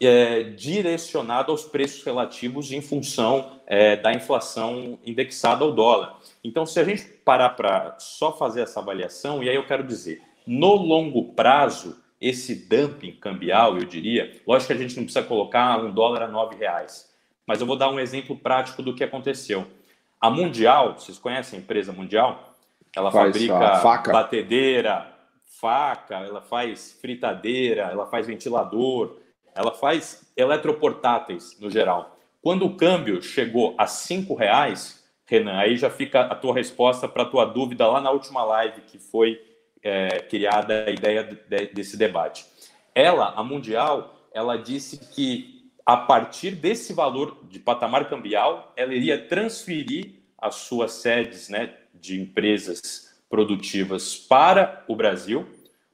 [0.00, 6.16] é, direcionado aos preços relativos em função é, da inflação indexada ao dólar.
[6.44, 10.22] Então, se a gente parar para só fazer essa avaliação, e aí eu quero dizer,
[10.46, 15.82] no longo prazo, esse dumping cambial, eu diria, lógico que a gente não precisa colocar
[15.82, 17.12] um dólar a nove reais,
[17.44, 19.66] mas eu vou dar um exemplo prático do que aconteceu.
[20.20, 22.55] A Mundial, vocês conhecem a empresa Mundial?
[22.96, 25.14] Ela faz fabrica batedeira,
[25.60, 29.18] faca, ela faz fritadeira, ela faz ventilador,
[29.54, 32.16] ela faz eletroportáteis no geral.
[32.40, 37.24] Quando o câmbio chegou a cinco reais, Renan, aí já fica a tua resposta para
[37.24, 39.40] a tua dúvida lá na última live que foi
[39.82, 42.46] é, criada a ideia de, desse debate.
[42.94, 49.26] Ela, a Mundial, ela disse que a partir desse valor de patamar cambial, ela iria
[49.26, 55.46] transferir as suas sedes né, de empresas produtivas para o Brasil,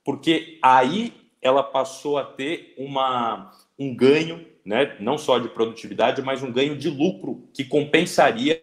[0.05, 6.43] porque aí ela passou a ter uma, um ganho, né, não só de produtividade, mas
[6.43, 8.63] um ganho de lucro que compensaria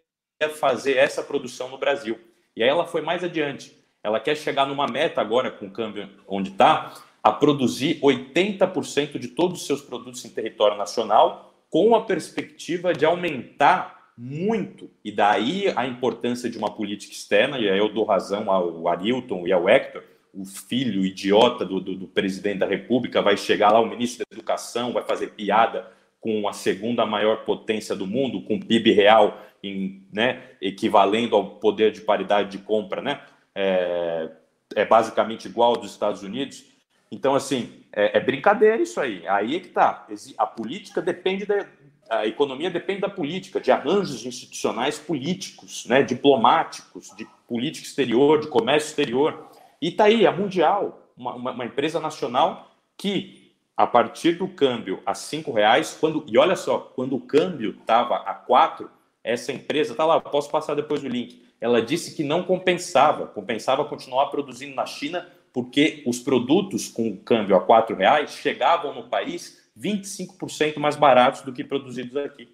[0.56, 2.18] fazer essa produção no Brasil.
[2.56, 3.76] E aí ela foi mais adiante.
[4.02, 9.28] Ela quer chegar numa meta agora, com o câmbio onde está, a produzir 80% de
[9.30, 14.92] todos os seus produtos em território nacional, com a perspectiva de aumentar muito.
[15.02, 19.48] E daí a importância de uma política externa, e aí eu dou razão ao Arilton
[19.48, 23.80] e ao Hector, o filho idiota do, do, do, presidente da República vai chegar lá,
[23.80, 25.90] o ministro da Educação vai fazer piada
[26.20, 31.94] com a segunda maior potência do mundo, com PIB real em, né, equivalendo ao poder
[31.94, 33.22] de paridade de compra, né?
[33.56, 34.30] É,
[34.76, 36.66] é basicamente igual ao dos Estados Unidos.
[37.10, 39.26] Então, assim, é, é brincadeira isso aí.
[39.28, 40.06] Aí é que tá.
[40.38, 41.66] A política depende da,
[42.10, 48.48] a economia depende da política, de arranjos institucionais políticos, né, diplomáticos, de política exterior, de
[48.48, 49.48] comércio exterior.
[49.82, 55.14] E está aí, a Mundial, uma, uma, empresa nacional que, a partir do câmbio a
[55.14, 58.90] cinco reais, quando, e olha só, quando o câmbio estava a quatro,
[59.24, 63.86] essa empresa, tá lá, posso passar depois o link, ela disse que não compensava, compensava
[63.86, 69.10] continuar produzindo na China, porque os produtos com o câmbio a quatro reais chegavam no
[69.10, 72.50] país 25% mais baratos do que produzidos aqui.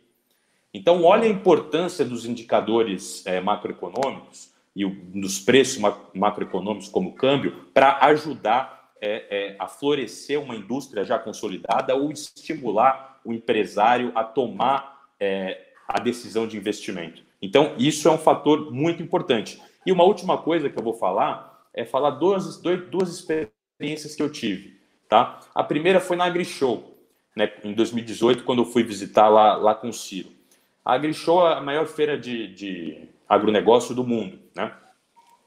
[0.74, 5.82] Então, olha a importância dos indicadores é, macroeconômicos e dos preços
[6.14, 12.12] macroeconômicos como o câmbio para ajudar é, é, a florescer uma indústria já consolidada ou
[12.12, 17.24] estimular o empresário a tomar é, a decisão de investimento.
[17.42, 19.62] Então, isso é um fator muito importante.
[19.86, 24.32] E uma última coisa que eu vou falar é falar duas, duas experiências que eu
[24.32, 24.80] tive.
[25.08, 25.40] Tá?
[25.54, 26.95] A primeira foi na AgriShow,
[27.36, 30.30] né, em 2018, quando eu fui visitar lá, lá com o Ciro.
[30.84, 34.72] A AgriShow é a maior feira de, de agronegócio do mundo, né?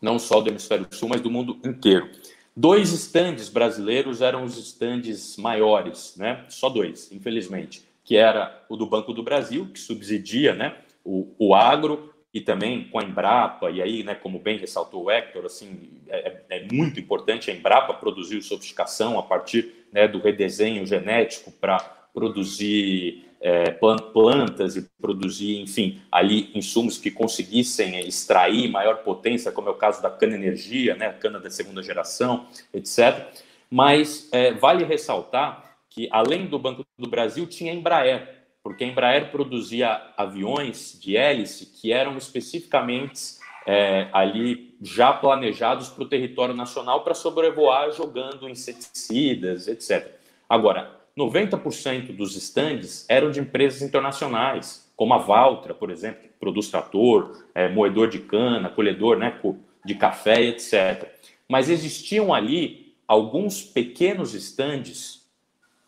[0.00, 2.10] não só do hemisfério sul, mas do mundo inteiro.
[2.56, 6.44] Dois estandes brasileiros eram os estandes maiores, né?
[6.48, 11.54] só dois, infelizmente, que era o do Banco do Brasil, que subsidia né, o, o
[11.54, 15.90] agro, e também com a Embrapa, e aí, né, como bem ressaltou o Hector, assim,
[16.08, 21.78] é, é muito importante a Embrapa produzir sofisticação a partir né, do redesenho genético para
[22.12, 29.70] produzir é, plantas e produzir, enfim, ali insumos que conseguissem extrair maior potência, como é
[29.70, 33.26] o caso da cana-energia, né, cana da segunda geração, etc.
[33.70, 38.86] Mas é, vale ressaltar que, além do Banco do Brasil, tinha a Embraer, porque a
[38.86, 46.54] Embraer produzia aviões de hélice que eram especificamente é, ali já planejados para o território
[46.54, 50.14] nacional para sobrevoar jogando inseticidas, etc.
[50.48, 56.70] Agora, 90% dos estandes eram de empresas internacionais, como a Valtra, por exemplo, que produz
[56.70, 59.38] trator, é, moedor de cana, colhedor né,
[59.84, 61.08] de café, etc.
[61.48, 65.26] Mas existiam ali alguns pequenos estandes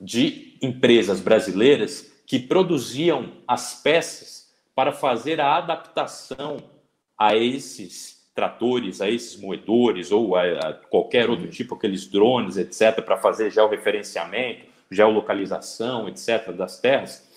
[0.01, 6.59] de empresas brasileiras que produziam as peças para fazer a adaptação
[7.19, 13.05] a esses tratores, a esses moedores ou a, a qualquer outro tipo, aqueles drones, etc.,
[13.05, 17.29] para fazer georreferenciamento, geolocalização, etc., das terras.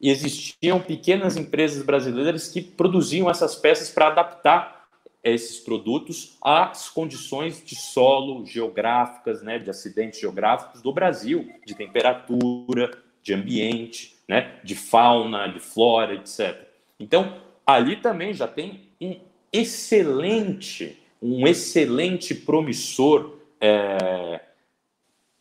[0.00, 4.88] E existiam pequenas empresas brasileiras que produziam essas peças para adaptar
[5.22, 12.90] esses produtos às condições de solo geográficas, né, de acidentes geográficos do Brasil, de temperatura,
[13.22, 16.56] de ambiente, né, de fauna, de flora, etc.
[17.00, 19.18] Então, ali também já tem um
[19.52, 24.40] excelente, um excelente promissor é,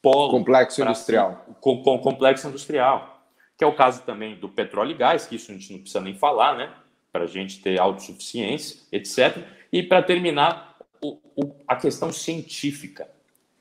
[0.01, 3.23] polo complexo industrial, com, com complexo industrial,
[3.55, 6.01] que é o caso também do petróleo e gás, que isso a gente não precisa
[6.01, 6.73] nem falar, né,
[7.11, 9.37] para a gente ter autossuficiência, etc.
[9.71, 13.07] E para terminar, o, o, a questão científica.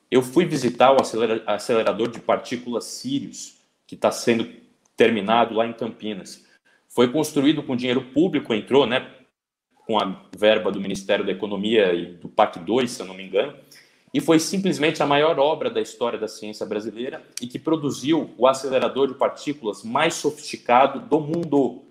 [0.09, 0.97] Eu fui visitar o
[1.45, 4.58] acelerador de partículas Sirius, que está sendo
[4.99, 6.45] terminado lá em Campinas.
[6.89, 9.07] Foi construído com dinheiro público, entrou, né,
[9.85, 13.23] com a verba do Ministério da Economia e do PAC 2, se eu não me
[13.23, 13.55] engano,
[14.13, 18.45] e foi simplesmente a maior obra da história da ciência brasileira e que produziu o
[18.45, 21.85] acelerador de partículas mais sofisticado do mundo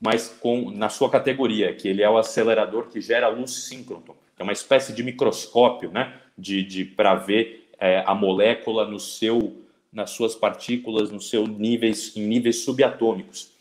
[0.00, 4.42] mas com na sua categoria, que ele é o acelerador que gera luz síncroton, que
[4.42, 9.63] é uma espécie de microscópio, né, de, de para ver é, a molécula no seu,
[9.94, 13.52] nas suas partículas, nos seus níveis, em níveis subatômicos.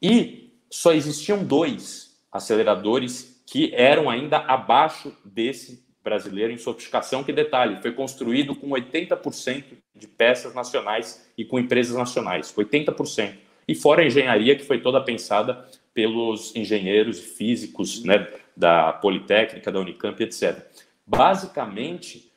[0.00, 7.80] E só existiam dois aceleradores que eram ainda abaixo desse brasileiro em sofisticação, que detalhe,
[7.82, 13.34] foi construído com 80% de peças nacionais e com empresas nacionais, 80%.
[13.66, 19.80] E fora a engenharia, que foi toda pensada pelos engenheiros físicos né, da Politécnica, da
[19.80, 20.66] Unicamp, etc.
[21.06, 22.27] Basicamente,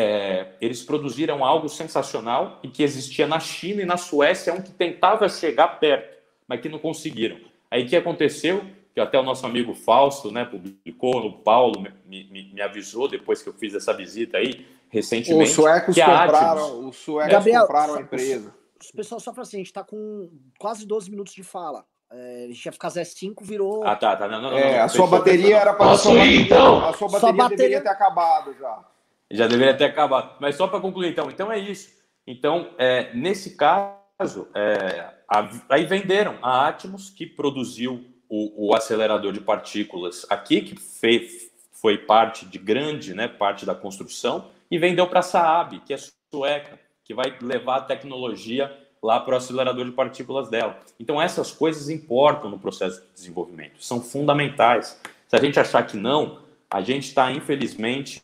[0.00, 4.72] é, eles produziram algo sensacional e que existia na China e na Suécia, um que
[4.72, 6.16] tentava chegar perto,
[6.48, 7.36] mas que não conseguiram.
[7.70, 8.64] Aí o que aconteceu?
[8.94, 13.42] Que até o nosso amigo Fausto né, publicou, o Paulo me, me, me avisou depois
[13.42, 15.50] que eu fiz essa visita aí, recentemente.
[15.50, 18.54] Os suecos compraram, os suecos Gabriel, compraram a empresa.
[18.96, 21.84] Pessoal, só para assim, a gente está com quase 12 minutos de fala.
[22.10, 23.86] É, a gente ia ficar Z5, virou.
[23.86, 24.26] Ah, tá, tá.
[24.26, 25.90] Não, não, não, é, a sua bateria era para.
[25.90, 26.84] Posso ir, então?
[26.84, 28.82] A sua bateria, bateria deveria ter acabado já.
[29.30, 30.36] Já deveria ter acabado.
[30.40, 31.30] Mas só para concluir, então.
[31.30, 31.90] Então é isso.
[32.26, 39.32] Então, é, nesse caso, é, a, aí venderam a Atmos, que produziu o, o acelerador
[39.32, 45.06] de partículas aqui, que fez, foi parte de grande, né, parte da construção, e vendeu
[45.06, 45.98] para a Saab, que é
[46.32, 50.78] sueca, que vai levar a tecnologia lá para o acelerador de partículas dela.
[50.98, 55.00] Então, essas coisas importam no processo de desenvolvimento, são fundamentais.
[55.26, 56.40] Se a gente achar que não,
[56.70, 58.20] a gente está, infelizmente,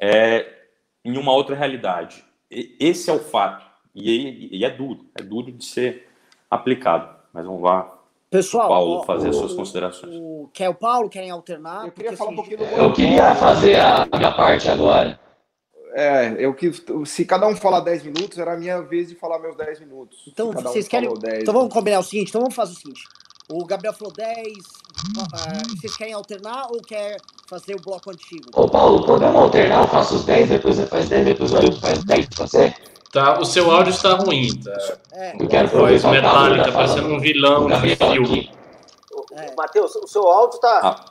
[0.00, 0.46] é,
[1.04, 2.24] em uma outra realidade.
[2.50, 3.64] E, esse é o fato.
[3.94, 6.08] E, e, é duro, é duro de ser
[6.50, 7.14] aplicado.
[7.32, 7.98] Mas vamos lá.
[8.30, 10.14] Pessoal, o Paulo fazer as suas considerações.
[10.16, 11.08] O, quer o Paulo?
[11.08, 11.86] Querem alternar?
[11.86, 15.18] Eu queria falar assim, um pouquinho do Eu queria fazer a minha parte agora.
[15.92, 16.70] É, eu que
[17.04, 20.22] se cada um falar 10 minutos, era a minha vez de falar meus 10 minutos.
[20.28, 21.12] Então, vocês um querem.
[21.12, 23.02] 10, então vamos combinar o seguinte, então vamos fazer o seguinte.
[23.50, 24.46] O Gabriel falou 10.
[25.00, 27.16] Uh, vocês querem alternar ou quer
[27.46, 28.48] fazer o bloco antigo?
[28.54, 29.82] Ô Paulo, podemos alternar?
[29.82, 32.74] Eu faço os 10, depois você faz 10, depois o Ailton faz 10 pra você?
[33.12, 34.96] Tá, o seu áudio está ruim, tá?
[35.12, 35.42] É.
[35.42, 38.50] Eu quero Voz metálica, parecendo um vilão de filme.
[39.32, 39.54] É.
[39.56, 40.80] Matheus, o seu áudio tá.
[40.82, 41.04] Ah.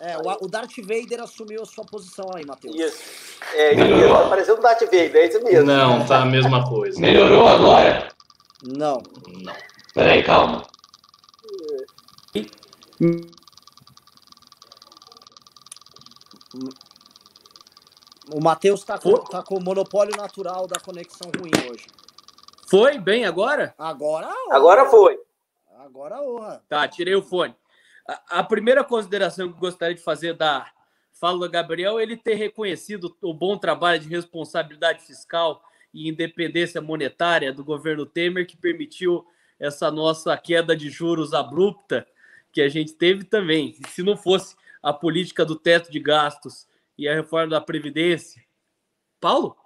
[0.00, 2.74] É, o, Darth Vader assumiu a sua posição aí, Matheus.
[2.74, 3.02] Isso.
[3.54, 5.64] É, isso tá parecendo o Darth Vader, é isso mesmo.
[5.64, 7.00] Não, tá a mesma coisa.
[7.00, 8.08] Melhorou agora?
[8.62, 9.02] Não.
[9.28, 9.54] Não.
[9.94, 10.64] Peraí, calma.
[18.32, 21.86] O Matheus tá com, tá com o monopólio natural da conexão ruim hoje.
[22.68, 22.98] Foi?
[22.98, 23.74] Bem agora?
[23.76, 24.32] Agora.
[24.50, 25.18] Agora foi.
[25.78, 26.62] Agora honra.
[26.68, 27.54] Tá, tirei o fone.
[28.06, 30.70] A, primeira consideração que eu gostaria de fazer da
[31.12, 35.62] fala do Gabriel é ele ter reconhecido o bom trabalho de responsabilidade fiscal
[35.92, 39.24] e independência monetária do governo Temer, que permitiu
[39.58, 42.06] essa nossa queda de juros abrupta
[42.52, 43.76] que a gente teve também.
[43.88, 46.66] Se não fosse a política do teto de gastos
[46.98, 48.44] e a reforma da Previdência.
[49.20, 49.56] Paulo?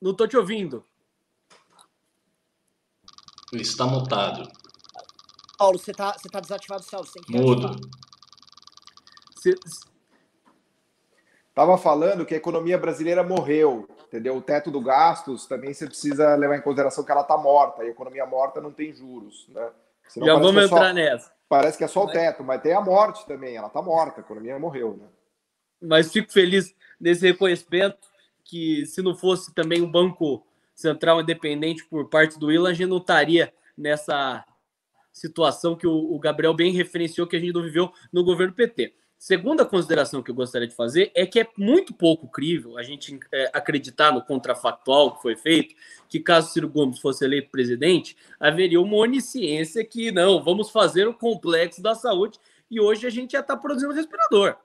[0.00, 0.84] Não estou te ouvindo.
[3.52, 4.50] Está mutado.
[5.56, 7.74] Paulo, você tá, você tá desativado o céu, você tem que Mudo.
[11.54, 14.36] Tava falando que a economia brasileira morreu, entendeu?
[14.36, 17.88] O teto do gastos também você precisa levar em consideração que ela tá morta, e
[17.88, 19.70] a economia morta não tem juros, né?
[20.08, 21.32] Senão Já vamos é entrar só, nessa.
[21.48, 24.24] Parece que é só o teto, mas tem a morte também, ela tá morta, a
[24.24, 25.06] economia morreu, né?
[25.80, 28.08] Mas fico feliz nesse reconhecimento
[28.42, 30.44] que se não fosse também um banco
[30.74, 34.44] central independente por parte do Ilan, a gente não estaria nessa
[35.12, 38.94] situação que o, o Gabriel bem referenciou que a gente não viveu no governo PT.
[39.18, 43.18] Segunda consideração que eu gostaria de fazer é que é muito pouco crível a gente
[43.32, 45.74] é, acreditar no contrafactual que foi feito,
[46.08, 51.14] que caso Ciro Gomes fosse eleito presidente, haveria uma onisciência que não, vamos fazer o
[51.14, 52.38] complexo da saúde
[52.70, 54.56] e hoje a gente já está produzindo respirador.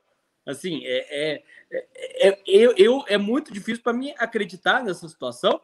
[0.46, 5.60] Assim, é, é, é, é eu, eu, é muito difícil para mim acreditar nessa situação,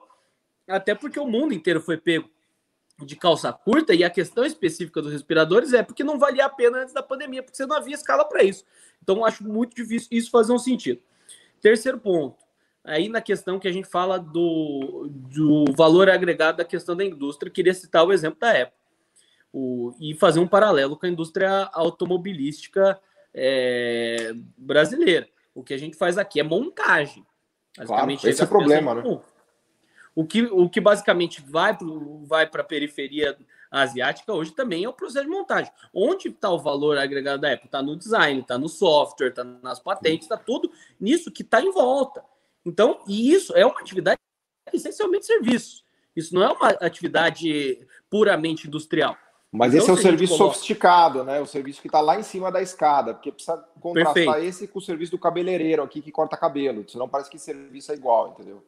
[0.68, 2.28] até porque o mundo inteiro foi pego
[3.06, 6.80] de calça curta, e a questão específica dos respiradores é porque não valia a pena
[6.80, 8.66] antes da pandemia, porque você não havia escala para isso.
[9.02, 11.02] Então, acho muito difícil isso fazer um sentido.
[11.62, 12.38] Terceiro ponto,
[12.84, 17.52] aí na questão que a gente fala do, do valor agregado da questão da indústria,
[17.52, 18.80] queria citar o exemplo da Apple
[19.52, 23.00] o, e fazer um paralelo com a indústria automobilística
[23.34, 25.28] é, brasileira.
[25.54, 27.26] O que a gente faz aqui é montagem.
[27.86, 29.04] Claro, esse é o problema, né?
[30.16, 31.88] O que, o que basicamente vai para
[32.24, 33.38] vai a periferia
[33.72, 35.72] asiática hoje também é o processo de montagem.
[35.94, 37.66] Onde está o valor agregado da Apple?
[37.66, 41.72] Está no design, está no software, está nas patentes, está tudo nisso que está em
[41.72, 42.24] volta.
[42.66, 44.20] Então, e isso é uma atividade
[44.74, 45.84] essencialmente serviço.
[46.16, 49.16] Isso não é uma atividade puramente industrial.
[49.52, 50.54] Mas então, esse é o serviço coloca...
[50.54, 51.40] sofisticado, né?
[51.40, 54.46] O serviço que está lá em cima da escada, porque precisa contrastar Perfeito.
[54.46, 57.96] esse com o serviço do cabeleireiro aqui que corta cabelo, senão parece que serviço é
[57.96, 58.64] igual, entendeu?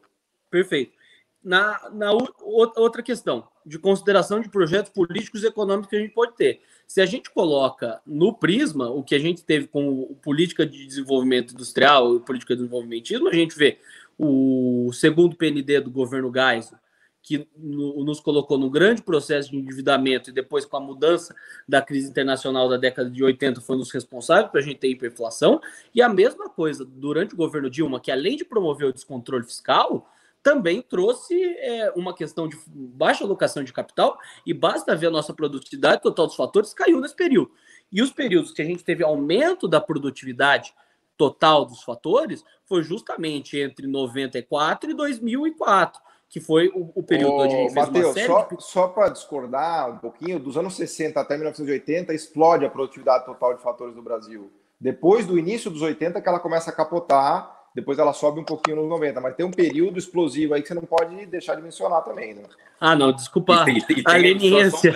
[0.50, 1.01] Perfeito
[1.42, 6.36] na, na outra questão de consideração de projetos políticos e econômicos que a gente pode
[6.36, 6.60] ter.
[6.86, 11.54] Se a gente coloca no prisma o que a gente teve com política de desenvolvimento
[11.54, 13.78] industrial e política de desenvolvimentismo, a gente vê
[14.18, 16.78] o segundo PND do governo Geisel,
[17.22, 21.34] que nos colocou num grande processo de endividamento e depois com a mudança
[21.68, 25.60] da crise internacional da década de 80 foi dos responsáveis para a gente ter hiperinflação.
[25.94, 30.10] E a mesma coisa durante o governo Dilma, que além de promover o descontrole fiscal,
[30.42, 35.32] também trouxe é, uma questão de baixa alocação de capital e basta ver a nossa
[35.32, 37.52] produtividade total dos fatores caiu nesse período.
[37.90, 40.74] E os períodos que a gente teve aumento da produtividade
[41.16, 47.54] total dos fatores foi justamente entre 94 e 2004, que foi o, o período onde
[47.54, 48.64] a gente fez Mateus, só, de...
[48.64, 53.62] só para discordar um pouquinho, dos anos 60 até 1980 explode a produtividade total de
[53.62, 54.50] fatores do Brasil.
[54.80, 58.76] Depois do início dos 80 que ela começa a capotar depois ela sobe um pouquinho
[58.76, 62.02] nos 90, mas tem um período explosivo aí que você não pode deixar de mencionar
[62.04, 62.42] também, né?
[62.78, 64.94] Ah, não, desculpa e e tem a leniência.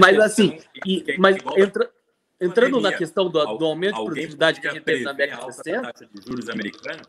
[0.00, 1.90] Mas assim, e, mas entra,
[2.40, 5.54] entrando na questão do, do aumento de produtividade que a gente teve na década de
[5.54, 6.08] 60.
[6.12, 7.06] de juros americanos,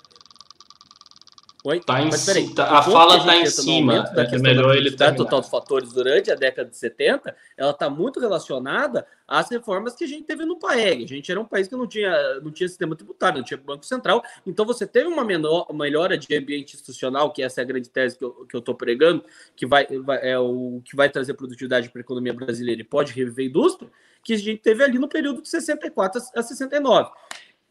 [1.65, 1.79] Oi?
[1.79, 4.01] Tá em, Mas peraí, tá, a fala está em cima.
[4.01, 5.15] Da é melhor ele terminar.
[5.15, 10.03] total dos fatores durante a década de 70, ela está muito relacionada às reformas que
[10.03, 11.05] a gente teve no PAEG.
[11.05, 13.85] A gente era um país que não tinha, não tinha sistema tributário, não tinha Banco
[13.85, 14.21] Central.
[14.45, 17.89] Então você teve uma, menor, uma melhora de ambiente institucional, que essa é a grande
[17.89, 19.23] tese que eu estou pregando,
[19.55, 23.13] que vai, vai, é o que vai trazer produtividade para a economia brasileira e pode
[23.13, 23.89] reviver a indústria,
[24.21, 27.09] que a gente teve ali no período de 64 a 69.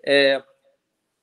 [0.02, 0.42] É,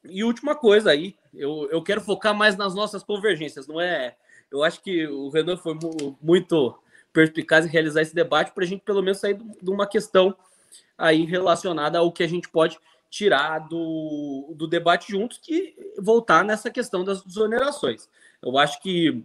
[0.04, 4.16] e última coisa aí, eu, eu quero focar mais nas nossas convergências, não é?
[4.52, 5.78] Eu acho que o Renan foi
[6.22, 6.78] muito
[7.12, 10.36] perspicaz em realizar esse debate para a gente pelo menos sair de uma questão
[10.98, 16.70] aí relacionada ao que a gente pode tirar do, do debate juntos, que voltar nessa
[16.70, 18.08] questão das desonerações.
[18.42, 19.24] Eu acho que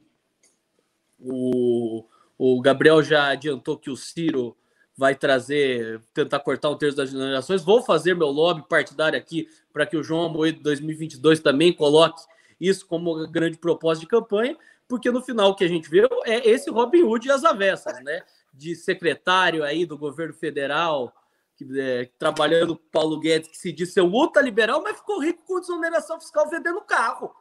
[1.21, 2.05] o,
[2.39, 4.57] o Gabriel já adiantou que o Ciro
[4.97, 7.65] vai trazer, tentar cortar um terço das gerações.
[7.65, 12.23] Vou fazer meu lobby partidário aqui para que o João Amoedo 2022 também coloque
[12.61, 14.57] isso como grande propósito de campanha,
[14.87, 18.03] porque no final o que a gente vê é esse Robin Hood e as avessas,
[18.05, 18.23] né?
[18.53, 21.13] De secretário aí do governo federal,
[21.57, 25.61] que, é, trabalhando com Paulo Guedes, que se diz ser ultraliberal, mas ficou rico com
[25.61, 27.35] desoneração fiscal vendendo carro.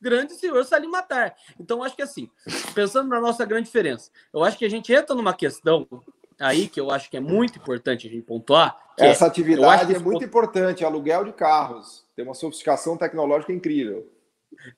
[0.00, 1.34] Grande senhor Salim Matar.
[1.58, 2.30] Então, acho que assim,
[2.74, 5.88] pensando na nossa grande diferença, eu acho que a gente entra numa questão
[6.38, 8.76] aí que eu acho que é muito importante a gente pontuar.
[8.98, 10.24] Essa é, atividade é muito ponto...
[10.24, 12.04] importante, aluguel de carros.
[12.14, 14.10] Tem uma sofisticação tecnológica incrível.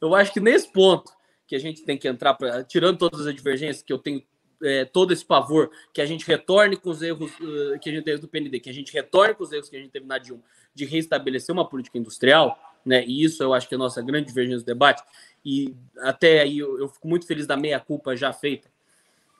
[0.01, 1.13] Eu acho que nesse ponto
[1.47, 4.23] que a gente tem que entrar, pra, tirando todas as divergências, que eu tenho
[4.63, 8.05] é, todo esse pavor, que a gente retorne com os erros uh, que a gente
[8.05, 10.19] teve do PND, que a gente retorne com os erros que a gente teve na
[10.19, 10.43] Dilma,
[10.75, 13.05] de reestabelecer uma política industrial, né?
[13.07, 15.03] E isso eu acho que é a nossa grande divergência do debate.
[15.45, 18.69] E até aí eu, eu fico muito feliz da meia-culpa já feita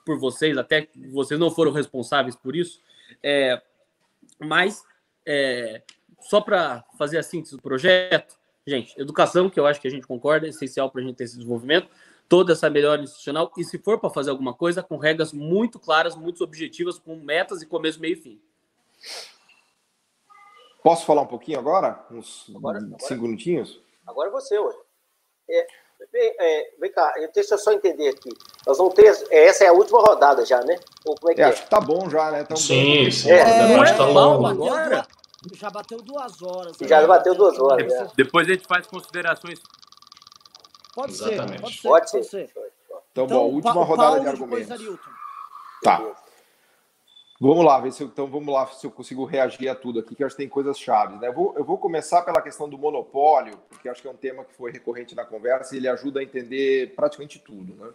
[0.07, 2.79] por vocês, até vocês não foram responsáveis por isso.
[3.21, 3.61] É,
[4.39, 4.81] mas,
[5.25, 5.83] é,
[6.21, 10.07] só para fazer a síntese do projeto, gente, educação, que eu acho que a gente
[10.07, 11.89] concorda, é essencial para a gente ter esse desenvolvimento,
[12.29, 16.15] toda essa melhora institucional, e se for para fazer alguma coisa, com regras muito claras,
[16.15, 18.41] muito objetivas, com metas e começo, meio e fim.
[20.81, 22.05] Posso falar um pouquinho agora?
[22.09, 23.81] Uns agora, cinco agora, minutinhos?
[24.05, 24.77] Agora você, hoje.
[25.49, 25.67] É,
[26.13, 28.29] vem, é, vem cá, deixa eu só entender aqui.
[28.67, 29.05] Nós vamos ter.
[29.31, 30.77] Essa é a última rodada já, né?
[31.05, 31.47] Ou como é que é, é?
[31.47, 32.43] Acho que tá bom já, né?
[32.43, 33.11] Tão sim, bem.
[33.11, 33.31] sim.
[33.31, 34.45] É, é, tá longo.
[34.45, 35.07] Agora.
[35.53, 36.75] Já bateu duas horas.
[36.81, 37.07] Já né?
[37.07, 37.93] bateu duas horas.
[37.93, 38.07] É.
[38.17, 39.61] Depois a gente faz considerações.
[40.93, 41.61] Pode ser, pode ser.
[41.61, 41.87] Pode ser.
[41.87, 42.51] Pode ser.
[43.11, 44.99] Então, então, bom, última rodada de argumentos.
[45.81, 46.01] Tá.
[47.39, 50.15] Vamos lá, ver se eu, então vamos lá se eu consigo reagir a tudo aqui,
[50.15, 51.19] que eu acho que tem coisas chaves.
[51.21, 51.27] Né?
[51.27, 54.43] Eu, vou, eu vou começar pela questão do monopólio, porque acho que é um tema
[54.43, 57.75] que foi recorrente na conversa e ele ajuda a entender praticamente tudo.
[57.75, 57.93] Né?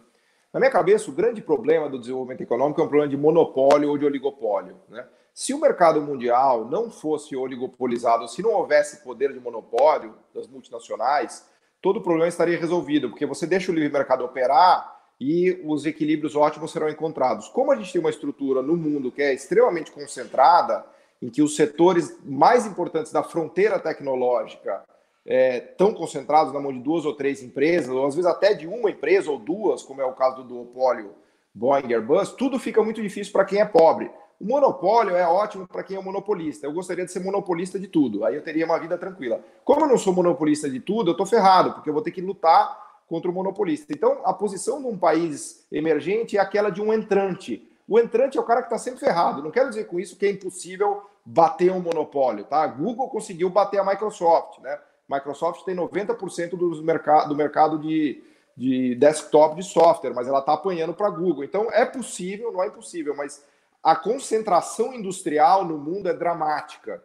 [0.53, 3.97] Na minha cabeça, o grande problema do desenvolvimento econômico é um problema de monopólio ou
[3.97, 4.75] de oligopólio.
[4.87, 5.03] Né?
[5.33, 11.49] Se o mercado mundial não fosse oligopolizado, se não houvesse poder de monopólio das multinacionais,
[11.81, 16.35] todo o problema estaria resolvido, porque você deixa o livre mercado operar e os equilíbrios
[16.35, 17.47] ótimos serão encontrados.
[17.47, 20.85] Como a gente tem uma estrutura no mundo que é extremamente concentrada,
[21.19, 24.83] em que os setores mais importantes da fronteira tecnológica
[25.25, 25.59] é,
[25.95, 29.31] concentrados na mão de duas ou três empresas, ou às vezes até de uma empresa
[29.31, 31.11] ou duas, como é o caso do duopólio
[31.53, 34.11] Boeing Airbus, tudo fica muito difícil para quem é pobre.
[34.39, 36.65] O monopólio é ótimo para quem é monopolista.
[36.65, 39.39] Eu gostaria de ser monopolista de tudo, aí eu teria uma vida tranquila.
[39.63, 42.19] Como eu não sou monopolista de tudo, eu estou ferrado, porque eu vou ter que
[42.19, 43.93] lutar contra o monopolista.
[43.93, 47.69] Então, a posição de um país emergente é aquela de um entrante.
[47.87, 49.43] O entrante é o cara que está sempre ferrado.
[49.43, 52.65] Não quero dizer com isso que é impossível bater um monopólio, tá?
[52.65, 54.79] Google conseguiu bater a Microsoft, né?
[55.13, 58.23] Microsoft tem 90% do, mercado, do mercado de,
[58.57, 61.43] de desktop de software, mas ela está apanhando para Google.
[61.43, 63.45] Então, é possível, não é impossível, mas
[63.83, 67.03] a concentração industrial no mundo é dramática.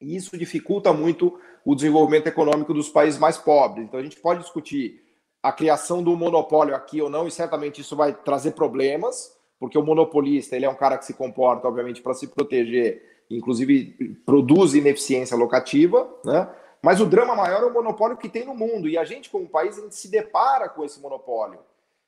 [0.00, 3.84] E isso dificulta muito o desenvolvimento econômico dos países mais pobres.
[3.84, 5.02] Então, a gente pode discutir
[5.42, 9.82] a criação do monopólio aqui ou não, e certamente isso vai trazer problemas, porque o
[9.82, 15.36] monopolista ele é um cara que se comporta, obviamente, para se proteger, inclusive produz ineficiência
[15.36, 16.48] locativa, né?
[16.82, 19.48] Mas o drama maior é o monopólio que tem no mundo, e a gente, como
[19.48, 21.60] país, a gente se depara com esse monopólio.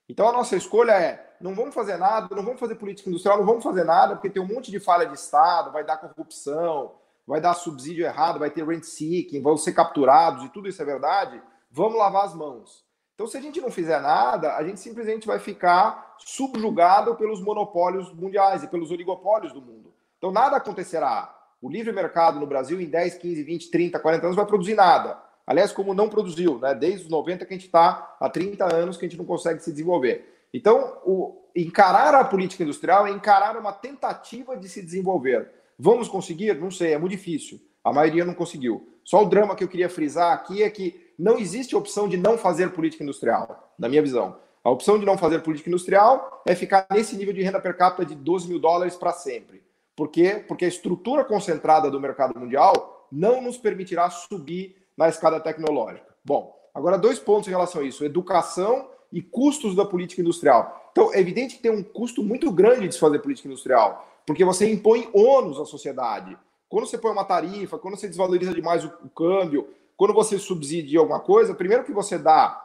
[0.09, 3.47] Então a nossa escolha é: não vamos fazer nada, não vamos fazer política industrial, não
[3.47, 6.93] vamos fazer nada, porque tem um monte de falha de Estado, vai dar corrupção,
[7.27, 10.85] vai dar subsídio errado, vai ter rent seeking, vão ser capturados, e tudo isso é
[10.85, 11.41] verdade.
[11.71, 12.85] Vamos lavar as mãos.
[13.15, 18.13] Então, se a gente não fizer nada, a gente simplesmente vai ficar subjugado pelos monopólios
[18.13, 19.95] mundiais e pelos oligopólios do mundo.
[20.19, 21.33] Então, nada acontecerá.
[21.65, 25.19] O livre mercado no Brasil, em 10, 15, 20, 30, 40 anos, vai produzir nada.
[25.47, 26.74] Aliás, como não produziu, né?
[26.74, 29.61] desde os 90 que a gente está há 30 anos que a gente não consegue
[29.61, 30.47] se desenvolver.
[30.53, 35.51] Então, o, encarar a política industrial é encarar uma tentativa de se desenvolver.
[35.78, 36.55] Vamos conseguir?
[36.61, 37.59] Não sei, é muito difícil.
[37.82, 38.86] A maioria não conseguiu.
[39.03, 42.36] Só o drama que eu queria frisar aqui é que não existe opção de não
[42.36, 44.36] fazer política industrial, na minha visão.
[44.62, 48.05] A opção de não fazer política industrial é ficar nesse nível de renda per capita
[48.05, 49.64] de 12 mil dólares para sempre.
[49.97, 50.45] Por quê?
[50.47, 56.07] Porque a estrutura concentrada do mercado mundial não nos permitirá subir na escada tecnológica.
[56.25, 60.91] Bom, agora dois pontos em relação a isso: educação e custos da política industrial.
[60.91, 64.45] Então, é evidente que tem um custo muito grande de se fazer política industrial, porque
[64.45, 66.37] você impõe ônus à sociedade.
[66.69, 70.99] Quando você põe uma tarifa, quando você desvaloriza demais o, o câmbio, quando você subsidia
[70.99, 72.61] alguma coisa, primeiro que você dá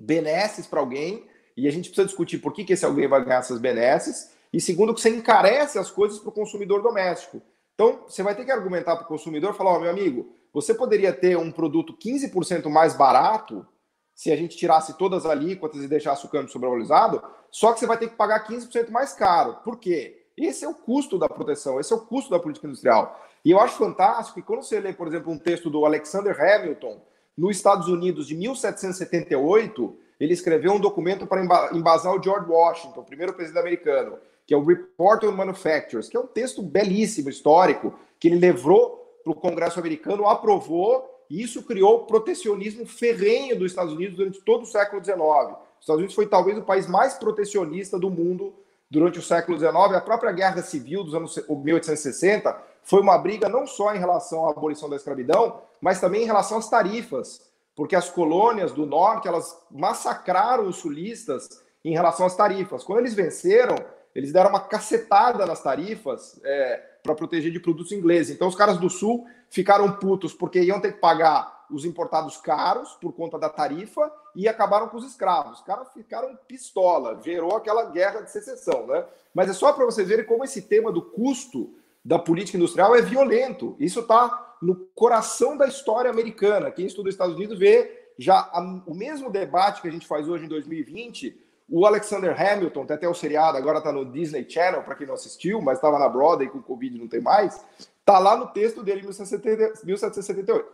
[0.00, 1.26] benesses para alguém,
[1.56, 4.60] e a gente precisa discutir por que, que esse alguém vai ganhar essas benesses, e
[4.60, 7.42] segundo que você encarece as coisas para o consumidor doméstico.
[7.74, 10.74] Então, você vai ter que argumentar para o consumidor, falar, ó, oh, meu amigo, você
[10.74, 13.66] poderia ter um produto 15% mais barato
[14.14, 17.86] se a gente tirasse todas as alíquotas e deixasse o câmbio sobrevalorizado, só que você
[17.86, 19.54] vai ter que pagar 15% mais caro.
[19.64, 20.26] Por quê?
[20.36, 23.18] Esse é o custo da proteção, esse é o custo da política industrial.
[23.42, 27.00] E eu acho fantástico que quando você lê, por exemplo, um texto do Alexander Hamilton,
[27.36, 31.40] nos Estados Unidos, de 1778, ele escreveu um documento para
[31.74, 34.18] embasar o George Washington, o primeiro presidente americano,
[34.50, 39.20] que é o Report on Manufactures, que é um texto belíssimo, histórico, que ele levou
[39.22, 44.64] para o Congresso americano, aprovou, e isso criou protecionismo ferrenho dos Estados Unidos durante todo
[44.64, 45.20] o século XIX.
[45.20, 48.52] Os Estados Unidos foi talvez o país mais protecionista do mundo
[48.90, 49.72] durante o século XIX.
[49.72, 54.50] A própria Guerra Civil dos anos 1860 foi uma briga não só em relação à
[54.50, 57.40] abolição da escravidão, mas também em relação às tarifas,
[57.76, 62.82] porque as colônias do norte elas massacraram os sulistas em relação às tarifas.
[62.82, 63.76] Quando eles venceram,
[64.14, 68.34] eles deram uma cacetada nas tarifas é, para proteger de produtos ingleses.
[68.34, 72.92] Então os caras do sul ficaram putos porque iam ter que pagar os importados caros
[73.00, 75.58] por conta da tarifa e acabaram com os escravos.
[75.60, 79.04] Os caras ficaram pistola, gerou aquela guerra de secessão, né?
[79.32, 81.72] Mas é só para vocês verem como esse tema do custo
[82.04, 83.76] da política industrial é violento.
[83.78, 86.70] Isso está no coração da história americana.
[86.70, 88.50] Quem estuda os Estados Unidos vê já
[88.86, 91.38] o mesmo debate que a gente faz hoje em 2020.
[91.70, 95.62] O Alexander Hamilton, até o seriado, agora está no Disney Channel, para quem não assistiu,
[95.62, 97.64] mas estava na Broadway com o Covid não tem mais.
[98.00, 100.68] Está lá no texto dele, 1778.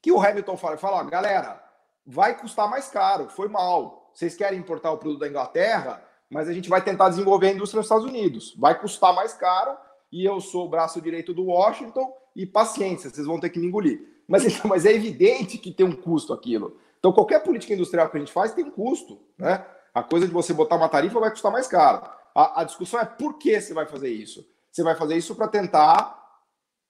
[0.00, 1.60] Que o Hamilton fala, fala, ó, galera,
[2.06, 4.10] vai custar mais caro, foi mal.
[4.14, 6.00] Vocês querem importar o produto da Inglaterra?
[6.34, 8.54] mas a gente vai tentar desenvolver a indústria nos Estados Unidos.
[8.58, 9.76] Vai custar mais caro
[10.10, 13.68] e eu sou o braço direito do Washington e paciência, vocês vão ter que me
[13.68, 14.00] engolir.
[14.26, 16.76] Mas, então, mas é evidente que tem um custo aquilo.
[16.98, 19.20] Então, qualquer política industrial que a gente faz tem um custo.
[19.38, 19.64] Né?
[19.94, 22.04] A coisa de você botar uma tarifa vai custar mais caro.
[22.34, 24.44] A, a discussão é por que você vai fazer isso.
[24.70, 26.20] Você vai fazer isso para tentar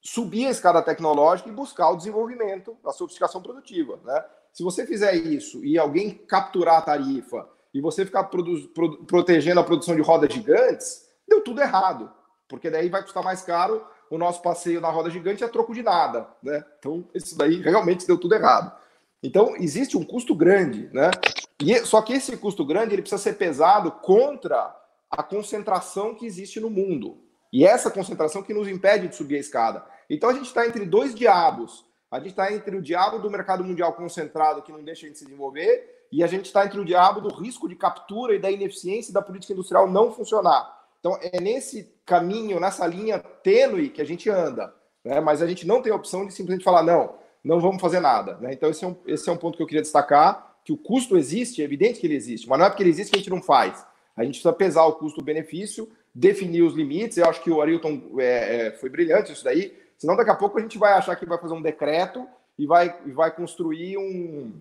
[0.01, 4.01] subir a escada tecnológica e buscar o desenvolvimento, a sofisticação produtiva.
[4.03, 4.25] Né?
[4.53, 8.45] Se você fizer isso e alguém capturar a tarifa e você ficar pro
[9.07, 12.11] protegendo a produção de rodas gigantes, deu tudo errado.
[12.49, 15.83] Porque daí vai custar mais caro o nosso passeio na roda gigante a troco de
[15.83, 16.29] nada.
[16.43, 16.65] Né?
[16.79, 18.73] Então, isso daí realmente deu tudo errado.
[19.23, 20.89] Então, existe um custo grande.
[20.93, 21.11] Né?
[21.63, 24.75] E, só que esse custo grande ele precisa ser pesado contra
[25.11, 27.19] a concentração que existe no mundo.
[27.53, 29.85] E essa concentração que nos impede de subir a escada.
[30.11, 31.85] Então a gente está entre dois diabos.
[32.11, 35.25] A gente está entre o diabo do mercado mundial concentrado, que não deixa de se
[35.25, 39.13] desenvolver, e a gente está entre o diabo do risco de captura e da ineficiência
[39.13, 40.85] da política industrial não funcionar.
[41.01, 44.75] Então é nesse caminho, nessa linha tênue que a gente anda.
[45.05, 45.21] Né?
[45.21, 48.37] Mas a gente não tem a opção de simplesmente falar, não, não vamos fazer nada.
[48.39, 48.53] Né?
[48.53, 51.17] Então esse é, um, esse é um ponto que eu queria destacar, que o custo
[51.17, 53.31] existe, é evidente que ele existe, mas não é porque ele existe que a gente
[53.31, 53.87] não faz.
[54.17, 57.19] A gente precisa pesar o custo-benefício, definir os limites.
[57.19, 60.59] Eu acho que o Arilton é, é, foi brilhante isso daí Senão, daqui a pouco
[60.59, 62.27] a gente vai achar que vai fazer um decreto
[62.59, 64.53] e vai, vai construir um,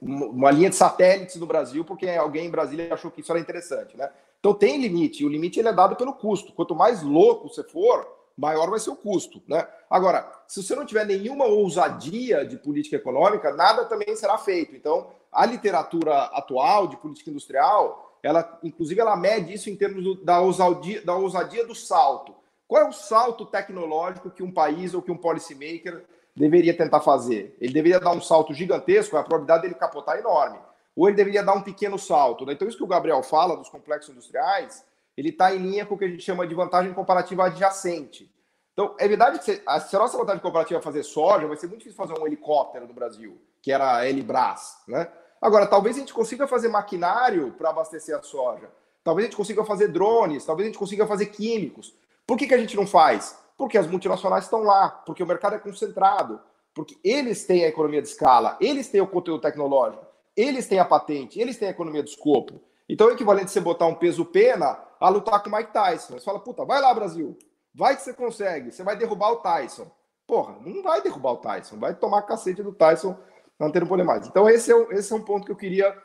[0.00, 3.96] uma linha de satélites no Brasil, porque alguém em Brasília achou que isso era interessante,
[3.96, 4.10] né?
[4.38, 6.52] Então tem limite, e o limite ele é dado pelo custo.
[6.52, 8.06] Quanto mais louco você for,
[8.36, 9.66] maior vai ser o custo, né?
[9.88, 14.76] Agora, se você não tiver nenhuma ousadia de política econômica, nada também será feito.
[14.76, 20.14] Então, a literatura atual de política industrial, ela, inclusive, ela mede isso em termos do,
[20.16, 22.34] da, ousadia, da ousadia do salto.
[22.68, 26.04] Qual é o salto tecnológico que um país ou que um policymaker
[26.34, 27.56] deveria tentar fazer?
[27.60, 30.58] Ele deveria dar um salto gigantesco, a probabilidade dele capotar é enorme.
[30.94, 32.44] Ou ele deveria dar um pequeno salto.
[32.44, 32.54] Né?
[32.54, 34.84] Então, isso que o Gabriel fala dos complexos industriais,
[35.16, 38.30] ele está em linha com o que a gente chama de vantagem comparativa adjacente.
[38.72, 41.78] Então, é verdade que se a, nossa vantagem comparativa é fazer soja, vai ser muito
[41.78, 45.10] difícil fazer um helicóptero no Brasil, que era a Elibras, né?
[45.40, 48.70] Agora, talvez a gente consiga fazer maquinário para abastecer a soja.
[49.02, 51.94] Talvez a gente consiga fazer drones, talvez a gente consiga fazer químicos.
[52.26, 53.38] Por que, que a gente não faz?
[53.56, 56.40] Porque as multinacionais estão lá, porque o mercado é concentrado,
[56.74, 60.04] porque eles têm a economia de escala, eles têm o conteúdo tecnológico,
[60.36, 62.60] eles têm a patente, eles têm a economia do escopo.
[62.88, 66.14] Então é equivalente você botar um peso pena a lutar com o Mike Tyson.
[66.14, 67.36] Você fala, puta, vai lá, Brasil,
[67.74, 69.90] vai que você consegue, você vai derrubar o Tyson.
[70.26, 73.16] Porra, não vai derrubar o Tyson, vai tomar cacete do Tyson,
[73.58, 74.26] não um poder mais.
[74.26, 75.96] Então esse é, esse é um ponto que eu queria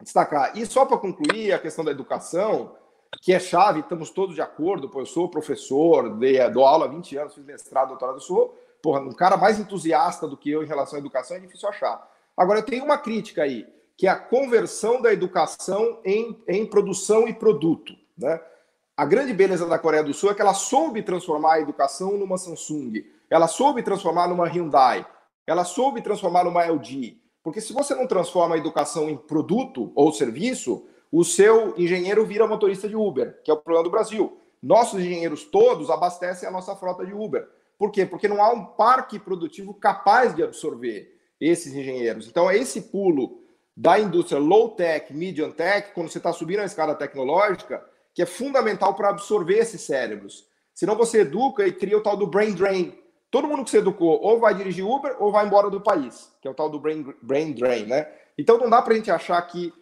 [0.00, 0.56] destacar.
[0.56, 2.74] E só para concluir a questão da educação,
[3.20, 6.88] que é chave, estamos todos de acordo, pô, eu sou professor, dei, dou aula há
[6.88, 10.66] 20 anos, fiz mestrado, doutorado, sou, porra, um cara mais entusiasta do que eu em
[10.66, 12.08] relação à educação é difícil achar.
[12.36, 13.66] Agora, eu tenho uma crítica aí,
[14.00, 18.40] que é a conversão da educação em, em produção e produto, né?
[18.96, 22.38] A grande beleza da Coreia do Sul é que ela soube transformar a educação numa
[22.38, 25.06] Samsung, ela soube transformar numa Hyundai,
[25.46, 27.18] ela soube transformar numa LG.
[27.42, 32.46] Porque se você não transforma a educação em produto ou serviço, o seu engenheiro vira
[32.46, 34.40] motorista de Uber, que é o problema do Brasil.
[34.62, 37.46] Nossos engenheiros todos abastecem a nossa frota de Uber.
[37.78, 38.06] Por quê?
[38.06, 42.26] Porque não há um parque produtivo capaz de absorver esses engenheiros.
[42.26, 43.40] Então, é esse pulo
[43.76, 47.84] da indústria low-tech, medium-tech, quando você está subindo a escada tecnológica,
[48.14, 50.46] que é fundamental para absorver esses cérebros.
[50.74, 52.98] Senão você educa e cria o tal do brain drain.
[53.30, 56.48] Todo mundo que você educou ou vai dirigir Uber ou vai embora do país, que
[56.48, 58.10] é o tal do brain, brain drain, né?
[58.36, 59.72] Então não dá para a gente achar que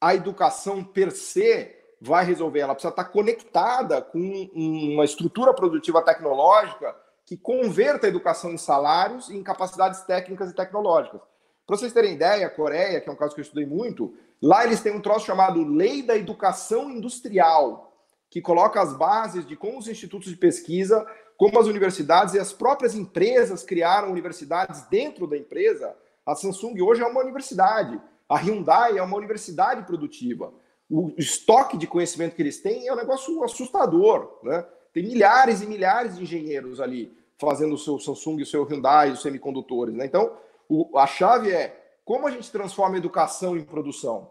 [0.00, 2.60] a educação per se vai resolver.
[2.60, 9.28] Ela precisa estar conectada com uma estrutura produtiva tecnológica que converta a educação em salários
[9.28, 11.20] e em capacidades técnicas e tecnológicas.
[11.66, 14.64] Para vocês terem ideia, a Coreia, que é um caso que eu estudei muito, lá
[14.64, 17.92] eles têm um troço chamado Lei da Educação Industrial,
[18.30, 21.04] que coloca as bases de como os institutos de pesquisa,
[21.36, 25.96] como as universidades e as próprias empresas criaram universidades dentro da empresa.
[26.24, 28.00] A Samsung hoje é uma universidade.
[28.28, 30.52] A Hyundai é uma universidade produtiva.
[30.88, 34.38] O estoque de conhecimento que eles têm é um negócio assustador.
[34.42, 34.64] Né?
[34.92, 39.20] Tem milhares e milhares de engenheiros ali fazendo o seu Samsung, o seu Hyundai, os
[39.20, 39.94] semicondutores.
[39.94, 40.06] Né?
[40.06, 40.32] Então,
[40.68, 44.30] o, a chave é como a gente transforma a educação em produção.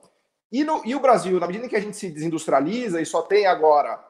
[0.51, 3.21] E, no, e o Brasil, na medida em que a gente se desindustrializa e só
[3.21, 4.01] tem agora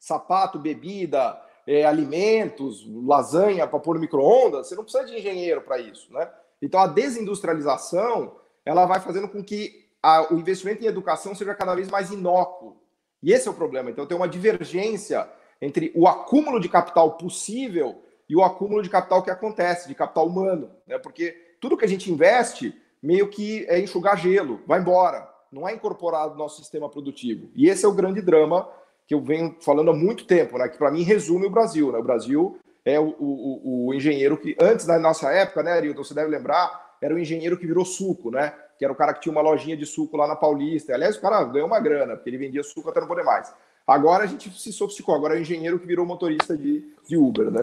[0.00, 5.78] sapato, bebida, é, alimentos, lasanha para pôr no micro-ondas, você não precisa de engenheiro para
[5.78, 6.12] isso.
[6.12, 6.30] Né?
[6.60, 11.74] Então, a desindustrialização ela vai fazendo com que a, o investimento em educação seja cada
[11.74, 12.80] vez mais inócuo.
[13.22, 13.90] E esse é o problema.
[13.90, 15.28] Então, tem uma divergência
[15.60, 20.26] entre o acúmulo de capital possível e o acúmulo de capital que acontece, de capital
[20.26, 20.70] humano.
[20.86, 20.98] Né?
[20.98, 25.28] Porque tudo que a gente investe meio que é enxugar gelo, vai embora.
[25.52, 27.48] não é incorporado no nosso sistema produtivo.
[27.54, 28.68] E esse é o grande drama
[29.06, 30.68] que eu venho falando há muito tempo, né?
[30.68, 31.98] Que para mim resume o Brasil, né?
[31.98, 36.14] O Brasil é o, o, o engenheiro que, antes da nossa época, né, Arilton, você
[36.14, 38.52] deve lembrar, era o engenheiro que virou suco, né?
[38.78, 40.94] Que era o cara que tinha uma lojinha de suco lá na Paulista.
[40.94, 43.54] Aliás, o cara ganhou uma grana, porque ele vendia suco até não poder mais.
[43.86, 47.50] Agora a gente se sofisticou, agora é o engenheiro que virou motorista de, de Uber,
[47.50, 47.60] né?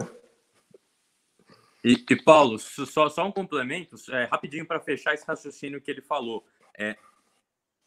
[1.84, 6.00] E, e Paulo, só, só um complemento, é, rapidinho para fechar esse raciocínio que ele
[6.00, 6.44] falou.
[6.78, 6.96] É,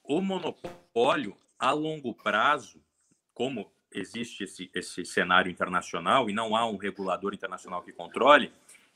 [0.04, 2.84] o monopólio, a longo prazo,
[3.34, 8.52] como existe esse, esse cenário internacional e não há um regulador internacional que controle,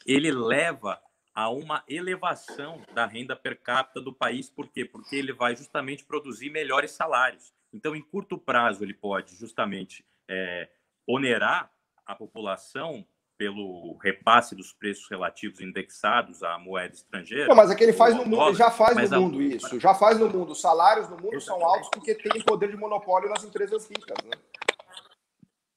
[0.06, 1.02] ele leva
[1.34, 4.50] a uma elevação da renda per capita do país.
[4.50, 4.84] Por quê?
[4.84, 7.54] Porque ele vai justamente produzir melhores salários.
[7.72, 10.70] Então, em curto prazo, ele pode justamente é,
[11.08, 11.72] onerar
[12.06, 13.06] a população
[13.40, 17.48] pelo repasse dos preços relativos indexados à moeda estrangeira.
[17.48, 19.44] Não, mas é que ele faz no mundo, dólar, já faz no mundo a...
[19.44, 20.52] isso, já faz no mundo.
[20.52, 21.46] Os salários no mundo Exatamente.
[21.46, 24.32] são altos porque tem poder de monopólio nas empresas ricas, né?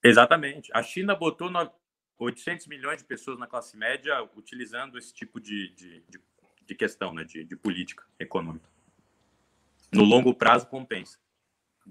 [0.02, 0.72] Exatamente.
[0.74, 1.48] A China botou
[2.18, 6.20] 800 milhões de pessoas na classe média utilizando esse tipo de, de, de,
[6.66, 7.22] de questão, né?
[7.22, 8.68] de, de política econômica.
[9.92, 11.16] No longo prazo, compensa.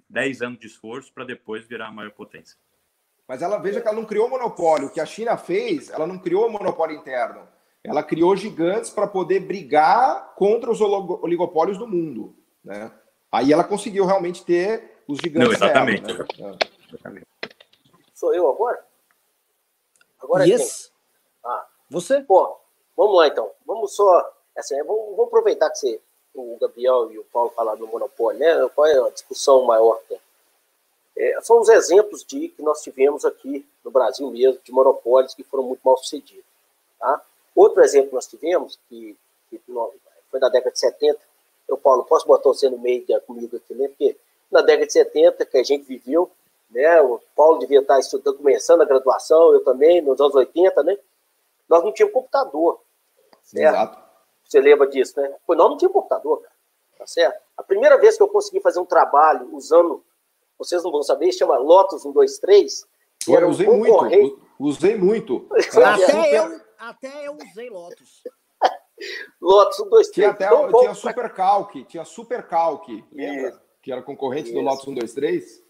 [0.10, 2.57] 10 anos de esforço para depois virar a maior potência.
[3.32, 4.88] Mas ela veja que ela não criou monopólio.
[4.88, 7.48] O que a China fez, ela não criou monopólio interno.
[7.82, 12.36] Ela criou gigantes para poder brigar contra os oligopólios do mundo.
[12.62, 12.91] Né?
[13.32, 15.48] Aí ela conseguiu realmente ter os gigantes.
[15.48, 16.14] Não, exatamente.
[16.14, 16.58] Dela,
[17.06, 17.22] né?
[18.14, 18.84] Sou eu agora?
[20.22, 20.91] Agora yes.
[21.41, 21.68] Ah.
[21.90, 22.20] Você?
[22.24, 22.60] Pô,
[22.98, 23.49] vamos lá então.
[23.66, 24.30] Vamos só.
[24.58, 26.02] Assim, vamos, vamos aproveitar que você,
[26.36, 28.70] o Gabriel e o Paulo falaram do monopólio, né?
[28.76, 30.20] Qual é a discussão maior que tem?
[31.22, 35.43] É, são os exemplos de que nós tivemos aqui no Brasil mesmo, de monopólios que
[35.43, 36.43] foram muito mal sucedidos.
[36.99, 37.22] Tá?
[37.56, 39.15] Outro exemplo que nós tivemos, que,
[39.48, 39.61] que
[40.31, 41.19] foi na década de 70,
[41.68, 43.88] eu, Paulo, posso botar você no meio comigo aqui, né?
[43.88, 44.18] Porque
[44.49, 46.31] na década de 70, que a gente viveu,
[46.72, 46.99] né?
[47.02, 50.98] O Paulo devia estar estudando, começando a graduação, eu também, nos anos 80, né?
[51.69, 52.81] Nós não tínhamos computador.
[53.43, 53.76] Certo?
[53.76, 53.98] Exato.
[54.43, 55.35] Você lembra disso, né?
[55.45, 56.56] Pois nós não tínhamos computador, cara.
[56.98, 57.39] Tá certo?
[57.56, 60.03] A primeira vez que eu consegui fazer um trabalho usando
[60.62, 62.86] vocês não vão saber, chama Lotus 123.
[63.20, 65.48] Que era usei muito, usei muito.
[65.84, 68.23] Até, eu, até eu usei Lotus.
[69.41, 70.12] Lotus 123.
[70.12, 72.48] Tinha até então, tinha Super Calc, tinha Super
[73.12, 73.62] lembra?
[73.81, 74.54] Que era concorrente Isso.
[74.54, 75.64] do Lotus 123.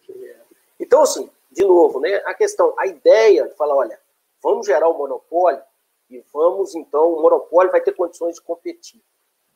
[0.78, 2.16] Então, assim, de novo, né?
[2.26, 3.98] A questão, a ideia de falar, olha,
[4.44, 5.62] vamos gerar um monopólio
[6.10, 9.02] e vamos, então, o monopólio vai ter condições de competir.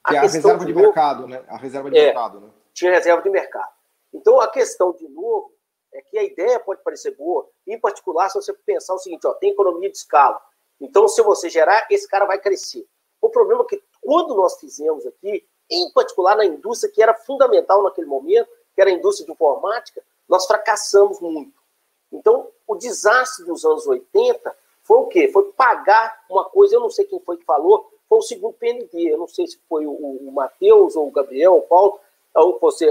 [0.02, 1.44] A que é a reserva de, de novo, mercado, né?
[1.50, 2.50] A reserva de é, mercado, né?
[2.74, 3.75] Tinha reserva de mercado.
[4.16, 5.52] Então, a questão, de novo,
[5.94, 9.34] é que a ideia pode parecer boa, em particular, se você pensar o seguinte, ó,
[9.34, 10.42] tem economia de escala.
[10.80, 12.88] Então, se você gerar, esse cara vai crescer.
[13.22, 17.84] O problema é que quando nós fizemos aqui, em particular na indústria que era fundamental
[17.84, 21.60] naquele momento, que era a indústria de informática, nós fracassamos muito.
[22.11, 25.27] Então, o desastre dos anos 80 foi o quê?
[25.27, 29.11] Foi pagar uma coisa, eu não sei quem foi que falou, foi o segundo PND,
[29.11, 32.00] eu não sei se foi o, o Matheus ou o Gabriel ou o Paulo,
[32.35, 32.90] ou você,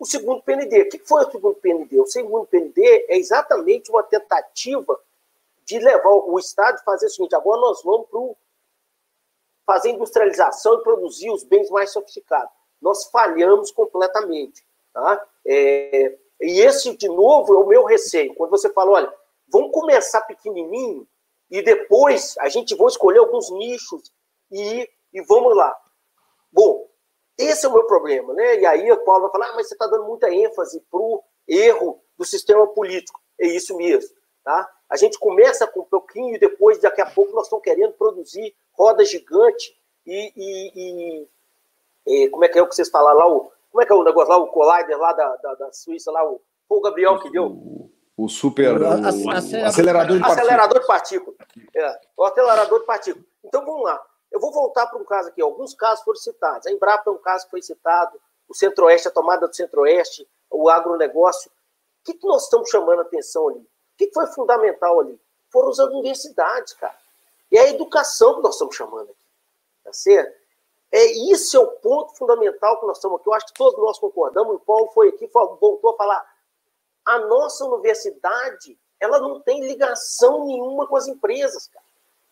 [0.00, 0.82] o segundo PND.
[0.82, 2.00] O que foi o segundo PND?
[2.00, 4.98] O segundo PND é exatamente uma tentativa
[5.64, 10.82] de levar o Estado a fazer o seguinte: agora nós vamos para fazer industrialização e
[10.82, 12.50] produzir os bens mais sofisticados.
[12.80, 14.64] Nós falhamos completamente.
[14.92, 15.26] Tá?
[15.46, 18.34] É, e esse, de novo, é o meu receio.
[18.34, 19.14] Quando você fala, olha,
[19.48, 21.06] vamos começar pequenininho
[21.50, 24.12] e depois a gente vai escolher alguns nichos
[24.50, 25.76] e, e vamos lá.
[26.52, 26.77] Bom,
[27.38, 28.60] esse é o meu problema, né?
[28.60, 31.22] E aí o Paulo vai falar, ah, mas você está dando muita ênfase para o
[31.46, 33.20] erro do sistema político.
[33.40, 34.10] É isso mesmo,
[34.42, 34.68] tá?
[34.90, 38.54] A gente começa com um pouquinho e depois, daqui a pouco, nós estamos querendo produzir
[38.72, 43.28] roda gigante e, e, e, e como é que é o que vocês falaram lá?
[43.28, 46.10] O, como é que é o negócio lá, o Collider lá da, da, da Suíça,
[46.10, 47.90] lá, o, o Gabriel que deu.
[48.16, 48.80] O, super.
[48.80, 50.38] O, o, acelerador, de partículas.
[50.38, 51.36] Acelerador de partículas.
[51.76, 53.28] É, o acelerador de partículas.
[53.44, 54.02] Então vamos lá.
[54.30, 55.40] Eu vou voltar para um caso aqui.
[55.40, 56.66] Alguns casos foram citados.
[56.66, 60.68] A Embrapa é um caso que foi citado, o Centro-Oeste, a tomada do Centro-Oeste, o
[60.68, 61.50] agronegócio.
[61.50, 63.58] O que, que nós estamos chamando a atenção ali?
[63.58, 63.66] O
[63.96, 65.20] que, que foi fundamental ali?
[65.50, 66.96] Foram as universidades, cara.
[67.50, 69.28] E a educação que nós estamos chamando aqui.
[69.84, 70.38] Tá certo?
[70.90, 73.28] É, isso é o ponto fundamental que nós estamos aqui.
[73.28, 74.56] Eu acho que todos nós concordamos.
[74.56, 76.38] O Paulo foi aqui, voltou a falar.
[77.04, 81.84] A nossa universidade, ela não tem ligação nenhuma com as empresas, cara.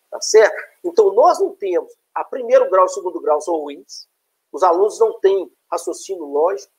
[0.09, 0.55] Tá certo?
[0.83, 1.93] Então, nós não temos.
[2.13, 4.07] A primeiro grau e segundo grau são ruins.
[4.51, 6.71] Os alunos não têm raciocínio lógico.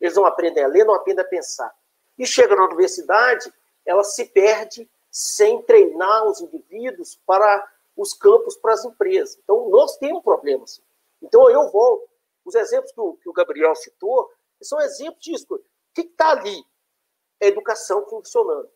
[0.00, 1.74] Eles não aprendem a ler, não aprendem a pensar.
[2.18, 3.52] E chega na universidade,
[3.84, 9.38] ela se perde sem treinar os indivíduos para os campos, para as empresas.
[9.42, 10.82] Então, nós temos problemas.
[11.22, 12.08] Então, eu volto.
[12.44, 14.30] Os exemplos que o, que o Gabriel citou
[14.60, 15.46] são exemplos disso.
[15.54, 15.60] O
[15.94, 16.64] que está ali?
[17.40, 18.68] É educação funcionando.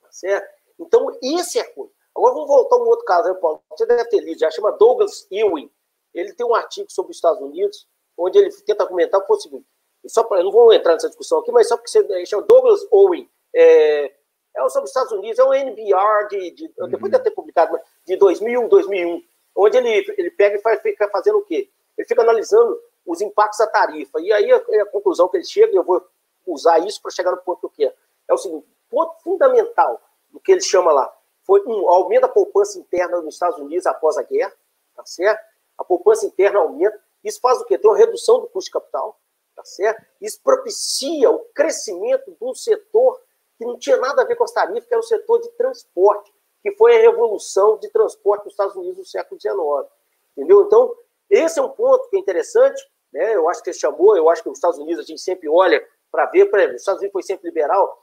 [0.00, 0.54] Tá certo?
[0.78, 1.93] Então, esse é coisa.
[2.16, 3.60] Agora vamos voltar a um outro caso, né, Paulo?
[3.70, 5.70] Você deve ter lido, já chama Douglas Ewing.
[6.14, 9.66] Ele tem um artigo sobre os Estados Unidos, onde ele tenta comentar o seguinte.
[10.06, 13.28] Só para, não vou entrar nessa discussão aqui, mas só porque você chama Douglas Ewing.
[13.54, 14.12] É,
[14.56, 16.88] é sobre os Estados Unidos, é um NBR de, de uhum.
[16.88, 19.22] depois de ter publicado, de 2000, 2001,
[19.56, 21.68] onde ele, ele pega e faz, fica fazendo o quê?
[21.98, 24.20] Ele fica analisando os impactos da tarifa.
[24.20, 26.04] E aí a, a conclusão que ele chega, e eu vou
[26.46, 27.94] usar isso para chegar no ponto que eu quero,
[28.28, 31.12] é o seguinte, ponto fundamental do que ele chama lá,
[31.44, 34.52] foi um aumento da poupança interna nos Estados Unidos após a guerra,
[34.94, 35.40] tá certo?
[35.78, 37.78] A poupança interna aumenta, isso faz o quê?
[37.78, 39.18] Tem uma redução do custo de capital,
[39.54, 40.04] tá certo?
[40.20, 43.20] Isso propicia o crescimento um setor
[43.58, 46.32] que não tinha nada a ver com as tarifas, que era o setor de transporte,
[46.62, 49.92] que foi a revolução de transporte nos Estados Unidos no século XIX.
[50.36, 50.62] Entendeu?
[50.62, 50.94] Então,
[51.30, 52.82] esse é um ponto que é interessante,
[53.12, 53.34] né?
[53.34, 55.86] Eu acho que você chamou, eu acho que os Estados Unidos a gente sempre olha
[56.10, 57.98] para ver, exemplo, os Estados Unidos foi sempre liberal,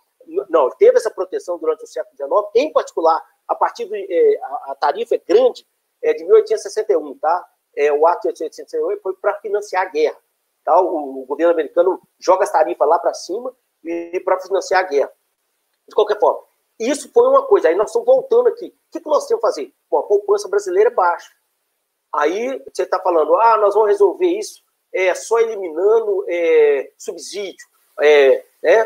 [0.50, 4.72] não, teve essa proteção durante o século XIX, em particular, a partir do, é, a,
[4.72, 5.66] a, tarifa é grande,
[6.02, 7.48] é de 1861, tá?
[7.76, 10.18] É, o ato de 1861 foi para financiar a guerra,
[10.64, 10.80] tá?
[10.82, 14.88] O, o, governo americano joga as tarifas lá para cima e, e para financiar a
[14.88, 15.12] guerra.
[15.88, 16.42] De qualquer forma,
[16.80, 17.68] isso foi uma coisa.
[17.68, 18.68] Aí nós estamos voltando aqui.
[18.68, 19.74] O que, que nós temos que fazer?
[19.90, 21.32] Bom, a poupança brasileira é baixa.
[22.14, 27.66] Aí você está falando, ah, nós vamos resolver isso é, só eliminando é, subsídio.
[28.00, 28.86] É, né?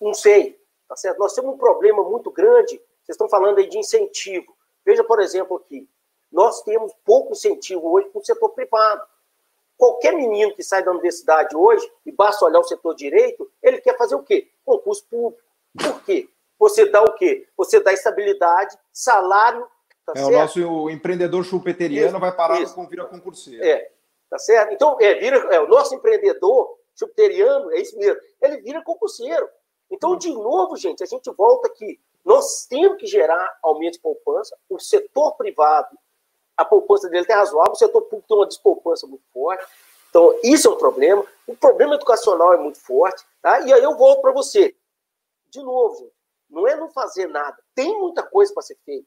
[0.00, 0.60] Não sei.
[0.88, 1.18] Tá certo?
[1.18, 2.76] Nós temos um problema muito grande.
[3.02, 4.56] Vocês estão falando aí de incentivo.
[4.84, 5.88] Veja, por exemplo, aqui.
[6.30, 9.02] Nós temos pouco incentivo hoje para o setor privado.
[9.76, 13.96] Qualquer menino que sai da universidade hoje, e basta olhar o setor direito, ele quer
[13.96, 14.50] fazer o quê?
[14.64, 15.42] Concurso público.
[15.76, 16.28] Por quê?
[16.58, 17.48] Você dá o quê?
[17.56, 19.66] Você dá estabilidade, salário.
[20.04, 20.28] Tá é, certo?
[20.28, 22.74] o nosso o empreendedor chupeteriano isso, vai parar isso.
[22.74, 23.64] com vira concurseiro.
[23.64, 23.90] É,
[24.28, 24.72] tá certo?
[24.74, 29.48] Então, é, vira, é, o nosso empreendedor chupeteriano, é isso mesmo, ele vira concurseiro.
[29.90, 32.00] Então, de novo, gente, a gente volta aqui.
[32.24, 34.56] Nós temos que gerar aumento de poupança.
[34.68, 35.98] O setor privado,
[36.56, 39.64] a poupança dele tem razoável, o setor público tem uma despoupança muito forte.
[40.10, 41.24] Então, isso é um problema.
[41.46, 43.24] O problema educacional é muito forte.
[43.42, 43.60] Tá?
[43.60, 44.74] E aí eu volto para você
[45.50, 46.10] de novo,
[46.48, 47.58] não é não fazer nada.
[47.74, 49.06] Tem muita coisa para ser feita.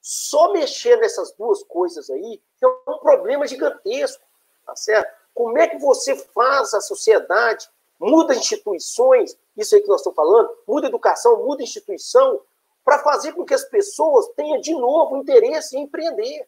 [0.00, 4.22] Só mexer nessas duas coisas aí é um problema gigantesco,
[4.66, 5.14] tá certo?
[5.34, 10.50] Como é que você faz a sociedade, muda instituições, isso aí que nós estamos falando,
[10.66, 12.40] muda educação, muda instituição,
[12.84, 16.46] para fazer com que as pessoas tenham de novo interesse em empreender.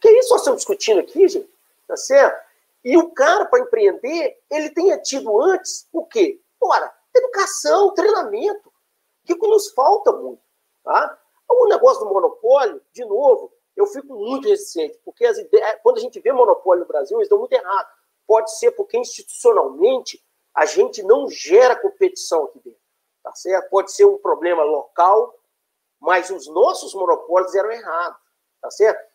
[0.00, 1.50] Que é isso que nós estamos discutindo aqui, gente,
[1.86, 2.40] tá certo?
[2.84, 6.40] E o cara, para empreender, ele tenha tido antes o quê?
[6.60, 8.72] Ora, educação, treinamento
[9.24, 10.42] que nos falta muito.
[10.82, 11.18] Tá?
[11.48, 16.00] O negócio do monopólio, de novo, eu fico muito resistente, porque as ideias, quando a
[16.00, 17.88] gente vê monopólio no Brasil, eles estão muito errado.
[18.26, 20.22] Pode ser porque institucionalmente
[20.54, 22.80] a gente não gera competição aqui dentro.
[23.22, 23.70] Tá certo?
[23.70, 25.38] Pode ser um problema local,
[26.00, 28.20] mas os nossos monopólios eram errados.
[28.60, 29.12] Tá certo?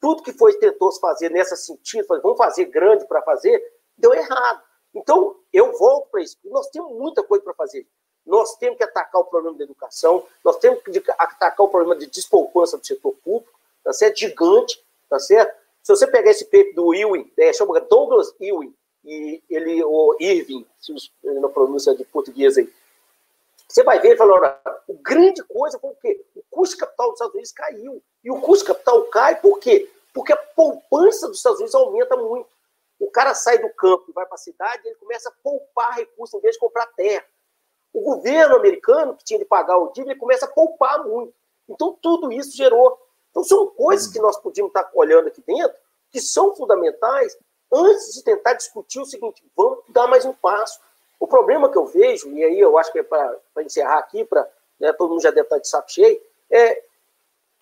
[0.00, 3.62] Tudo que foi tentou se fazer nessa sentido, vamos fazer grande para fazer,
[3.96, 4.62] deu errado.
[4.94, 6.36] Então, eu volto para isso.
[6.44, 7.86] Nós temos muita coisa para fazer.
[8.26, 12.06] Nós temos que atacar o problema da educação, nós temos que atacar o problema de
[12.06, 13.52] despoupança do setor público,
[13.82, 14.18] tá certo?
[14.18, 15.56] Gigante, tá certo?
[15.82, 18.72] Se você pegar esse paper do Ewing, é, chama Douglas Ewing,
[19.04, 22.72] e ele, o Irving, se não pronúncia de português aí,
[23.68, 26.24] você vai ver e falar, o grande coisa foi o quê?
[26.36, 28.02] O custo capital dos Estados Unidos caiu.
[28.22, 29.90] E o custo capital cai por quê?
[30.12, 32.48] Porque a poupança dos Estados Unidos aumenta muito.
[33.00, 36.34] O cara sai do campo e vai para a cidade, ele começa a poupar recursos
[36.34, 37.24] em vez de comprar terra.
[37.92, 41.34] O governo americano, que tinha de pagar o dívida, começa a poupar muito.
[41.68, 42.98] Então, tudo isso gerou.
[43.30, 45.76] Então, são coisas que nós podíamos estar olhando aqui dentro,
[46.10, 47.36] que são fundamentais,
[47.72, 50.80] antes de tentar discutir o seguinte: vamos dar mais um passo.
[51.18, 54.48] O problema que eu vejo, e aí eu acho que é para encerrar aqui, para
[54.78, 56.20] né, todo mundo já deve estar de saco cheio,
[56.50, 56.82] é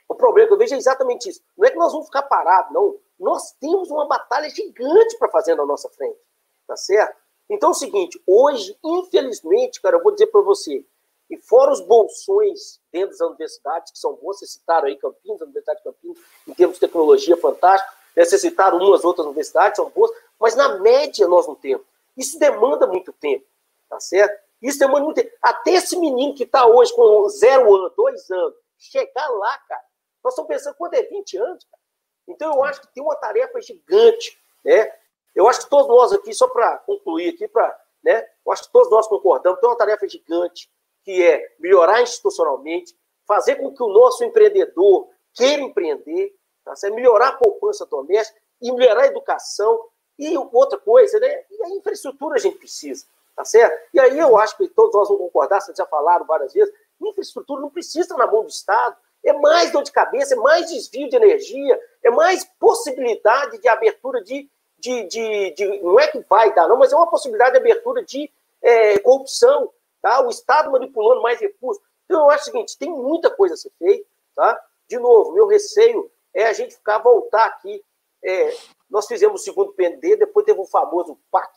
[0.09, 1.43] o problema que eu vejo é exatamente isso.
[1.57, 2.97] Não é que nós vamos ficar parados, não.
[3.19, 6.19] Nós temos uma batalha gigante para fazer na nossa frente.
[6.67, 7.17] Tá certo?
[7.51, 10.85] Então é o seguinte, hoje, infelizmente, cara, eu vou dizer para você,
[11.29, 15.45] e fora os bolsões dentro das universidades, que são boas, vocês citaram aí Campinas, a
[15.45, 20.11] Universidade de Campinas, em termos de tecnologia, fantástico, vocês citaram umas outras universidades, são boas,
[20.39, 21.85] mas na média nós não temos.
[22.17, 23.45] Isso demanda muito tempo,
[23.89, 24.41] tá certo?
[24.61, 25.31] Isso demanda muito tempo.
[25.41, 29.83] Até esse menino que está hoje com zero ano, dois anos, chegar lá, cara,
[30.23, 31.81] nós estamos pensando quando é 20 anos, cara.
[32.29, 34.93] Então eu acho que tem uma tarefa gigante, né?
[35.35, 38.73] Eu acho que todos nós aqui, só para concluir aqui, para, né, eu acho que
[38.73, 40.69] todos nós concordamos, tem uma tarefa gigante,
[41.05, 46.35] que é melhorar institucionalmente, fazer com que o nosso empreendedor queira empreender,
[46.75, 49.87] tá melhorar a poupança doméstica e melhorar a educação
[50.19, 51.45] E outra coisa, né?
[51.51, 53.89] E a infraestrutura a gente precisa, tá certo?
[53.95, 57.61] E aí eu acho que todos nós vamos concordar, vocês já falaram várias vezes, infraestrutura
[57.61, 58.97] não precisa na mão do Estado.
[59.23, 64.23] É mais dor de cabeça, é mais desvio de energia, é mais possibilidade de abertura
[64.23, 67.59] de, de, de, de não é que vai dar, não, mas é uma possibilidade de
[67.59, 68.31] abertura de
[68.63, 70.25] é, corrupção, tá?
[70.25, 71.83] O Estado manipulando mais recursos.
[72.07, 74.59] Então eu acho o seguinte, tem muita coisa a ser feita, tá?
[74.89, 77.83] De novo, meu receio é a gente ficar voltar aqui.
[78.23, 78.55] É,
[78.89, 81.51] nós fizemos o segundo PND, depois teve o famoso PAC,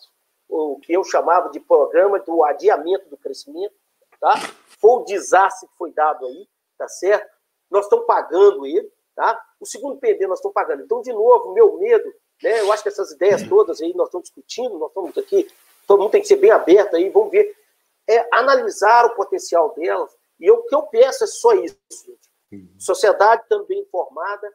[0.48, 3.74] o que eu chamava de programa do adiamento do crescimento,
[4.19, 4.35] tá?
[4.80, 7.30] Foi um desastre que foi dado aí, tá certo?
[7.69, 9.43] Nós estamos pagando ele, tá?
[9.60, 10.84] O segundo PND nós estamos pagando.
[10.84, 12.61] Então, de novo, meu medo, né?
[12.61, 15.50] Eu acho que essas ideias todas aí nós estamos discutindo, nós estamos aqui,
[15.88, 17.56] todo mundo tem que ser bem aberto aí, vamos ver,
[18.08, 20.16] é analisar o potencial delas.
[20.40, 22.24] E o que eu peço é só isso, gente.
[22.77, 24.53] Sociedade também informada,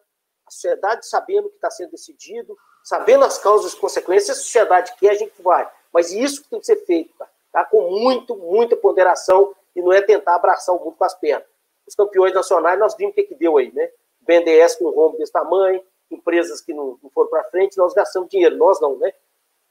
[0.48, 4.94] a sociedade sabendo o que está sendo decidido, sabendo as causas e consequências, a sociedade
[4.98, 5.70] quer, a gente vai.
[5.92, 7.28] Mas isso que tem que ser feito, tá?
[7.52, 7.64] tá?
[7.64, 11.46] com muito, muita ponderação, e não é tentar abraçar o mundo com as pernas.
[11.86, 13.90] Os campeões nacionais, nós vimos o que, que deu aí, né?
[14.22, 18.28] BNDES com um rombo desse tamanho, empresas que não, não foram para frente, nós gastamos
[18.28, 18.56] dinheiro.
[18.56, 19.12] Nós não, né?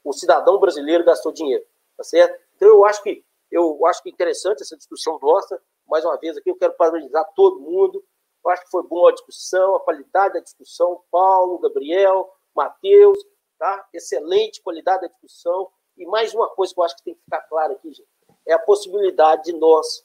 [0.02, 1.64] O cidadão brasileiro gastou dinheiro,
[1.96, 2.40] tá certo?
[2.56, 5.60] Então eu acho que eu acho que é interessante essa discussão nossa.
[5.86, 8.02] Mais uma vez aqui, eu quero parabenizar todo mundo.
[8.44, 11.02] Eu acho que foi boa a discussão, a qualidade da discussão.
[11.10, 13.18] Paulo, Gabriel, Matheus,
[13.58, 13.86] tá?
[13.92, 15.70] Excelente qualidade da discussão.
[15.96, 18.08] E mais uma coisa que eu acho que tem que ficar claro aqui, gente,
[18.46, 20.04] é a possibilidade de nós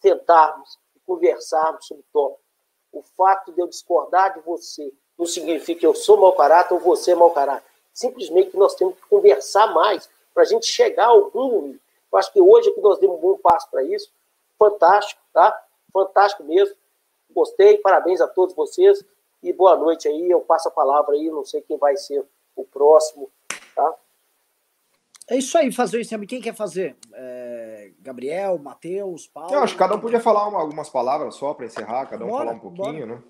[0.00, 2.42] tentarmos e conversarmos sobre o tópico.
[2.92, 6.80] O fato de eu discordar de você não significa que eu sou mau caráter ou
[6.80, 7.66] você é mau caráter.
[7.92, 11.74] Simplesmente nós temos que conversar mais para a gente chegar a algum
[12.12, 14.10] Eu acho que hoje aqui nós demos um bom passo para isso.
[14.58, 15.66] Fantástico, tá?
[15.92, 16.76] Fantástico mesmo.
[17.34, 19.04] Gostei, parabéns a todos vocês
[19.42, 20.30] e boa noite aí.
[20.30, 23.30] Eu passo a palavra aí, não sei quem vai ser o próximo,
[23.74, 23.94] tá?
[25.28, 26.18] É isso aí, fazer isso.
[26.26, 26.96] Quem quer fazer?
[27.14, 29.54] É, Gabriel, Matheus, Paulo?
[29.54, 32.28] Eu acho que cada um podia falar uma, algumas palavras só para encerrar, cada um
[32.28, 33.16] bora, falar um pouquinho, bora.
[33.16, 33.22] né?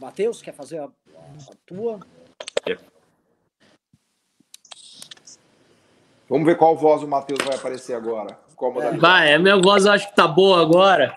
[0.00, 2.00] Matheus, quer fazer a, a tua?
[2.66, 2.76] É.
[6.28, 8.38] Vamos ver qual voz o Matheus vai aparecer agora.
[8.56, 11.16] Qual Vai, a minha voz eu acho que tá boa agora.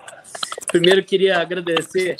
[0.73, 2.17] Primeiro queria agradecer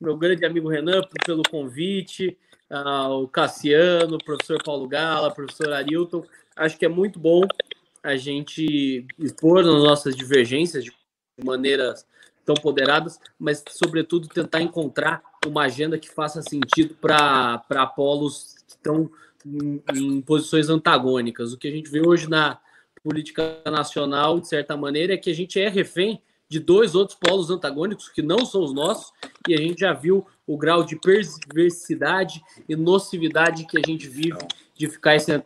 [0.00, 2.34] meu grande amigo Renan pelo convite,
[2.70, 6.24] ao Cassiano, professor Paulo Gala, professor Arilton.
[6.56, 7.42] Acho que é muito bom
[8.02, 10.92] a gente expor as nossas divergências de
[11.44, 12.06] maneiras
[12.42, 19.10] tão poderadas, mas, sobretudo, tentar encontrar uma agenda que faça sentido para polos que estão
[19.44, 21.52] em, em posições antagônicas.
[21.52, 22.58] O que a gente vê hoje na
[23.02, 27.50] política nacional, de certa maneira, é que a gente é refém de dois outros polos
[27.50, 29.12] antagônicos que não são os nossos,
[29.48, 34.38] e a gente já viu o grau de perversidade e nocividade que a gente vive
[34.76, 35.42] de ficar essa,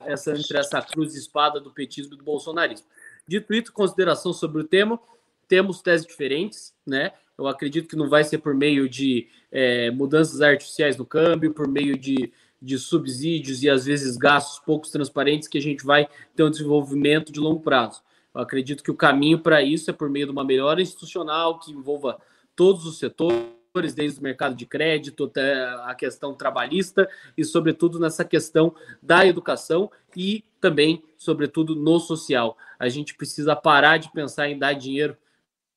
[0.00, 2.86] essa, entre essa cruz de espada do petismo e do bolsonarismo.
[3.26, 5.00] Dito isso, consideração sobre o tema,
[5.48, 7.12] temos teses diferentes, né?
[7.36, 11.66] Eu acredito que não vai ser por meio de é, mudanças artificiais no câmbio, por
[11.66, 12.32] meio de,
[12.62, 17.32] de subsídios e às vezes gastos poucos transparentes que a gente vai ter um desenvolvimento
[17.32, 18.02] de longo prazo.
[18.34, 21.70] Eu acredito que o caminho para isso é por meio de uma melhora institucional que
[21.70, 22.20] envolva
[22.56, 28.24] todos os setores, desde o mercado de crédito até a questão trabalhista e, sobretudo, nessa
[28.24, 32.56] questão da educação e também, sobretudo, no social.
[32.78, 35.16] A gente precisa parar de pensar em dar dinheiro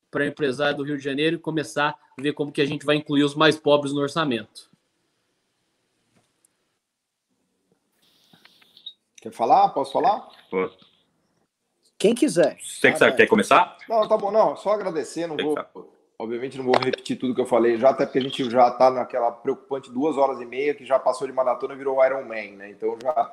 [0.10, 2.96] para empresário do Rio de Janeiro e começar a ver como que a gente vai
[2.96, 4.70] incluir os mais pobres no orçamento.
[9.22, 9.70] Quer falar?
[9.70, 10.30] Posso falar?
[10.50, 10.87] Posso.
[11.98, 12.58] Quem quiser.
[12.62, 13.78] Você que sabe, quer começar?
[13.90, 14.56] Não, tá bom, não.
[14.56, 15.58] Só agradecer, não vou.
[16.20, 18.90] Obviamente não vou repetir tudo que eu falei já, até porque a gente já tá
[18.90, 22.58] naquela preocupante duas horas e meia que já passou de maratona e virou Iron Man,
[22.58, 22.72] né?
[22.72, 23.32] Então já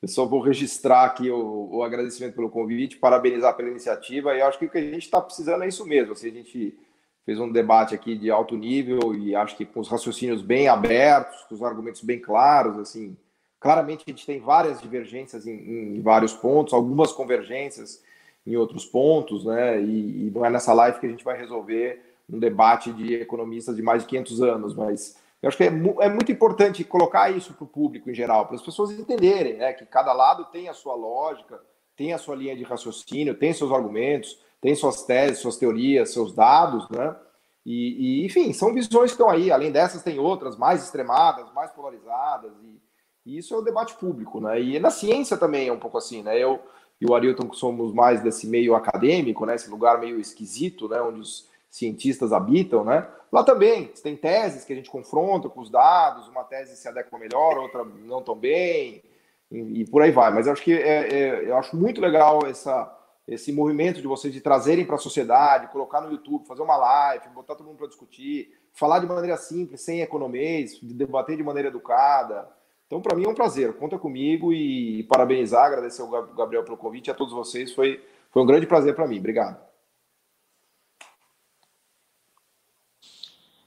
[0.00, 4.58] eu só vou registrar aqui o, o agradecimento pelo convite, parabenizar pela iniciativa e acho
[4.58, 6.12] que o que a gente está precisando é isso mesmo.
[6.12, 6.78] Assim, a gente
[7.24, 11.42] fez um debate aqui de alto nível e acho que com os raciocínios bem abertos,
[11.44, 13.16] com os argumentos bem claros, assim,
[13.64, 18.04] Claramente a gente tem várias divergências em, em vários pontos, algumas convergências
[18.46, 19.80] em outros pontos, né?
[19.80, 23.74] E, e, não é nessa live que a gente vai resolver um debate de economistas
[23.74, 27.54] de mais de 500 anos, mas eu acho que é, é muito importante colocar isso
[27.54, 29.72] para o público em geral, para as pessoas entenderem, né?
[29.72, 31.58] Que cada lado tem a sua lógica,
[31.96, 36.34] tem a sua linha de raciocínio, tem seus argumentos, tem suas teses, suas teorias, seus
[36.34, 37.16] dados, né?
[37.64, 39.50] E, e enfim, são visões que estão aí.
[39.50, 42.83] Além dessas, tem outras mais extremadas, mais polarizadas e
[43.24, 44.60] e isso é o debate público, né?
[44.60, 46.38] E na ciência também é um pouco assim, né?
[46.38, 46.60] Eu
[47.00, 49.54] e o Arilton somos mais desse meio acadêmico, né?
[49.54, 51.00] Esse lugar meio esquisito, né?
[51.00, 53.06] Onde os cientistas habitam, né?
[53.32, 57.18] Lá também tem teses que a gente confronta com os dados, uma tese se adequa
[57.18, 59.02] melhor, outra não tão bem,
[59.50, 60.32] e, e por aí vai.
[60.32, 62.96] Mas eu acho que é, é, eu acho muito legal essa,
[63.26, 67.28] esse movimento de vocês de trazerem para a sociedade, colocar no YouTube, fazer uma live,
[67.30, 72.48] botar todo mundo para discutir, falar de maneira simples, sem economês, debater de maneira educada.
[72.86, 73.72] Então, para mim é um prazer.
[73.74, 77.72] Conta comigo e parabenizar, agradecer ao Gabriel pelo convite e a todos vocês.
[77.72, 79.18] Foi, foi um grande prazer para mim.
[79.18, 79.62] Obrigado.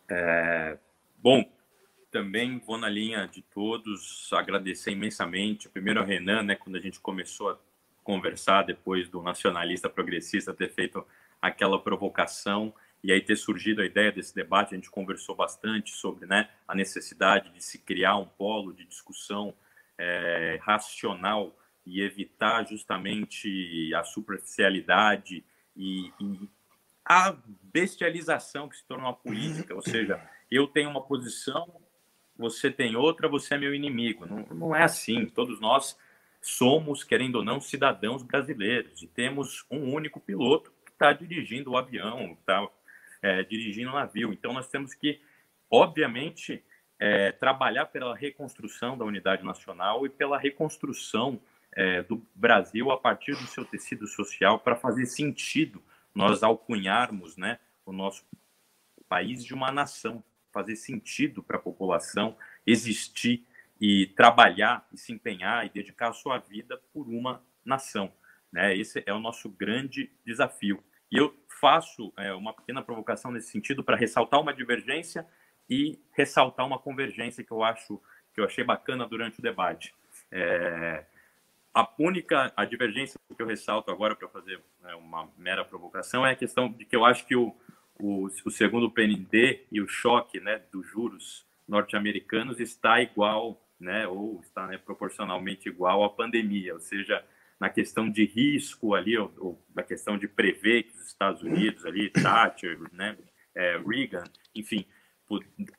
[0.10, 0.78] É,
[1.18, 1.44] bom,
[2.10, 7.00] também vou na linha de todos, agradecer imensamente, primeiro ao Renan, né, quando a gente
[7.00, 7.58] começou a
[8.04, 11.06] conversar depois do nacionalista progressista ter feito
[11.42, 12.74] aquela provocação
[13.08, 16.76] e aí ter surgido a ideia desse debate, a gente conversou bastante sobre né, a
[16.76, 19.54] necessidade de se criar um polo de discussão
[19.98, 25.42] é, racional e evitar justamente a superficialidade
[25.74, 26.50] e, e
[27.06, 30.22] a bestialização que se torna uma política, ou seja,
[30.52, 31.80] eu tenho uma posição,
[32.38, 34.26] você tem outra, você é meu inimigo.
[34.26, 35.28] Não, não é assim.
[35.28, 35.98] Todos nós
[36.42, 41.78] somos, querendo ou não, cidadãos brasileiros e temos um único piloto que está dirigindo o
[41.78, 42.68] avião, está
[43.22, 44.34] é, dirigindo navio.
[44.34, 45.20] Então, nós temos que,
[45.70, 46.64] obviamente,
[47.00, 51.40] é, trabalhar pela reconstrução da unidade nacional e pela reconstrução
[51.74, 57.60] é, do Brasil a partir do seu tecido social para fazer sentido nós alcunharmos né,
[57.86, 58.26] o nosso
[59.08, 63.46] país de uma nação, fazer sentido para a população existir
[63.80, 68.12] e trabalhar e se empenhar e dedicar a sua vida por uma nação.
[68.52, 68.76] Né?
[68.76, 70.84] Esse é o nosso grande desafio.
[71.12, 71.30] E eu
[71.60, 75.26] faço é, uma pequena provocação nesse sentido para ressaltar uma divergência
[75.70, 78.02] e ressaltar uma convergência que eu acho
[78.34, 79.94] que eu achei bacana durante o debate.
[80.32, 81.04] É,
[81.74, 86.32] a única a divergência que eu ressalto agora para fazer né, uma mera provocação é
[86.32, 87.56] a questão de que eu acho que o,
[88.00, 94.40] o, o segundo PND e o choque né, dos juros norte-americanos está igual, né, ou
[94.42, 97.24] está né, proporcionalmente igual à pandemia, ou seja,
[97.60, 101.86] na questão de risco ali, ou, ou na questão de prever que os Estados Unidos
[101.86, 103.18] ali, Thatcher, né,
[103.56, 104.86] é, Reagan, enfim,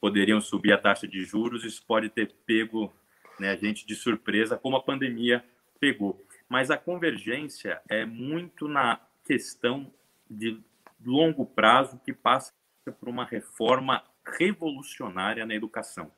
[0.00, 2.92] poderiam subir a taxa de juros, isso pode ter pego
[3.38, 5.44] né, a gente de surpresa, como a pandemia
[5.78, 6.20] pegou.
[6.48, 9.92] Mas a convergência é muito na questão
[10.28, 10.60] de
[11.04, 12.52] longo prazo que passa
[12.98, 14.02] por uma reforma
[14.38, 16.10] revolucionária na educação.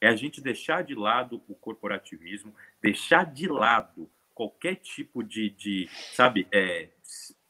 [0.00, 4.08] É a gente deixar de lado o corporativismo, deixar de lado
[4.38, 6.90] qualquer tipo de, de sabe, é,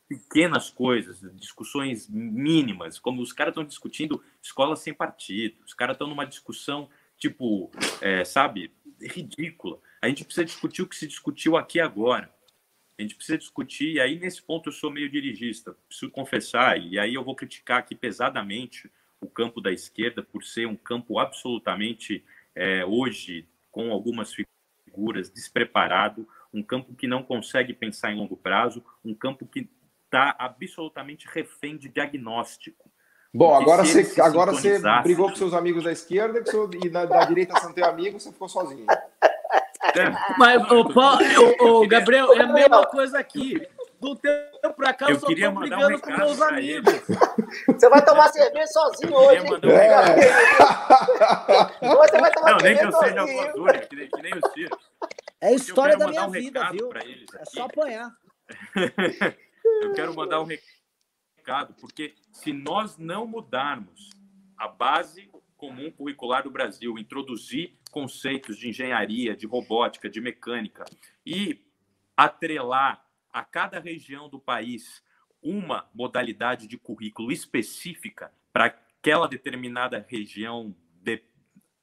[0.08, 6.08] pequenas coisas, discussões mínimas, como os caras estão discutindo escola sem partido, os caras estão
[6.08, 9.78] numa discussão, tipo, é, sabe, ridícula.
[10.00, 12.34] A gente precisa discutir o que se discutiu aqui agora.
[12.98, 16.98] A gente precisa discutir, e aí nesse ponto eu sou meio dirigista, preciso confessar, e
[16.98, 22.24] aí eu vou criticar aqui pesadamente o campo da esquerda por ser um campo absolutamente,
[22.54, 24.34] é, hoje, com algumas
[24.88, 26.26] figuras, despreparado,
[26.58, 29.70] um campo que não consegue pensar em longo prazo, um campo que
[30.04, 32.90] está absolutamente refém de diagnóstico.
[33.32, 36.42] Bom, agora você, agora você brigou com seus amigos da esquerda
[36.82, 38.86] e na, da direita você não tem amigos, você ficou sozinho.
[40.38, 41.20] Mas, o, Paulo,
[41.60, 43.60] o, o Gabriel, é a mesma coisa aqui.
[44.00, 46.94] Do tempo pra cá, eu, eu só tô brigando um com meus amigos.
[47.66, 49.52] Você vai tomar cerveja sozinho hoje, hein?
[49.52, 50.04] Um é.
[51.96, 54.52] Você vai tomar não, cerveja nem que eu seja voadora, que, nem, que nem o
[54.52, 54.78] Ciro.
[55.40, 56.90] É a história da minha um vida, viu?
[56.92, 58.10] É só apanhar.
[59.82, 64.10] eu quero mandar um recado, porque se nós não mudarmos
[64.56, 70.84] a base comum curricular do Brasil, introduzir conceitos de engenharia, de robótica, de mecânica
[71.24, 71.64] e
[72.16, 75.02] atrelar a cada região do país
[75.42, 81.22] uma modalidade de currículo específica para aquela determinada região de,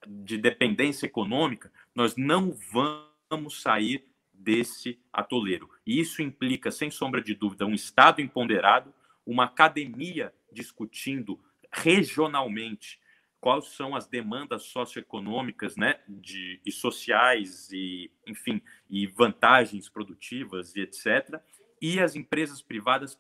[0.06, 3.14] de dependência econômica, nós não vamos
[3.49, 5.69] sair desse atoleiro.
[5.85, 8.93] E isso implica, sem sombra de dúvida, um Estado empoderado,
[9.25, 11.39] uma academia discutindo
[11.71, 12.99] regionalmente
[13.45, 20.81] quais são as demandas socioeconômicas, né, de, e sociais e, enfim, e vantagens produtivas e
[20.81, 21.39] etc.
[21.79, 23.19] E as empresas privadas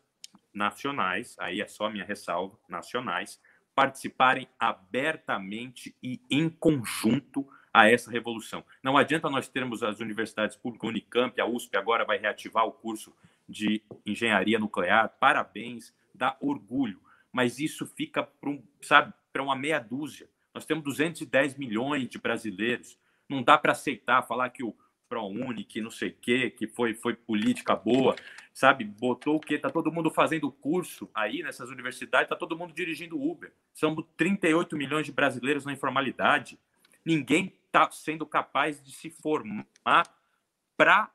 [0.51, 3.39] nacionais, aí é só minha ressalva, nacionais,
[3.75, 8.63] participarem abertamente e em conjunto a essa revolução.
[8.81, 13.13] Não adianta nós termos as universidades públicas, Unicamp, a USP agora vai reativar o curso
[13.49, 17.01] de engenharia nuclear, parabéns, dá orgulho,
[17.33, 20.29] mas isso fica para um, sabe, para uma meia dúzia.
[20.53, 22.97] Nós temos 210 milhões de brasileiros.
[23.27, 24.73] Não dá para aceitar falar que o
[25.09, 28.15] ProUni, que não sei o quê, que foi, foi política boa.
[28.53, 28.85] sabe?
[28.85, 29.57] Botou o quê?
[29.57, 33.51] Tá todo mundo fazendo curso aí nessas universidades, tá todo mundo dirigindo Uber.
[33.73, 36.57] São 38 milhões de brasileiros na informalidade.
[37.05, 40.07] Ninguém está sendo capaz de se formar
[40.77, 41.11] para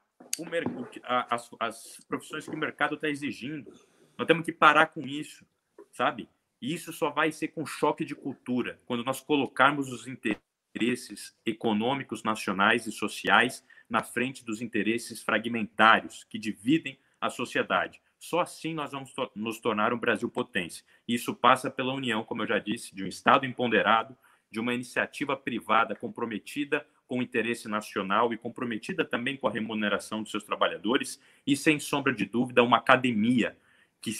[1.30, 3.72] as, as profissões que o mercado está exigindo.
[4.18, 5.46] Nós temos que parar com isso,
[5.90, 6.28] sabe?
[6.60, 12.22] E isso só vai ser com choque de cultura, quando nós colocarmos os interesses econômicos,
[12.22, 18.00] nacionais e sociais na frente dos interesses fragmentários que dividem a sociedade.
[18.18, 20.84] Só assim nós vamos nos tornar um Brasil potência.
[21.08, 24.14] Isso passa pela união, como eu já disse, de um Estado empoderado,
[24.50, 30.22] de uma iniciativa privada comprometida com o interesse nacional e comprometida também com a remuneração
[30.22, 33.56] dos seus trabalhadores, e sem sombra de dúvida, uma academia
[34.00, 34.12] que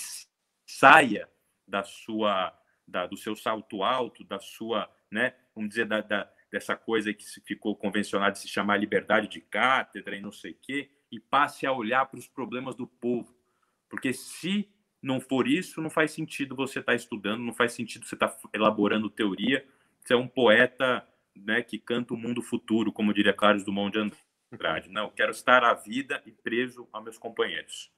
[0.67, 1.29] saia
[1.67, 2.57] da sua
[2.91, 7.25] da, do seu salto alto, da sua, né, vamos dizer, da, da, dessa coisa que
[7.45, 11.67] ficou convencionada de se chamar liberdade de cátedra e não sei o quê, e passe
[11.67, 13.33] a olhar para os problemas do povo.
[13.89, 14.69] Porque se
[15.01, 18.29] não for isso, não faz sentido você estar tá estudando, não faz sentido você estar
[18.29, 19.67] tá elaborando teoria.
[20.05, 21.07] Você é um poeta
[21.37, 24.13] né, que canta o mundo futuro, como diria Carlos Dumont de
[24.53, 24.89] Andrade.
[24.89, 27.91] Não, quero estar à vida e preso a meus companheiros.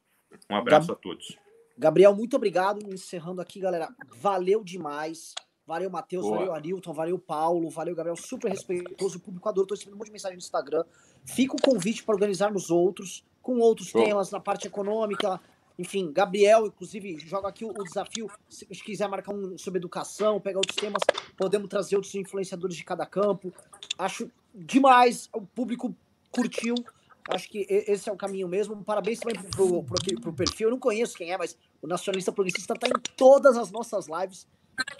[0.50, 0.98] Um abraço Gab...
[0.98, 1.38] a todos.
[1.76, 2.80] Gabriel, muito obrigado.
[2.92, 3.88] Encerrando aqui, galera.
[4.16, 5.34] Valeu demais.
[5.66, 6.28] Valeu, Matheus.
[6.28, 6.92] Valeu, Arilton.
[6.92, 7.70] Valeu, Paulo.
[7.70, 8.16] Valeu, Gabriel.
[8.16, 9.18] Super respeitoso.
[9.18, 9.64] O público adorou.
[9.64, 10.84] Estou recebendo um monte de mensagem no Instagram.
[11.24, 14.04] Fica o convite para organizarmos outros, com outros Show.
[14.04, 15.40] temas na parte econômica.
[15.82, 18.30] Enfim, Gabriel, inclusive, joga aqui o, o desafio.
[18.48, 21.02] Se quiser marcar um sobre educação, pegar outros temas,
[21.36, 23.52] podemos trazer outros influenciadores de cada campo.
[23.98, 25.28] Acho demais.
[25.32, 25.92] O público
[26.30, 26.76] curtiu.
[27.28, 28.76] Acho que esse é o caminho mesmo.
[28.84, 30.68] Parabéns também pro, pro, pro, pro perfil.
[30.68, 34.46] Eu não conheço quem é, mas o Nacionalista Progressista está em todas as nossas lives.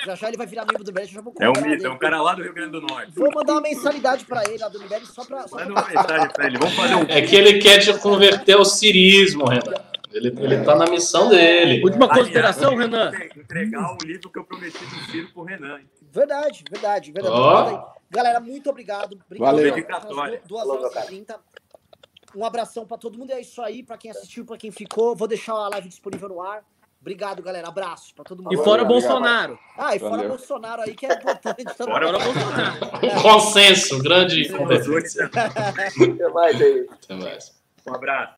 [0.04, 1.96] Já já ele vai virar membro do MBL, já vou É um mito, é um
[1.96, 3.12] cara lá do Rio Grande do Norte.
[3.12, 5.46] Vou mandar uma mensalidade para ele lá do MBL só para.
[5.48, 6.58] Manda uma mensagem para ele.
[6.58, 7.02] Vamos fazer um...
[7.02, 9.91] É que ele quer te converter ao cirismo, Renan.
[10.12, 11.82] Ele, ele tá na missão dele.
[11.82, 13.10] Última consideração, Renan.
[13.36, 15.80] Entregar o livro que eu prometi do Ciro pro Renan.
[16.10, 17.34] Verdade, verdade, verdade.
[17.34, 18.02] Oh.
[18.10, 19.18] Galera, muito obrigado.
[19.26, 20.40] obrigado Valeu.
[20.46, 21.40] Duas horas e trinta.
[22.36, 23.32] Um abração para todo mundo.
[23.32, 25.16] É isso aí, para quem assistiu, para quem ficou.
[25.16, 26.62] Vou deixar a live disponível no ar.
[27.00, 27.66] Obrigado, galera.
[27.66, 28.54] Abraço para todo mundo.
[28.54, 29.58] E fora Bolsonaro.
[29.76, 30.28] Ah, e fora Valeu.
[30.28, 31.94] Bolsonaro aí, que é importante também.
[31.94, 33.22] Fora Bolsonaro.
[33.22, 35.18] consenso, grande consenso.
[35.34, 36.86] Até mais aí.
[36.90, 37.62] Até mais.
[37.86, 38.30] Um abraço.